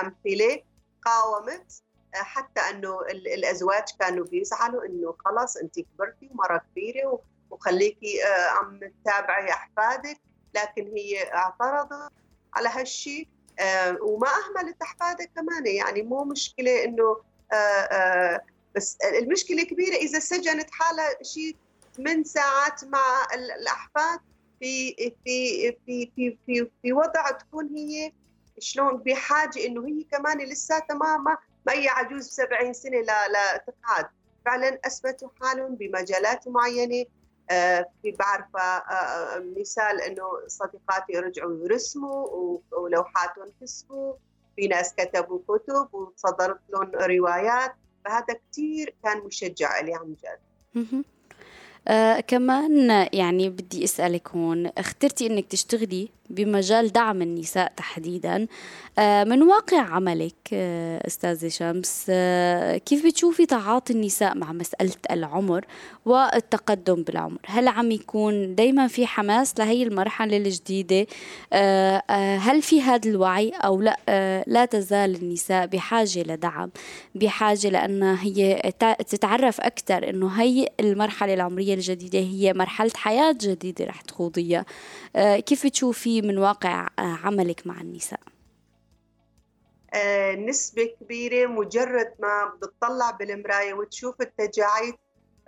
أمثلة 0.00 0.62
قاومت 1.04 1.82
حتى 2.14 2.60
إنه 2.60 3.00
الأزواج 3.10 3.84
كانوا 4.00 4.24
بيزعلوا 4.24 4.84
إنه 4.84 5.14
خلص 5.24 5.56
انت 5.56 5.80
كبرتي 5.80 6.30
ومرة 6.30 6.62
كبيرة 6.70 7.20
وخليكي 7.50 8.22
عم 8.50 8.80
تتابعي 9.04 9.50
أحفادك. 9.50 10.20
لكن 10.54 10.86
هي 10.96 11.34
اعترضت 11.34 12.12
على 12.54 12.68
هالشيء 12.68 13.28
وما 14.00 14.28
أهملت 14.28 14.82
احفادك 14.82 15.30
كمان. 15.36 15.66
يعني 15.66 16.02
مو 16.02 16.24
مشكلة 16.24 16.84
إنه 16.84 17.20
بس 18.76 18.98
المشكلة 19.04 19.62
كبيرة 19.64 19.96
إذا 19.96 20.18
سجنت 20.18 20.70
حالها 20.70 21.22
شيء 21.22 21.56
من 21.98 22.24
ساعات 22.24 22.84
مع 22.84 23.26
الأحفاد. 23.34 24.20
في 24.64 24.94
في 25.24 25.72
في 25.86 26.10
في 26.16 26.38
في, 26.46 26.70
في 26.82 26.92
وضع 26.92 27.30
تكون 27.30 27.68
هي 27.76 28.12
شلون 28.58 28.96
بحاجة 28.96 29.66
إنه 29.66 29.86
هي 29.86 30.04
كمان 30.04 30.38
لساتها 30.38 30.94
ما 30.94 31.16
ما 31.16 31.36
ما 31.66 31.72
هي 31.72 31.88
عجوز 31.88 32.28
70 32.28 32.72
سنة 32.72 33.00
لا 33.00 33.28
لا 33.28 33.56
تقعد. 33.56 34.06
فعلا 34.44 34.78
أثبتوا 34.84 35.28
حالهم 35.40 35.74
بمجالات 35.74 36.48
معينة 36.48 37.04
آه، 37.50 37.86
في 38.02 38.10
بعرفة 38.10 38.60
آه، 38.60 39.36
آه، 39.36 39.44
مثال 39.56 40.00
إنه 40.00 40.24
صديقاتي 40.46 41.18
رجعوا 41.18 41.64
يرسموا 41.64 42.58
ولوحاتهم 42.72 43.52
كسبوا 43.60 44.14
في 44.56 44.66
ناس 44.66 44.94
كتبوا 44.94 45.38
كتب 45.48 45.94
وصدرت 45.94 46.60
لهم 46.70 46.90
روايات 46.94 47.74
فهذا 48.04 48.40
كثير 48.50 48.94
كان 49.04 49.18
مشجع 49.18 49.80
لي 49.80 49.94
عن 49.94 50.14
جد. 50.14 50.38
آه 51.88 52.20
كمان 52.20 52.90
يعني 53.12 53.50
بدي 53.50 53.84
أسألك 53.84 54.28
هون 54.28 54.66
اخترتي 54.66 55.26
إنك 55.26 55.46
تشتغلي 55.46 56.08
بمجال 56.30 56.92
دعم 56.92 57.22
النساء 57.22 57.72
تحديدا. 57.76 58.46
آه 58.98 59.24
من 59.24 59.42
واقع 59.42 59.80
عملك 59.80 60.34
آه 60.52 61.06
أستاذة 61.06 61.48
شمس 61.48 62.06
آه 62.10 62.76
كيف 62.76 63.06
بتشوفي 63.06 63.46
تعاطي 63.46 63.92
النساء 63.92 64.36
مع 64.36 64.52
مسألة 64.52 64.92
العمر 65.10 65.64
والتقدم 66.06 67.02
بالعمر؟ 67.02 67.38
هل 67.46 67.68
عم 67.68 67.90
يكون 67.90 68.54
دائما 68.54 68.86
في 68.86 69.06
حماس 69.06 69.58
لهي 69.58 69.82
المرحلة 69.82 70.36
الجديدة؟ 70.36 71.06
هل 72.38 72.62
في 72.62 72.82
هذا 72.82 73.10
الوعي 73.10 73.50
أو 73.50 73.80
لا؟ 73.80 73.96
لا 74.46 74.64
تزال 74.64 75.14
النساء 75.22 75.66
بحاجة 75.66 76.22
لدعم 76.22 76.70
بحاجة 77.14 77.68
لانها 77.68 78.18
هي 78.22 78.72
تتعرف 79.08 79.60
أكثر 79.60 80.10
إنه 80.10 80.28
هي 80.28 80.68
المرحلة 80.80 81.34
العمرية 81.34 81.74
الجديدة 81.74 82.18
هي 82.18 82.52
مرحلة 82.52 82.90
حياة 82.94 83.36
جديدة 83.40 83.84
رح 83.84 84.00
تخوضيها. 84.00 84.64
كيف 85.16 85.66
بتشوفي 85.66 86.13
من 86.22 86.38
واقع 86.38 86.88
عملك 86.98 87.66
مع 87.66 87.80
النساء؟ 87.80 88.20
نسبة 90.36 90.94
كبيرة 91.00 91.46
مجرد 91.46 92.14
ما 92.18 92.52
بتطلع 92.62 93.10
بالمراية 93.10 93.74
وتشوف 93.74 94.20
التجاعيد 94.20 94.94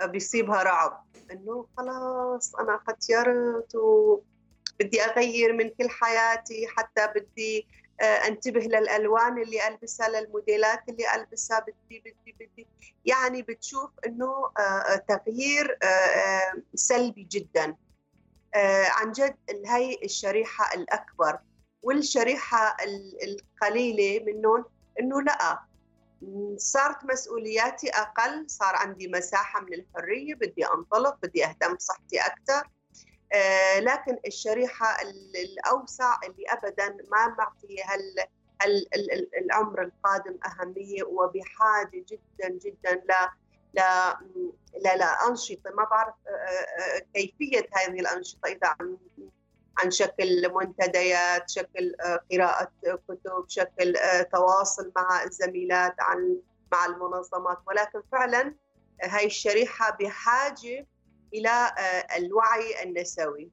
بيصيبها 0.05 0.63
رعب. 0.63 1.05
إنه 1.33 1.67
خلاص 1.77 2.55
أنا 2.55 2.81
ختيرت 2.89 3.75
وبدي 3.75 5.03
أغير 5.03 5.53
من 5.53 5.69
كل 5.69 5.91
حياتي 5.91 6.67
حتى 6.67 7.09
بدي 7.17 7.67
آه، 8.01 8.05
أنتبه 8.05 8.61
للألوان 8.61 9.43
اللي 9.43 9.69
ألبسها 9.69 10.09
للموديلات 10.09 10.81
اللي 10.89 11.15
ألبسها 11.15 11.61
بدي 11.61 12.01
بدي 12.01 12.37
بدي. 12.41 12.67
يعني 13.05 13.43
بتشوف 13.43 13.91
إنه 14.07 14.51
آه، 14.59 14.97
تغيير 15.09 15.79
آه، 15.83 16.63
سلبي 16.75 17.29
جدا. 17.31 17.77
عن 18.91 19.13
جد 19.13 19.37
هي 19.67 19.99
الشريحة 20.05 20.75
الأكبر 20.75 21.39
والشريحة 21.83 22.77
القليلة 23.23 24.25
منهم 24.25 24.65
إنه 25.01 25.23
لأ. 25.23 25.59
صارت 26.57 27.05
مسؤولياتي 27.05 27.91
أقل 27.91 28.51
صار 28.51 28.77
عندي 28.77 29.09
مساحة 29.09 29.61
من 29.61 29.75
الحرية 29.75 30.35
بدي 30.35 30.67
أنطلق 30.67 31.17
بدي 31.23 31.45
أهتم 31.45 31.75
بصحتي 31.75 32.21
أكثر 32.21 32.69
آه 33.33 33.81
لكن 33.81 34.19
الشريحة 34.27 34.97
الأوسع 35.35 36.17
اللي 36.25 36.45
أبدا 36.49 36.89
ما 37.11 37.35
معطيها 37.39 37.95
العمر 39.41 39.83
القادم 39.83 40.39
أهمية 40.47 41.03
وبحاجة 41.03 42.05
جدا 42.09 42.49
جدا 42.49 43.03
ل 43.77 43.79
لا 43.79 44.19
لا 44.85 44.97
لا 44.97 45.29
أنشطة 45.29 45.71
ما 45.77 45.85
بعرف 45.85 46.15
آه، 46.27 46.31
آه، 46.31 47.03
كيفية 47.15 47.69
هذه 47.73 48.01
الأنشطة 48.01 48.47
إذا 48.47 48.77
عن 48.81 48.97
عن 49.79 49.91
شكل 49.91 50.53
منتديات 50.55 51.51
شكل 51.51 51.95
آه، 52.01 52.21
قراءة 52.33 52.71
كتب 53.09 53.45
شكل 53.49 53.97
آه، 53.97 54.23
تواصل 54.23 54.93
مع 54.97 55.23
الزميلات 55.23 55.95
عن 55.99 56.37
مع 56.73 56.87
المنظمات 56.87 57.59
ولكن 57.67 58.03
فعلا 58.13 58.55
هاي 59.03 59.27
الشريحة 59.27 59.97
بحاجة 60.01 60.87
إلى 61.35 61.49
آه، 61.49 62.17
الوعي 62.17 62.83
النسوي 62.83 63.51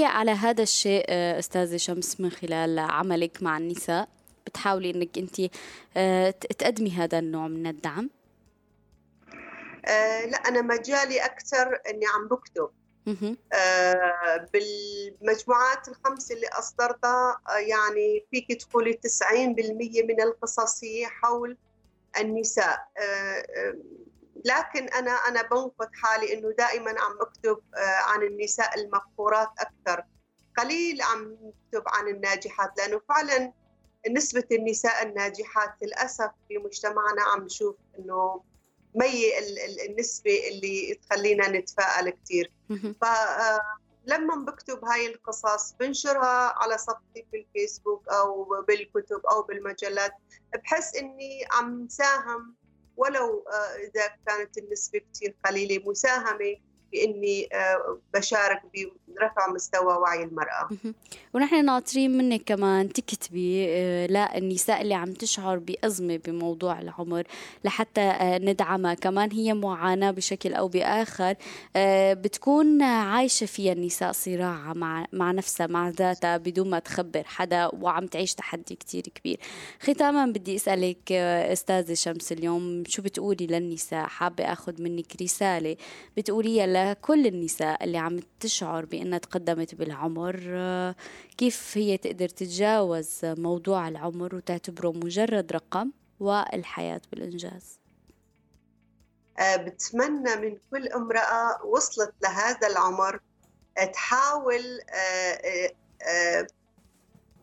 على 0.00 0.30
هذا 0.30 0.62
الشيء 0.62 1.04
أستاذة 1.10 1.76
شمس 1.76 2.20
من 2.20 2.30
خلال 2.30 2.78
عملك 2.78 3.42
مع 3.42 3.58
النساء 3.58 4.08
بتحاولي 4.46 4.90
أنك 4.90 5.18
أنت 5.18 5.40
تقدمي 6.44 6.90
هذا 6.90 7.18
النوع 7.18 7.48
من 7.48 7.66
الدعم؟ 7.66 8.10
لا 10.26 10.36
أنا 10.36 10.62
مجالي 10.62 11.24
أكثر 11.24 11.80
أني 11.90 12.06
عم 12.06 12.28
بكتب. 12.28 12.70
آه 13.52 14.48
بالمجموعات 14.52 15.88
الخمس 15.88 16.32
اللي 16.32 16.48
أصدرتها 16.48 17.40
آه 17.48 17.58
يعني 17.58 18.26
فيك 18.30 18.62
تقولي 18.62 18.92
90% 18.92 20.02
من 20.04 20.20
القصص 20.22 20.84
هي 20.84 21.06
حول 21.06 21.56
النساء. 22.20 22.88
آه, 22.98 23.02
آه، 23.56 23.74
لكن 24.44 24.88
أنا 24.88 25.10
أنا 25.10 25.42
بنقد 25.42 25.88
حالي 25.94 26.34
إنه 26.34 26.54
دائما 26.58 26.90
عم 26.90 27.18
أكتب 27.20 27.58
آه، 27.76 28.02
عن 28.04 28.22
النساء 28.22 28.80
المقهورات 28.80 29.48
أكثر. 29.58 30.04
قليل 30.58 31.02
عم 31.02 31.32
أكتب 31.32 31.82
عن 31.86 32.08
الناجحات 32.08 32.70
لأنه 32.78 33.00
فعلا 33.08 33.52
نسبة 34.10 34.44
النساء 34.52 35.02
الناجحات 35.02 35.70
للأسف 35.82 36.30
في 36.48 36.58
مجتمعنا 36.58 37.22
عم 37.22 37.44
نشوف 37.44 37.76
إنه 37.98 38.42
مي 38.94 39.38
النسبة 39.88 40.48
اللي 40.48 40.94
تخلينا 40.94 41.48
نتفائل 41.48 42.10
كثير 42.10 42.52
فلما 43.00 44.34
آه، 44.34 44.44
بكتب 44.46 44.84
هاي 44.84 45.06
القصص 45.06 45.72
بنشرها 45.80 46.54
على 46.62 46.78
صفحتي 46.78 47.26
في 47.30 47.36
الفيسبوك 47.36 48.08
أو 48.08 48.62
بالكتب 48.68 49.20
أو 49.30 49.42
بالمجلات. 49.42 50.12
بحس 50.64 50.96
إني 50.96 51.44
عم 51.52 51.88
ساهم 51.88 52.54
ولو 52.96 53.44
آه، 53.48 53.76
إذا 53.76 54.16
كانت 54.26 54.58
النسبة 54.58 55.00
كثير 55.14 55.36
قليلة 55.44 55.90
مساهمة 55.90 56.56
باني 56.92 57.48
آه، 57.52 57.98
بشارك 58.14 58.62
برفع 59.08 59.52
مستوى 59.54 59.94
وعي 59.94 60.22
المرأة. 60.22 60.68
ونحن 61.34 61.64
ناطرين 61.64 62.18
منك 62.18 62.42
كمان 62.46 62.92
تكتبي 62.92 63.66
آه، 63.68 64.06
للنساء 64.06 64.82
اللي 64.82 64.94
عم 64.94 65.12
تشعر 65.12 65.58
بأزمة 65.58 66.16
بموضوع 66.16 66.80
العمر 66.80 67.22
لحتى 67.64 68.00
آه، 68.00 68.38
ندعمها. 68.38 68.94
كمان 68.94 69.32
هي 69.32 69.54
معاناة 69.54 70.10
بشكل 70.10 70.54
أو 70.54 70.68
بآخر 70.68 71.34
بتكون 72.12 72.82
عايشة 72.82 73.46
فيها 73.46 73.72
النساء 73.72 74.12
صراع 74.12 74.72
مع 74.72 75.06
مع 75.12 75.32
نفسها 75.32 75.66
مع 75.66 75.88
ذاتها 75.88 76.36
بدون 76.36 76.70
ما 76.70 76.78
تخبر 76.78 77.22
حدا 77.24 77.66
وعم 77.74 78.06
تعيش 78.06 78.34
تحدي 78.34 78.74
كتير 78.74 79.02
كبير. 79.02 79.38
ختاما 79.80 80.26
بدي 80.26 80.56
أسألك 80.56 81.12
أستاذة 81.12 81.94
شمس 81.94 82.32
اليوم 82.32 82.84
شو 82.86 83.02
بتقولي 83.02 83.46
للنساء؟ 83.46 84.06
حابة 84.06 84.44
أخذ 84.52 84.82
منك 84.82 85.22
رسالة 85.22 85.76
بتقوليها 86.16 86.66
لكل 86.78 87.26
النساء 87.26 87.84
اللي 87.84 87.98
عم 87.98 88.20
تشعر 88.40 88.84
بأنها 88.84 89.18
تقدمت 89.18 89.74
بالعمر. 89.74 90.36
كيف 91.38 91.72
هي 91.78 91.96
تقدر 91.96 92.28
تتجاوز 92.28 93.20
موضوع 93.24 93.88
العمر 93.88 94.34
وتعتبره 94.34 94.92
مجرد 94.92 95.52
رقم 95.52 95.92
والحياة 96.20 97.00
بالإنجاز؟ 97.12 97.80
آه، 99.38 99.56
بتمنى 99.56 100.36
من 100.36 100.58
كل 100.70 100.88
امرأة 100.88 101.64
وصلت 101.64 102.14
لهذا 102.22 102.66
العمر 102.66 103.20
آه، 103.78 103.84
تحاول 103.84 104.80
آه، 106.02 106.46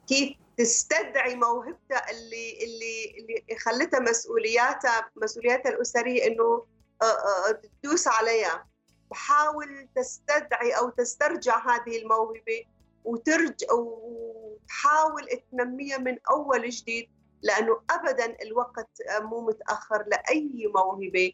كيف 0.07 0.37
تستدعي 0.57 1.35
موهبتها 1.35 2.11
اللي 2.11 2.63
اللي 2.63 3.15
اللي 3.17 3.59
خلتها 3.59 3.99
مسؤولياتها 3.99 5.11
مسؤولياتها 5.15 5.69
الأسرية 5.69 6.27
إنه 6.27 6.65
تدوس 7.83 8.07
عليها. 8.07 8.65
تحاول 9.11 9.87
تستدعي 9.95 10.71
أو 10.71 10.89
تسترجع 10.89 11.57
هذه 11.57 12.01
الموهبة 12.01 12.65
وترجع 13.03 13.67
وتحاول 13.71 15.27
تنميها 15.51 15.97
من 15.97 16.17
أول 16.31 16.69
جديد 16.69 17.09
لأنه 17.41 17.81
ابدا 17.89 18.41
الوقت 18.41 18.89
مو 19.21 19.41
متأخر 19.41 20.05
لأي 20.07 20.71
موهبة. 20.75 21.33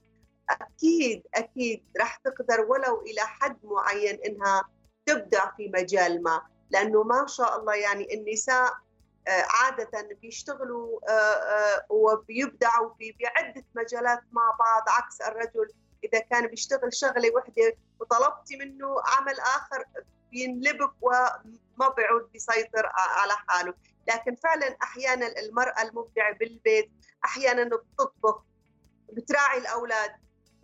أكيد 0.49 1.23
أكيد 1.35 1.83
راح 1.99 2.15
تقدر 2.17 2.61
ولو 2.61 3.01
إلى 3.01 3.21
حد 3.21 3.57
معين 3.63 4.19
إنها 4.25 4.63
تبدع 5.05 5.55
في 5.57 5.69
مجال 5.69 6.23
ما 6.23 6.41
لأنه 6.69 7.03
ما 7.03 7.25
شاء 7.27 7.59
الله 7.59 7.75
يعني 7.75 8.13
النساء 8.13 8.73
آه، 9.27 9.45
عادة 9.49 10.09
بيشتغلوا 10.21 10.99
آه، 11.09 11.11
آه، 11.11 11.85
وبيبدعوا 11.89 12.93
في 12.99 13.15
بعدة 13.19 13.63
مجالات 13.75 14.21
مع 14.31 14.55
بعض 14.59 14.83
عكس 14.87 15.21
الرجل 15.21 15.67
إذا 16.03 16.19
كان 16.19 16.47
بيشتغل 16.47 16.93
شغلة 16.93 17.31
وحدة 17.35 17.73
وطلبتي 17.99 18.57
منه 18.57 18.95
عمل 19.05 19.39
آخر 19.39 19.85
بينلبك 20.31 20.91
وما 21.01 21.89
بيعود 21.97 22.31
بيسيطر 22.33 22.91
على 22.95 23.33
حاله 23.47 23.73
لكن 24.07 24.35
فعلا 24.35 24.75
أحيانا 24.83 25.27
المرأة 25.39 25.81
المبدعة 25.81 26.33
بالبيت 26.33 26.91
أحيانا 27.25 27.63
بتطبخ 27.77 28.41
بتراعي 29.13 29.57
الأولاد 29.57 30.11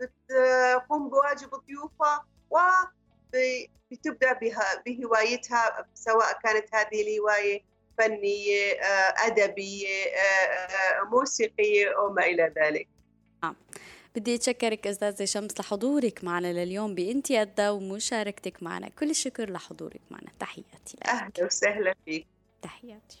بتقوم 0.00 1.08
بواجب 1.08 1.50
ضيوفها 1.54 2.26
وبتبدع 2.50 4.32
بها 4.32 4.82
بهوايتها 4.86 5.86
سواء 5.94 6.38
كانت 6.44 6.74
هذه 6.74 7.02
الهواية 7.02 7.62
فنية 7.98 8.72
أدبية 9.26 10.04
موسيقية 11.10 11.96
وما 11.96 12.24
إلى 12.26 12.52
ذلك 12.56 12.88
آه. 13.44 13.54
بدي 14.18 14.34
أتشكرك 14.34 14.86
أستاذة 14.86 15.24
شمس 15.24 15.60
لحضورك 15.60 16.24
معنا 16.24 16.52
لليوم 16.52 16.94
بانتي 16.94 17.38
قدا 17.38 17.70
ومشاركتك 17.70 18.62
معنا. 18.62 18.88
كل 18.88 19.10
الشكر 19.10 19.50
لحضورك 19.50 20.00
معنا. 20.10 20.28
تحياتي 20.38 20.96
لك. 20.96 21.06
أهلا 21.06 21.46
وسهلا 21.46 21.94
فيك. 22.04 22.26
تحياتي. 22.62 23.18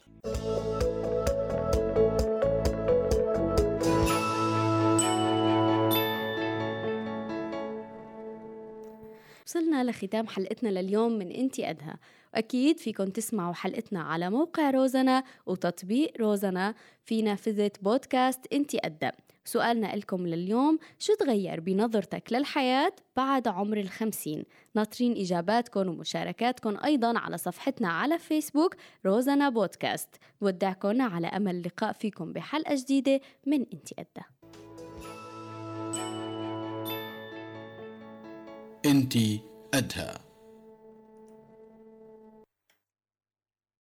وصلنا 9.46 9.84
لختام 9.84 10.26
حلقتنا 10.26 10.68
لليوم 10.68 11.12
من 11.12 11.30
انتي 11.32 11.70
أدهى 11.70 11.94
وأكيد 12.34 12.78
فيكم 12.78 13.04
تسمعوا 13.04 13.54
حلقتنا 13.54 14.02
على 14.02 14.30
موقع 14.30 14.70
روزنا 14.70 15.24
وتطبيق 15.46 16.12
روزنا 16.20 16.74
في 17.04 17.22
نافذة 17.22 17.70
بودكاست 17.82 18.40
انتي 18.52 18.78
أدى 18.84 19.10
سؤالنا 19.48 19.96
لكم 19.96 20.26
لليوم 20.26 20.78
شو 20.98 21.14
تغير 21.14 21.60
بنظرتك 21.60 22.32
للحياة 22.32 22.92
بعد 23.16 23.48
عمر 23.48 23.76
الخمسين؟ 23.76 24.44
ناطرين 24.74 25.16
إجاباتكم 25.16 25.88
ومشاركاتكم 25.88 26.76
أيضا 26.84 27.18
على 27.18 27.38
صفحتنا 27.38 27.88
على 27.88 28.18
فيسبوك 28.18 28.76
روزنا 29.06 29.48
بودكاست. 29.48 30.08
بودعكم 30.40 31.02
على 31.02 31.26
أمل 31.26 31.56
اللقاء 31.56 31.92
فيكم 31.92 32.32
بحلقة 32.32 32.74
جديدة 32.74 33.20
من 33.46 33.66
إنتي 33.72 33.94
أدى. 33.98 34.24
إنتي 38.86 39.40
أدهى. 39.74 40.27